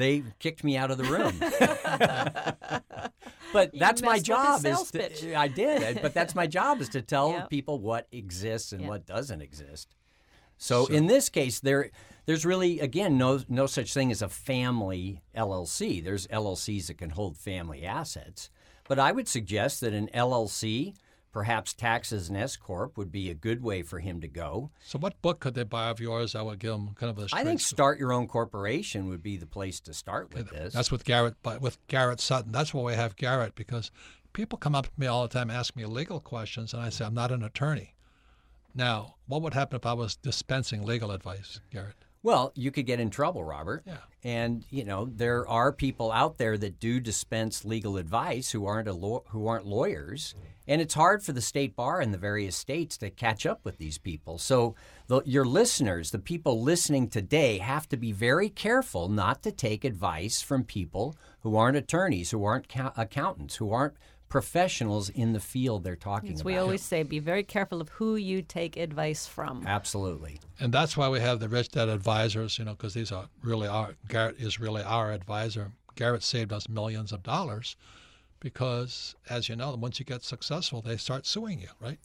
they 0.00 0.22
kicked 0.38 0.64
me 0.64 0.76
out 0.76 0.90
of 0.90 0.98
the 0.98 1.04
room. 1.04 1.38
but 3.52 3.74
You 3.74 3.80
that's 3.80 4.02
my 4.02 4.14
messed 4.14 4.28
with 4.28 4.64
his 4.64 4.66
job. 4.66 4.66
Is 4.66 4.90
to, 4.90 4.98
pitch. 4.98 5.24
I 5.34 5.48
did, 5.48 6.02
but 6.02 6.14
that's 6.14 6.34
my 6.34 6.46
job 6.58 6.80
is 6.80 6.88
to 6.90 7.02
tell 7.02 7.30
Yep. 7.32 7.50
people 7.50 7.78
what 7.78 8.06
exists 8.12 8.72
and 8.72 8.82
Yep. 8.82 8.88
what 8.90 9.06
doesn't 9.06 9.40
exist. 9.42 9.94
So, 10.58 10.86
in 10.86 11.06
this 11.06 11.28
case, 11.30 11.58
there 11.60 11.90
there's 12.26 12.44
really 12.44 12.80
again 12.80 13.16
no 13.16 13.40
no 13.48 13.66
such 13.66 13.94
thing 13.94 14.10
as 14.10 14.20
a 14.22 14.28
family 14.28 15.22
LLC. 15.34 16.02
There's 16.04 16.26
LLCs 16.26 16.88
that 16.88 16.98
can 16.98 17.10
hold 17.10 17.38
family 17.38 17.84
assets, 17.84 18.50
but 18.86 18.98
I 18.98 19.12
would 19.12 19.26
suggest 19.26 19.80
that 19.80 19.94
an 19.94 20.08
LLC, 20.12 20.94
perhaps 21.32 21.72
taxes 21.72 22.28
and 22.28 22.36
an 22.36 22.42
S 22.42 22.56
corp, 22.56 22.96
would 22.96 23.12
be 23.12 23.30
a 23.30 23.34
good 23.34 23.62
way 23.62 23.82
for 23.82 24.00
him 24.00 24.20
to 24.20 24.28
go. 24.28 24.70
So, 24.84 24.98
what 24.98 25.20
book 25.22 25.40
could 25.40 25.54
they 25.54 25.64
buy 25.64 25.88
of 25.88 26.00
yours 26.00 26.32
that 26.32 26.44
would 26.44 26.58
give 26.58 26.72
them 26.72 26.94
kind 26.94 27.10
of 27.10 27.18
a? 27.18 27.28
I 27.32 27.44
think 27.44 27.60
start 27.60 27.98
your 27.98 28.12
own 28.12 28.26
corporation 28.26 29.08
would 29.08 29.22
be 29.22 29.36
the 29.36 29.46
place 29.46 29.80
to 29.80 29.94
start 29.94 30.34
with 30.34 30.50
this. 30.50 30.74
That's 30.74 30.90
with 30.90 31.04
Garrett, 31.04 31.36
but 31.42 31.60
with 31.60 31.78
Garrett 31.86 32.20
Sutton. 32.20 32.52
That's 32.52 32.74
why 32.74 32.82
we 32.82 32.94
have 32.94 33.16
Garrett 33.16 33.54
because 33.54 33.90
people 34.32 34.58
come 34.58 34.74
up 34.74 34.86
to 34.86 34.92
me 34.96 35.06
all 35.06 35.22
the 35.22 35.28
time, 35.28 35.50
ask 35.50 35.76
me 35.76 35.84
legal 35.86 36.20
questions, 36.20 36.72
and 36.74 36.82
I 36.82 36.88
say 36.88 37.04
I'm 37.04 37.14
not 37.14 37.32
an 37.32 37.42
attorney. 37.42 37.94
Now, 38.74 39.16
what 39.26 39.42
would 39.42 39.54
happen 39.54 39.76
if 39.76 39.86
I 39.86 39.94
was 39.94 40.16
dispensing 40.16 40.84
legal 40.84 41.10
advice, 41.10 41.60
Garrett? 41.70 42.04
Well, 42.22 42.52
you 42.54 42.70
could 42.70 42.86
get 42.86 43.00
in 43.00 43.08
trouble, 43.10 43.42
Robert. 43.44 43.82
Yeah. 43.86 43.96
And 44.22 44.66
you 44.68 44.84
know 44.84 45.06
there 45.06 45.48
are 45.48 45.72
people 45.72 46.12
out 46.12 46.36
there 46.36 46.58
that 46.58 46.78
do 46.78 47.00
dispense 47.00 47.64
legal 47.64 47.96
advice 47.96 48.50
who 48.50 48.66
aren't 48.66 48.88
a 48.88 48.92
law- 48.92 49.22
who 49.28 49.46
aren't 49.46 49.64
lawyers, 49.64 50.34
and 50.68 50.82
it's 50.82 50.92
hard 50.92 51.22
for 51.22 51.32
the 51.32 51.40
state 51.40 51.74
bar 51.74 52.02
in 52.02 52.12
the 52.12 52.18
various 52.18 52.54
states 52.54 52.98
to 52.98 53.08
catch 53.08 53.46
up 53.46 53.64
with 53.64 53.78
these 53.78 53.96
people. 53.96 54.36
So 54.36 54.74
the, 55.06 55.22
your 55.24 55.46
listeners, 55.46 56.10
the 56.10 56.18
people 56.18 56.60
listening 56.60 57.08
today, 57.08 57.58
have 57.58 57.88
to 57.88 57.96
be 57.96 58.12
very 58.12 58.50
careful 58.50 59.08
not 59.08 59.42
to 59.44 59.52
take 59.52 59.84
advice 59.84 60.42
from 60.42 60.64
people 60.64 61.16
who 61.40 61.56
aren't 61.56 61.78
attorneys, 61.78 62.30
who 62.30 62.44
aren't 62.44 62.68
ca- 62.68 62.92
accountants, 62.98 63.56
who 63.56 63.72
aren't 63.72 63.94
professionals 64.30 65.10
in 65.10 65.34
the 65.34 65.40
field 65.40 65.84
they're 65.84 65.96
talking 65.96 66.32
As 66.32 66.40
about. 66.40 66.46
we 66.46 66.56
always 66.56 66.80
say, 66.80 67.02
be 67.02 67.18
very 67.18 67.42
careful 67.42 67.80
of 67.80 67.90
who 67.90 68.16
you 68.16 68.40
take 68.40 68.76
advice 68.78 69.26
from. 69.26 69.66
Absolutely. 69.66 70.40
And 70.58 70.72
that's 70.72 70.96
why 70.96 71.08
we 71.10 71.20
have 71.20 71.40
the 71.40 71.48
Rich 71.48 71.70
Dad 71.70 71.90
Advisors, 71.90 72.58
you 72.58 72.64
know, 72.64 72.72
because 72.72 72.94
these 72.94 73.12
are 73.12 73.28
really 73.42 73.68
our, 73.68 73.96
Garrett 74.08 74.36
is 74.38 74.58
really 74.58 74.82
our 74.82 75.12
advisor. 75.12 75.72
Garrett 75.96 76.22
saved 76.22 76.52
us 76.52 76.68
millions 76.68 77.12
of 77.12 77.22
dollars 77.22 77.76
because, 78.38 79.16
as 79.28 79.48
you 79.48 79.56
know, 79.56 79.74
once 79.74 79.98
you 79.98 80.06
get 80.06 80.22
successful, 80.22 80.80
they 80.80 80.96
start 80.96 81.26
suing 81.26 81.60
you, 81.60 81.68
right? 81.80 81.98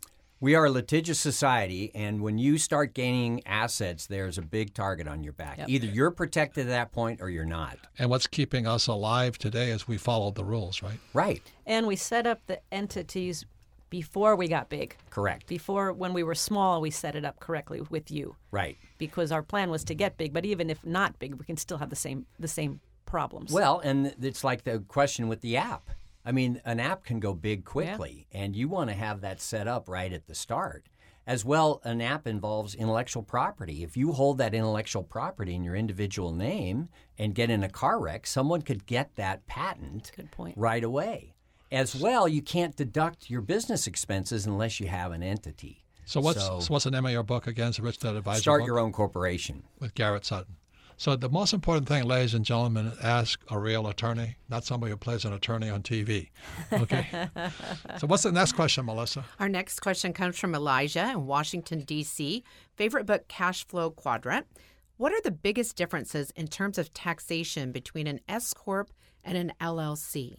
We 0.46 0.54
are 0.54 0.66
a 0.66 0.70
litigious 0.70 1.20
society, 1.20 1.90
and 1.96 2.22
when 2.22 2.38
you 2.38 2.60
start 2.60 2.94
gaining 2.94 3.42
assets, 3.48 4.06
there's 4.06 4.38
a 4.38 4.44
big 4.44 4.76
target 4.76 5.08
on 5.08 5.24
your 5.24 5.34
back. 5.34 5.58
Yep. 5.58 5.70
Either 5.70 5.88
you're 5.88 6.12
protected 6.12 6.68
at 6.68 6.70
that 6.70 6.92
point 6.92 7.20
or 7.20 7.32
you're 7.32 7.46
not. 7.46 7.80
And 7.98 8.12
what's 8.12 8.28
keeping 8.28 8.68
us 8.68 8.86
alive 8.86 9.40
today 9.40 9.72
is 9.72 9.88
we 9.88 9.98
followed 9.98 10.36
the 10.36 10.44
rules, 10.44 10.84
right? 10.84 11.00
Right. 11.16 11.42
And 11.66 11.88
we 11.88 11.96
set 11.96 12.28
up 12.28 12.42
the 12.46 12.60
entities 12.72 13.44
before 13.90 14.36
we 14.36 14.48
got 14.48 14.70
big. 14.70 14.96
Correct. 15.10 15.48
Before, 15.48 15.92
when 15.92 16.14
we 16.14 16.22
were 16.22 16.36
small, 16.36 16.80
we 16.80 16.92
set 16.92 17.16
it 17.16 17.26
up 17.26 17.40
correctly 17.40 17.82
with 17.90 18.12
you 18.12 18.36
Right. 18.52 18.78
because 19.00 19.32
our 19.32 19.42
plan 19.42 19.72
was 19.72 19.84
to 19.86 19.96
get 19.96 20.16
big. 20.16 20.32
But 20.32 20.46
even 20.46 20.70
if 20.70 20.86
not 20.86 21.18
big, 21.18 21.34
we 21.34 21.46
can 21.46 21.58
still 21.58 21.80
have 21.80 21.90
the 21.90 21.96
same 21.96 22.28
the 22.40 22.48
same 22.48 22.82
problems. 23.08 23.52
Well, 23.52 23.80
and 23.80 24.14
it's 24.22 24.44
like 24.44 24.64
the 24.64 24.78
question 24.88 25.28
with 25.28 25.42
the 25.42 25.58
app. 25.58 25.90
I 26.26 26.32
mean, 26.32 26.60
an 26.66 26.80
app 26.80 27.04
can 27.06 27.20
go 27.20 27.34
big 27.34 27.66
quickly, 27.66 28.26
and 28.32 28.56
you 28.56 28.68
want 28.68 28.90
to 28.90 28.96
have 28.96 29.22
that 29.22 29.40
set 29.40 29.68
up 29.68 29.88
right 29.88 30.12
at 30.12 30.26
the 30.28 30.34
start. 30.36 30.88
As 31.28 31.44
well, 31.46 31.82
an 31.84 32.02
app 32.02 32.28
involves 32.28 32.76
intellectual 32.76 33.24
property. 33.24 33.84
If 33.84 33.96
you 33.98 34.12
hold 34.12 34.38
that 34.40 34.54
intellectual 34.54 35.04
property 35.04 35.56
in 35.56 35.64
your 35.64 35.76
individual 35.76 36.32
name 36.32 36.90
and 37.18 37.34
get 37.34 37.50
in 37.50 37.64
a 37.64 37.70
car 37.70 38.00
wreck, 38.00 38.28
someone 38.28 38.62
could 38.62 38.86
get 38.86 39.16
that 39.16 39.46
patent 39.48 40.12
Good 40.16 40.32
point. 40.32 40.56
right 40.58 40.84
away. 40.84 41.34
As 41.72 41.96
well, 41.96 42.28
you 42.28 42.42
can't 42.44 42.76
deduct 42.76 43.30
your 43.30 43.42
business 43.42 43.88
expenses 43.88 44.46
unless 44.46 44.80
you 44.80 44.88
have 44.88 45.12
an 45.12 45.24
entity. 45.24 45.84
So 46.06 46.22
what's 46.22 46.40
So- 46.40 46.60
so, 46.60 46.72
what's 46.74 46.86
the 46.86 46.92
name 46.92 47.06
of 47.08 47.12
your 47.12 47.24
book 47.24 47.48
against 47.48 47.78
It's 47.80 47.82
the 47.82 47.84
Rich 47.84 48.00
Dad 48.00 48.16
Advisor 48.16 48.42
Start 48.42 48.62
book 48.62 48.68
your 48.68 48.80
own 48.80 48.92
corporation. 48.92 49.64
with 49.80 49.96
Garrett 49.96 50.26
Sutton. 50.26 50.58
So 50.98 51.16
the 51.16 51.30
most 51.30 51.54
important 51.54 51.88
thing, 51.88 52.06
ladies 52.06 52.34
and 52.34 52.46
gentlemen, 52.46 52.94
ask 53.04 53.42
a 53.50 53.60
real 53.60 53.88
attorney, 53.88 54.38
not 54.50 54.64
somebody 54.64 54.92
who 54.92 54.98
plays 54.98 55.26
an 55.26 55.34
attorney 55.34 55.70
on 55.70 55.84
TV. 55.84 56.30
Okay. 56.72 57.30
so 57.98 58.08
what's 58.08 58.24
the 58.24 58.32
next 58.32 58.54
question, 58.54 58.86
Melissa? 58.86 59.26
Our 59.40 59.50
next 59.50 59.82
question 59.82 60.14
comes 60.14 60.40
from 60.40 60.56
Elijah 60.56 61.12
in 61.12 61.26
Washington, 61.26 61.82
D.C. 61.82 62.44
Favorite 62.76 63.06
book, 63.06 63.28
Cash 63.28 63.68
Flow 63.68 63.92
Quadrant. 63.92 64.48
What 64.98 65.12
are 65.12 65.22
the 65.22 65.32
biggest 65.32 65.76
differences 65.76 66.32
in 66.32 66.48
terms 66.48 66.78
of 66.78 66.94
taxation 66.94 67.74
between 67.74 68.08
an 68.08 68.22
S 68.30 68.54
Corp 68.54 68.92
and 69.24 69.38
an 69.38 69.52
LLC? 69.60 70.38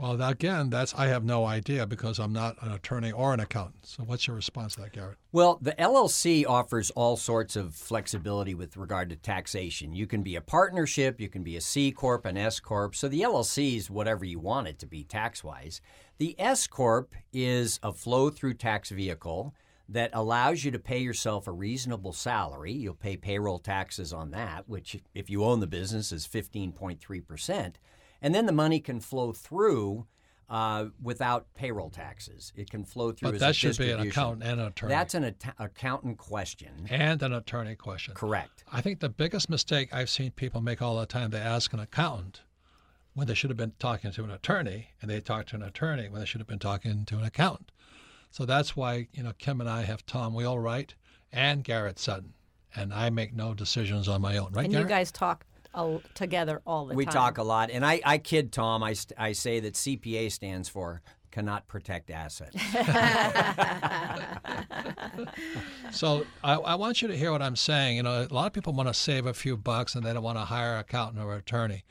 Well, 0.00 0.22
again, 0.22 0.70
that's 0.70 0.94
I 0.94 1.08
have 1.08 1.24
no 1.24 1.44
idea 1.44 1.86
because 1.86 2.18
I'm 2.18 2.32
not 2.32 2.56
an 2.62 2.72
attorney 2.72 3.12
or 3.12 3.34
an 3.34 3.40
accountant. 3.40 3.84
So 3.84 4.02
what's 4.02 4.26
your 4.26 4.34
response 4.34 4.76
to 4.76 4.80
that, 4.80 4.92
Garrett? 4.92 5.18
Well, 5.30 5.58
the 5.60 5.72
LLC 5.72 6.46
offers 6.48 6.90
all 6.92 7.18
sorts 7.18 7.54
of 7.54 7.74
flexibility 7.74 8.54
with 8.54 8.78
regard 8.78 9.10
to 9.10 9.16
taxation. 9.16 9.92
You 9.92 10.06
can 10.06 10.22
be 10.22 10.36
a 10.36 10.40
partnership, 10.40 11.20
you 11.20 11.28
can 11.28 11.42
be 11.42 11.54
a 11.56 11.60
C 11.60 11.92
corp, 11.92 12.24
an 12.24 12.38
S 12.38 12.60
corp. 12.60 12.96
So 12.96 13.08
the 13.08 13.20
LLC 13.20 13.76
is 13.76 13.90
whatever 13.90 14.24
you 14.24 14.38
want 14.38 14.68
it 14.68 14.78
to 14.78 14.86
be 14.86 15.04
tax 15.04 15.44
wise. 15.44 15.82
The 16.16 16.34
S 16.38 16.66
corp 16.66 17.14
is 17.30 17.78
a 17.82 17.92
flow 17.92 18.30
through 18.30 18.54
tax 18.54 18.88
vehicle 18.88 19.54
that 19.86 20.10
allows 20.14 20.64
you 20.64 20.70
to 20.70 20.78
pay 20.78 21.00
yourself 21.00 21.46
a 21.46 21.52
reasonable 21.52 22.14
salary. 22.14 22.72
You'll 22.72 22.94
pay 22.94 23.18
payroll 23.18 23.58
taxes 23.58 24.14
on 24.14 24.30
that, 24.30 24.66
which 24.66 24.96
if 25.14 25.28
you 25.28 25.44
own 25.44 25.60
the 25.60 25.66
business 25.66 26.10
is 26.10 26.26
15.3%. 26.26 27.74
And 28.22 28.34
then 28.34 28.46
the 28.46 28.52
money 28.52 28.80
can 28.80 29.00
flow 29.00 29.32
through 29.32 30.06
uh, 30.48 30.86
without 31.00 31.54
payroll 31.54 31.90
taxes. 31.90 32.52
It 32.56 32.70
can 32.70 32.84
flow 32.84 33.12
through 33.12 33.28
But 33.28 33.34
as 33.36 33.40
that 33.40 33.50
a 33.50 33.54
should 33.54 33.78
be 33.78 33.90
an 33.92 34.00
accountant 34.00 34.42
and 34.42 34.60
an 34.60 34.66
attorney. 34.66 34.90
That's 34.90 35.14
an 35.14 35.24
at- 35.24 35.54
accountant 35.58 36.18
question. 36.18 36.86
and 36.90 37.22
an 37.22 37.32
attorney 37.32 37.76
question. 37.76 38.14
Correct. 38.14 38.64
I 38.72 38.80
think 38.80 38.98
the 39.00 39.08
biggest 39.08 39.48
mistake 39.48 39.94
I've 39.94 40.10
seen 40.10 40.32
people 40.32 40.60
make 40.60 40.82
all 40.82 40.98
the 40.98 41.06
time, 41.06 41.30
they 41.30 41.38
ask 41.38 41.72
an 41.72 41.78
accountant 41.78 42.42
when 43.14 43.26
they 43.28 43.34
should 43.34 43.50
have 43.50 43.56
been 43.56 43.72
talking 43.78 44.10
to 44.12 44.24
an 44.24 44.30
attorney, 44.30 44.88
and 45.00 45.10
they 45.10 45.20
talk 45.20 45.46
to 45.46 45.56
an 45.56 45.62
attorney 45.62 46.08
when 46.08 46.20
they 46.20 46.26
should 46.26 46.40
have 46.40 46.48
been 46.48 46.58
talking 46.58 47.04
to 47.04 47.18
an 47.18 47.24
accountant. 47.24 47.70
So 48.32 48.44
that's 48.44 48.76
why, 48.76 49.08
you 49.12 49.22
know, 49.22 49.32
Kim 49.38 49.60
and 49.60 49.68
I 49.70 49.82
have 49.82 50.06
Tom 50.06 50.34
Wheelwright 50.34 50.94
and 51.32 51.62
Garrett 51.64 51.98
Sutton, 51.98 52.34
and 52.74 52.92
I 52.92 53.10
make 53.10 53.34
no 53.34 53.54
decisions 53.54 54.08
on 54.08 54.20
my 54.20 54.36
own, 54.36 54.52
right, 54.52 54.64
and 54.64 54.72
Garrett? 54.72 54.88
you 54.88 54.94
guys 54.96 55.10
talk 55.12 55.44
all, 55.74 56.02
together 56.14 56.60
all 56.66 56.86
the 56.86 56.94
We 56.94 57.04
time. 57.04 57.14
talk 57.14 57.38
a 57.38 57.42
lot, 57.42 57.70
and 57.70 57.84
I, 57.84 58.00
I 58.04 58.18
kid 58.18 58.52
Tom. 58.52 58.82
I, 58.82 58.94
st- 58.94 59.18
I 59.18 59.32
say 59.32 59.60
that 59.60 59.74
CPA 59.74 60.32
stands 60.32 60.68
for 60.68 61.02
cannot 61.30 61.68
protect 61.68 62.10
assets. 62.10 62.56
So 65.92 66.24
I, 66.44 66.54
I 66.54 66.74
want 66.76 67.02
you 67.02 67.08
to 67.08 67.16
hear 67.16 67.32
what 67.32 67.42
I'm 67.42 67.56
saying. 67.56 67.96
You 67.96 68.02
know, 68.04 68.26
a 68.28 68.32
lot 68.32 68.46
of 68.46 68.52
people 68.52 68.72
want 68.72 68.88
to 68.88 68.94
save 68.94 69.26
a 69.26 69.34
few 69.34 69.56
bucks 69.56 69.94
and 69.94 70.04
they 70.04 70.12
don't 70.12 70.22
want 70.22 70.38
to 70.38 70.44
hire 70.44 70.74
an 70.74 70.80
accountant 70.80 71.22
or 71.24 71.34
attorney. 71.34 71.84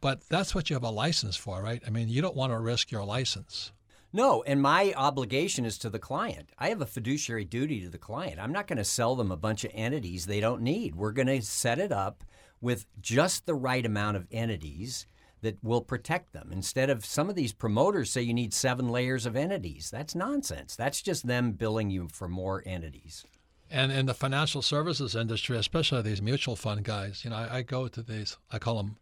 But 0.00 0.22
that's 0.28 0.54
what 0.54 0.70
you 0.70 0.74
have 0.74 0.82
a 0.84 0.90
license 0.90 1.36
for, 1.36 1.62
right? 1.62 1.82
I 1.86 1.90
mean, 1.90 2.08
you 2.08 2.22
don't 2.22 2.36
want 2.36 2.52
to 2.52 2.58
risk 2.58 2.90
your 2.90 3.04
license. 3.04 3.72
no, 4.12 4.42
and 4.44 4.62
my 4.62 4.92
obligation 4.96 5.64
is 5.64 5.78
to 5.78 5.90
the 5.90 5.98
client. 5.98 6.50
I 6.58 6.68
have 6.70 6.80
a 6.80 6.86
fiduciary 6.86 7.44
duty 7.44 7.80
to 7.82 7.90
the 7.90 7.98
client. 7.98 8.38
I'm 8.40 8.52
not 8.52 8.66
going 8.66 8.78
to 8.78 8.84
sell 8.84 9.14
them 9.16 9.30
a 9.30 9.36
bunch 9.36 9.64
of 9.64 9.70
entities 9.74 10.26
they 10.26 10.40
don't 10.40 10.62
need. 10.62 10.94
We're 10.96 11.12
going 11.12 11.28
to 11.28 11.42
set 11.42 11.78
it 11.78 11.92
up 11.92 12.24
with 12.60 12.86
just 13.00 13.46
the 13.46 13.54
right 13.54 13.84
amount 13.84 14.16
of 14.16 14.26
entities 14.30 15.06
that 15.42 15.58
will 15.62 15.80
protect 15.80 16.32
them. 16.32 16.50
Instead 16.52 16.90
of 16.90 17.04
some 17.04 17.30
of 17.30 17.36
these 17.36 17.52
promoters 17.52 18.10
say 18.10 18.22
you 18.22 18.34
need 18.34 18.52
seven 18.52 18.88
layers 18.88 19.26
of 19.26 19.36
entities. 19.36 19.90
That's 19.90 20.14
nonsense. 20.14 20.76
That's 20.76 21.00
just 21.00 21.26
them 21.26 21.52
billing 21.52 21.90
you 21.90 22.08
for 22.08 22.28
more 22.28 22.62
entities. 22.66 23.24
And 23.70 23.92
in 23.92 24.06
the 24.06 24.14
financial 24.14 24.62
services 24.62 25.14
industry, 25.14 25.56
especially 25.56 26.02
these 26.02 26.20
mutual 26.20 26.56
fund 26.56 26.84
guys, 26.84 27.24
you 27.24 27.30
know, 27.30 27.36
I, 27.36 27.58
I 27.58 27.62
go 27.62 27.88
to 27.88 28.02
these, 28.02 28.36
I 28.50 28.58
call 28.58 28.76
them 28.76 28.96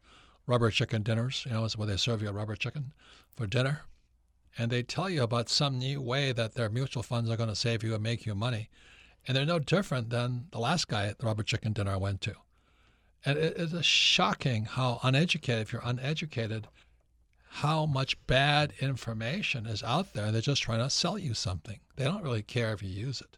rubber 0.47 0.71
chicken 0.71 1.03
dinners, 1.03 1.45
you 1.47 1.53
know, 1.53 1.65
it's 1.65 1.77
where 1.77 1.87
they 1.87 1.97
serve 1.97 2.23
you 2.23 2.29
a 2.29 2.33
rubber 2.33 2.55
chicken 2.55 2.93
for 3.35 3.47
dinner. 3.47 3.83
And 4.59 4.71
they 4.71 4.83
tell 4.83 5.09
you 5.09 5.23
about 5.23 5.49
some 5.49 5.79
new 5.79 6.01
way 6.01 6.33
that 6.33 6.55
their 6.55 6.69
mutual 6.69 7.03
funds 7.03 7.31
are 7.31 7.37
going 7.37 7.49
to 7.49 7.57
save 7.57 7.83
you 7.83 7.95
and 7.95 8.03
make 8.03 8.27
you 8.27 8.35
money. 8.35 8.69
And 9.27 9.37
they're 9.37 9.47
no 9.47 9.59
different 9.59 10.11
than 10.11 10.47
the 10.53 10.59
last 10.59 10.89
guy 10.89 11.07
at 11.07 11.19
the 11.19 11.27
rubber 11.27 11.43
chicken 11.43 11.73
dinner 11.73 11.93
I 11.93 11.97
went 11.97 12.21
to. 12.23 12.35
And 13.25 13.39
it 13.39 13.57
is 13.57 13.85
shocking 13.85 14.65
how 14.65 15.01
uneducated, 15.03 15.63
if 15.63 15.73
you're 15.73 15.83
uneducated, 15.85 16.69
how 17.51 17.87
much 17.87 18.17
bad 18.27 18.73
information 18.81 19.67
is 19.67 19.83
out 19.83 20.13
there. 20.15 20.31
They're 20.31 20.41
just 20.41 20.63
trying 20.63 20.81
to 20.81 20.91
sell 20.91 21.19
you 21.19 21.35
something. 21.35 21.81
They 21.97 22.05
don't 22.05 22.23
really 22.23 22.43
care 22.43 22.73
if 22.73 22.83
you 22.83 22.91
use 22.91 23.21
it. 23.21 23.37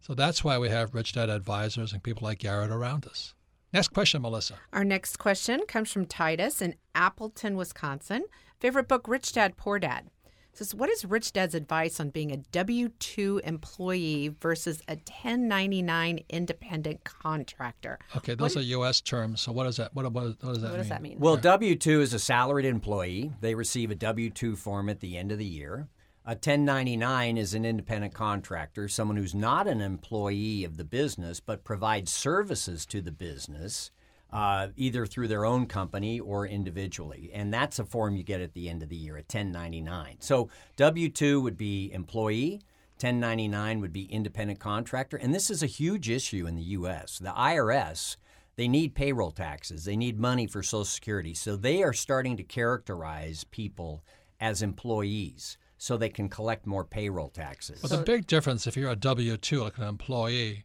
So 0.00 0.14
that's 0.14 0.44
why 0.44 0.58
we 0.58 0.68
have 0.68 0.94
Rich 0.94 1.14
Dad 1.14 1.30
advisors 1.30 1.92
and 1.92 2.02
people 2.02 2.24
like 2.24 2.38
Garrett 2.38 2.70
around 2.70 3.06
us. 3.06 3.34
Next 3.72 3.88
question, 3.88 4.22
Melissa. 4.22 4.54
Our 4.72 4.84
next 4.84 5.18
question 5.18 5.62
comes 5.66 5.90
from 5.92 6.06
Titus 6.06 6.62
in 6.62 6.76
Appleton, 6.94 7.56
Wisconsin. 7.56 8.24
Favorite 8.60 8.88
book, 8.88 9.06
Rich 9.06 9.32
Dad, 9.32 9.56
Poor 9.56 9.78
Dad. 9.78 10.10
Says, 10.58 10.74
What 10.74 10.90
is 10.90 11.04
Rich 11.04 11.32
Dad's 11.32 11.54
advice 11.54 12.00
on 12.00 12.10
being 12.10 12.32
a 12.32 12.36
W 12.36 12.88
2 12.88 13.40
employee 13.44 14.34
versus 14.40 14.82
a 14.88 14.94
1099 14.94 16.20
independent 16.28 17.04
contractor? 17.04 17.98
Okay, 18.16 18.34
those 18.34 18.56
What- 18.56 18.62
are 18.62 18.66
U.S. 18.66 19.00
terms. 19.00 19.40
So 19.40 19.52
what 19.52 19.64
does 19.64 19.76
that? 19.76 19.94
What, 19.94 20.04
what, 20.12 20.24
what 20.24 20.40
does 20.40 20.60
that 20.62 20.68
What 20.68 20.70
mean? 20.72 20.78
does 20.78 20.88
that 20.88 21.02
mean? 21.02 21.18
Well, 21.18 21.36
W 21.36 21.76
2 21.76 22.00
is 22.00 22.12
a 22.12 22.18
salaried 22.18 22.66
employee. 22.66 23.32
They 23.40 23.54
receive 23.54 23.90
a 23.90 23.94
W 23.94 24.30
2 24.30 24.56
form 24.56 24.88
at 24.88 25.00
the 25.00 25.16
end 25.16 25.32
of 25.32 25.38
the 25.38 25.44
year. 25.44 25.88
A 26.24 26.32
1099 26.32 27.38
is 27.38 27.54
an 27.54 27.64
independent 27.64 28.12
contractor, 28.12 28.86
someone 28.86 29.16
who's 29.16 29.34
not 29.34 29.66
an 29.66 29.80
employee 29.80 30.62
of 30.62 30.76
the 30.76 30.84
business 30.84 31.40
but 31.40 31.64
provides 31.64 32.12
services 32.12 32.84
to 32.86 33.00
the 33.00 33.12
business, 33.12 33.90
uh, 34.32 34.68
either 34.76 35.06
through 35.06 35.28
their 35.28 35.44
own 35.44 35.66
company 35.66 36.20
or 36.20 36.46
individually. 36.46 37.30
And 37.32 37.52
that's 37.52 37.78
a 37.78 37.84
form 37.84 38.16
you 38.16 38.22
get 38.22 38.40
at 38.40 38.52
the 38.54 38.68
end 38.68 38.82
of 38.82 38.88
the 38.88 38.96
year, 38.96 39.14
a 39.14 39.20
1099. 39.20 40.16
So 40.20 40.48
W 40.76 41.08
2 41.08 41.40
would 41.40 41.56
be 41.56 41.90
employee. 41.92 42.60
1099 43.00 43.80
would 43.80 43.92
be 43.92 44.04
independent 44.04 44.58
contractor. 44.58 45.16
And 45.16 45.34
this 45.34 45.50
is 45.50 45.62
a 45.62 45.66
huge 45.66 46.10
issue 46.10 46.46
in 46.46 46.56
the 46.56 46.62
U.S. 46.62 47.18
The 47.18 47.30
IRS 47.30 48.16
they 48.58 48.66
need 48.66 48.96
payroll 48.96 49.30
taxes. 49.30 49.84
They 49.84 49.96
need 49.96 50.18
money 50.18 50.48
for 50.48 50.64
Social 50.64 50.84
Security. 50.84 51.32
So 51.32 51.54
they 51.54 51.84
are 51.84 51.92
starting 51.92 52.36
to 52.38 52.42
characterize 52.42 53.44
people 53.44 54.02
as 54.40 54.62
employees 54.62 55.56
so 55.76 55.96
they 55.96 56.08
can 56.08 56.28
collect 56.28 56.66
more 56.66 56.84
payroll 56.84 57.28
taxes. 57.28 57.80
Well, 57.80 57.96
the 57.96 58.04
big 58.04 58.26
difference 58.26 58.66
if 58.66 58.76
you're 58.76 58.90
a 58.90 58.96
W 58.96 59.36
two, 59.36 59.62
like 59.62 59.78
an 59.78 59.84
employee, 59.84 60.64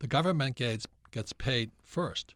the 0.00 0.08
government 0.08 0.56
gets 0.56 0.88
gets 1.12 1.32
paid 1.32 1.70
first. 1.84 2.34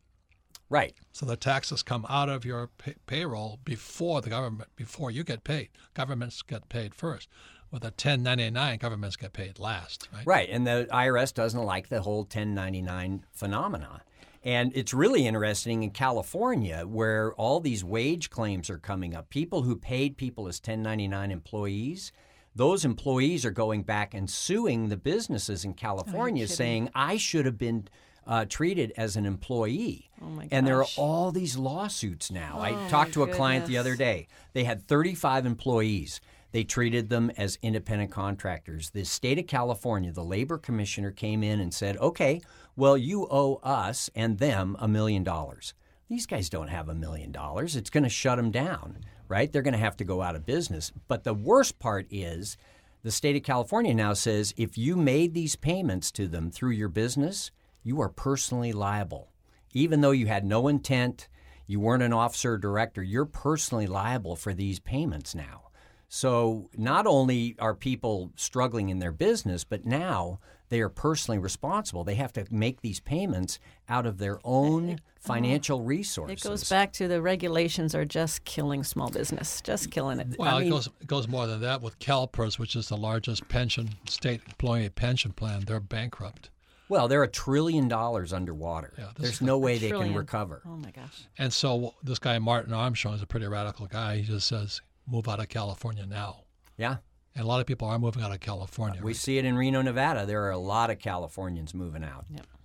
Right. 0.71 0.95
So 1.13 1.25
the 1.25 1.37
taxes 1.37 1.83
come 1.83 2.05
out 2.09 2.29
of 2.29 2.45
your 2.45 2.69
pay- 2.79 2.97
payroll 3.07 3.59
before 3.65 4.21
the 4.21 4.31
government 4.31 4.69
before 4.77 5.11
you 5.11 5.25
get 5.25 5.45
paid. 5.45 5.71
Governments 5.95 6.43
get 6.43 6.69
paid 6.69 6.95
first. 6.95 7.29
With 7.71 7.85
a 7.85 7.89
1099, 7.89 8.79
governments 8.79 9.17
get 9.17 9.35
paid 9.35 9.59
last, 9.59 10.09
right? 10.15 10.27
Right. 10.27 10.49
And 10.51 10.67
the 10.67 10.89
IRS 10.91 11.35
doesn't 11.35 11.63
like 11.63 11.89
the 11.89 12.01
whole 12.01 12.21
1099 12.21 13.25
phenomena. 13.31 14.03
And 14.43 14.73
it's 14.75 14.95
really 14.95 15.27
interesting 15.27 15.83
in 15.83 15.91
California 15.91 16.85
where 16.87 17.35
all 17.35 17.61
these 17.61 17.85
wage 17.85 18.31
claims 18.31 18.71
are 18.71 18.79
coming 18.79 19.15
up. 19.15 19.29
People 19.29 19.63
who 19.63 19.77
paid 19.77 20.17
people 20.17 20.49
as 20.49 20.59
1099 20.59 21.31
employees, 21.31 22.13
those 22.55 22.85
employees 22.85 23.45
are 23.45 23.51
going 23.51 23.83
back 23.83 24.15
and 24.15 24.31
suing 24.31 24.89
the 24.89 24.97
businesses 24.97 25.65
in 25.65 25.73
oh, 25.73 25.75
California 25.75 26.45
kidding. 26.45 26.57
saying, 26.57 26.91
I 26.95 27.17
should 27.17 27.45
have 27.45 27.59
been 27.59 27.89
uh, 28.29 28.45
treated 28.45 28.93
as 28.97 29.17
an 29.17 29.25
employee. 29.25 30.11
Oh 30.23 30.27
my 30.27 30.49
and 30.51 30.67
there 30.67 30.81
are 30.81 30.89
all 30.97 31.33
these 31.33 31.57
lawsuits 31.57 32.31
now. 32.31 32.61
I 32.61 32.73
Oh 32.73 32.89
talked 32.91 33.15
to 33.15 33.23
a 33.23 33.33
client 33.33 33.67
the 33.67 33.79
other 33.79 33.97
day. 33.97 34.29
They 34.53 34.65
had 34.65 34.87
35 34.87 35.47
employees. 35.47 36.21
They 36.53 36.65
treated 36.65 37.09
them 37.09 37.31
as 37.37 37.59
independent 37.63 38.11
contractors. 38.11 38.91
The 38.91 39.05
state 39.05 39.39
of 39.39 39.47
California, 39.47 40.13
the 40.13 40.25
labor 40.25 40.59
commissioner 40.59 41.11
came 41.11 41.43
in 41.43 41.59
and 41.59 41.73
said, 41.73 41.97
okay, 41.99 42.41
well, 42.77 42.97
you 42.97 43.27
owe 43.31 43.61
us 43.63 44.09
and 44.15 44.39
them 44.39 44.77
a 44.79 44.89
million 44.89 45.25
dollars. 45.25 45.75
These 46.09 46.27
guys 46.27 46.49
don't 46.49 46.69
have 46.69 46.89
a 46.89 46.95
million 46.95 47.33
dollars. 47.33 47.77
It's 47.77 47.91
going 47.91 48.05
to 48.05 48.09
shut 48.11 48.37
them 48.37 48.51
down, 48.51 49.05
right? 49.27 49.51
They're 49.51 49.63
going 49.63 49.73
to 49.73 49.79
have 49.79 49.97
to 49.99 50.05
go 50.05 50.23
out 50.23 50.37
of 50.37 50.47
business. 50.47 50.91
But 51.07 51.25
the 51.25 51.35
worst 51.35 51.79
part 51.79 52.07
is 52.11 52.57
the 53.03 53.11
state 53.11 53.37
of 53.37 53.43
California 53.43 53.95
now 53.95 54.15
says 54.15 54.55
if 54.57 54.79
you 54.79 54.97
made 54.97 55.35
these 55.35 55.57
payments 55.57 56.11
to 56.13 56.29
them 56.29 56.51
through 56.51 56.71
your 56.71 56.89
business, 56.89 57.51
you 57.89 58.01
are 58.03 58.11
personally 58.11 58.73
liable. 58.73 59.33
Even 59.73 60.03
though 60.03 60.11
you 60.11 60.27
had 60.27 60.45
no 60.45 60.69
intent, 60.69 61.29
you 61.67 61.81
weren't 61.81 62.03
an 62.03 62.13
officer 62.13 62.53
or 62.53 62.59
director, 62.59 63.03
you're 63.03 63.25
personally 63.25 63.87
liable 63.87 64.37
for 64.37 64.53
these 64.53 64.79
payments 64.79 65.35
now. 65.35 65.69
So 66.09 66.71
not 66.77 67.07
only 67.07 67.57
are 67.59 67.75
people 67.75 68.33
struggling 68.37 68.89
in 68.91 68.99
their 68.99 69.13
business, 69.13 69.65
but 69.65 69.85
now 69.85 70.39
they 70.69 70.81
are 70.81 70.89
personally 70.89 71.39
responsible. 71.39 72.05
They 72.05 72.15
have 72.17 72.33
to 72.35 72.47
make 72.51 72.81
these 72.81 73.01
payments 73.01 73.59
out 73.89 74.07
of 74.07 74.19
their 74.19 74.39
own 74.45 74.91
uh-huh. 74.91 74.99
financial 75.19 75.83
resources. 75.83 76.45
It 76.45 76.49
goes 76.49 76.69
back 76.69 76.93
to 76.95 77.09
the 77.09 77.21
regulations 77.23 77.95
are 77.95 78.05
just 78.05 78.45
killing 78.45 78.85
small 78.85 79.11
business, 79.11 79.61
just 79.63 79.91
killing 79.91 80.21
it. 80.21 80.37
Well, 80.39 80.57
I 80.57 80.59
mean, 80.61 80.69
it 80.69 80.71
goes 80.71 80.87
it 80.87 81.07
goes 81.07 81.29
more 81.29 81.47
than 81.47 81.61
that 81.61 81.83
with 81.83 81.99
CalPERS, 81.99 82.59
which 82.59 82.77
is 82.77 82.89
the 82.89 82.97
largest 82.97 83.49
pension 83.49 83.91
state 84.07 84.43
employee 84.47 84.89
pension 84.91 85.33
plan. 85.33 85.65
They're 85.67 85.81
bankrupt, 85.81 86.51
Well, 86.89 87.09
they're 87.09 87.23
a 87.23 87.29
trillion 87.29 87.89
dollars 87.89 88.33
underwater. 88.33 88.95
Yeah, 88.99 89.11
There's 89.17 89.41
no 89.43 89.59
way 89.59 89.79
they 89.79 89.91
can 89.91 90.15
recover. 90.15 90.63
Oh 90.67 90.77
my 90.77 90.91
gosh. 90.91 91.27
and 91.39 91.53
so 91.53 91.95
this 92.03 92.19
guy 92.19 92.39
Martin 92.39 92.73
Armstrong 92.73 93.15
is 93.15 93.23
a 93.23 93.27
pretty 93.27 93.47
radical 93.47 93.87
guy. 93.87 94.17
He 94.19 94.23
just 94.23 94.47
says, 94.49 94.81
"Move 95.07 95.29
out 95.29 95.41
of 95.41 95.49
California 95.49 96.07
now." 96.07 96.45
Yeah. 96.77 96.97
And 97.35 97.45
a 97.45 97.47
lot 97.49 97.61
of 97.61 97.67
people 97.67 97.87
are 97.89 97.99
moving 97.99 98.23
out 98.23 98.33
of 98.33 98.41
California. 98.41 99.01
We 99.03 99.15
see 99.15 99.39
it 99.39 99.45
in 99.45 99.57
Reno, 99.57 99.81
Nevada. 99.83 100.27
There 100.27 100.43
are 100.45 100.51
a 100.51 100.59
lot 100.59 100.91
of 100.91 100.99
Californians 100.99 101.73
moving 101.73 102.03
out. 102.03 102.25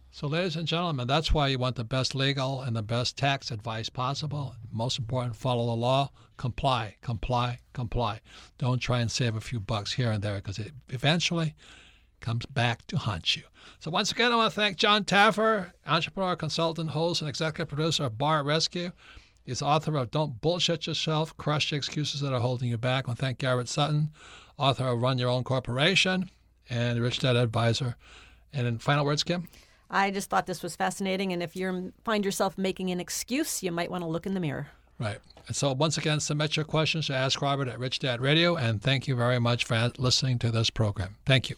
So, 0.10 0.28
ladies 0.28 0.56
and 0.56 0.68
gentlemen, 0.68 1.08
that's 1.08 1.32
why 1.34 1.48
you 1.48 1.58
want 1.60 1.76
the 1.76 1.84
best 1.84 2.14
legal 2.16 2.62
and 2.62 2.76
the 2.76 2.84
best 2.84 3.18
tax 3.18 3.50
advice 3.52 3.90
possible. 3.90 4.56
Most 4.72 5.00
important, 5.00 5.36
follow 5.36 5.66
the 5.66 5.76
law, 5.76 6.12
comply, 6.38 6.96
comply, 7.02 7.60
comply. 7.74 8.22
Don't 8.60 8.80
try 8.80 9.00
and 9.00 9.12
save 9.12 9.36
a 9.36 9.42
few 9.42 9.60
bucks 9.60 9.94
here 9.94 10.12
and 10.12 10.24
there 10.24 10.36
because 10.36 10.60
eventually 10.90 11.56
comes 12.24 12.48
back 12.48 12.88
to 12.88 12.98
haunt 12.98 13.36
you. 13.36 13.44
So, 13.80 13.92
once 13.92 14.12
again, 14.12 14.32
I 14.32 14.36
want 14.38 14.52
to 14.52 14.60
thank 14.60 14.78
Jon 14.78 15.04
Taffer, 15.04 15.74
entrepreneur, 15.86 16.36
consultant, 16.36 16.90
host, 16.90 17.22
and 17.22 17.30
executive 17.30 17.68
producer 17.68 18.06
of 18.06 18.18
Bar 18.18 18.44
Rescue. 18.44 18.92
He's 19.44 19.62
author 19.62 19.98
of 19.98 20.10
Don't 20.10 20.40
Bullshit 20.42 20.88
Yourself, 20.88 21.36
Crush 21.38 21.70
the 21.70 21.76
Excuses 21.76 22.22
That 22.22 22.34
Are 22.34 22.40
Holding 22.40 22.70
You 22.70 22.78
Back. 22.78 23.06
I 23.06 23.10
want 23.10 23.20
to 23.20 23.26
thank 23.26 23.38
Garrett 23.38 23.68
Sutton, 23.68 24.10
author 24.58 24.88
of 24.88 25.02
Run 25.02 25.18
Your 25.18 25.30
Own 25.30 25.44
Corporation 25.44 26.30
and 26.70 27.00
Rich 27.00 27.20
Dad 27.20 27.36
Advisor. 27.36 27.96
And 28.54 28.66
in 28.66 28.80
final 28.80 29.06
words, 29.06 29.24
Kim? 29.24 29.50
I 29.90 30.10
just 30.12 30.30
thought 30.30 30.48
this 30.48 30.64
was 30.64 30.76
fascinating, 30.76 31.34
and 31.34 31.44
if 31.44 31.56
you 31.56 31.94
find 32.04 32.26
yourself 32.26 32.58
making 32.58 32.90
an 32.90 33.00
excuse, 33.00 33.62
you 33.62 33.72
might 33.72 33.92
want 33.92 34.04
to 34.04 34.08
look 34.08 34.26
in 34.26 34.34
the 34.34 34.40
mirror. 34.40 34.68
Right. 34.98 35.20
And 35.48 35.56
so, 35.56 35.74
once 35.74 35.98
again, 35.98 36.20
submit 36.20 36.56
your 36.56 36.66
questions 36.66 37.08
to 37.08 37.14
Ask 37.14 37.42
Robert 37.42 37.68
at 37.68 37.78
Rich 37.78 38.00
Dad 38.00 38.22
Radio. 38.22 38.56
And 38.56 38.82
thank 38.82 39.08
you 39.08 39.16
very 39.16 39.40
much 39.40 39.66
for 39.66 39.92
listening 39.98 40.40
to 40.40 40.52
this 40.52 40.70
program. 40.70 41.18
Thank 41.26 41.50
you. 41.50 41.58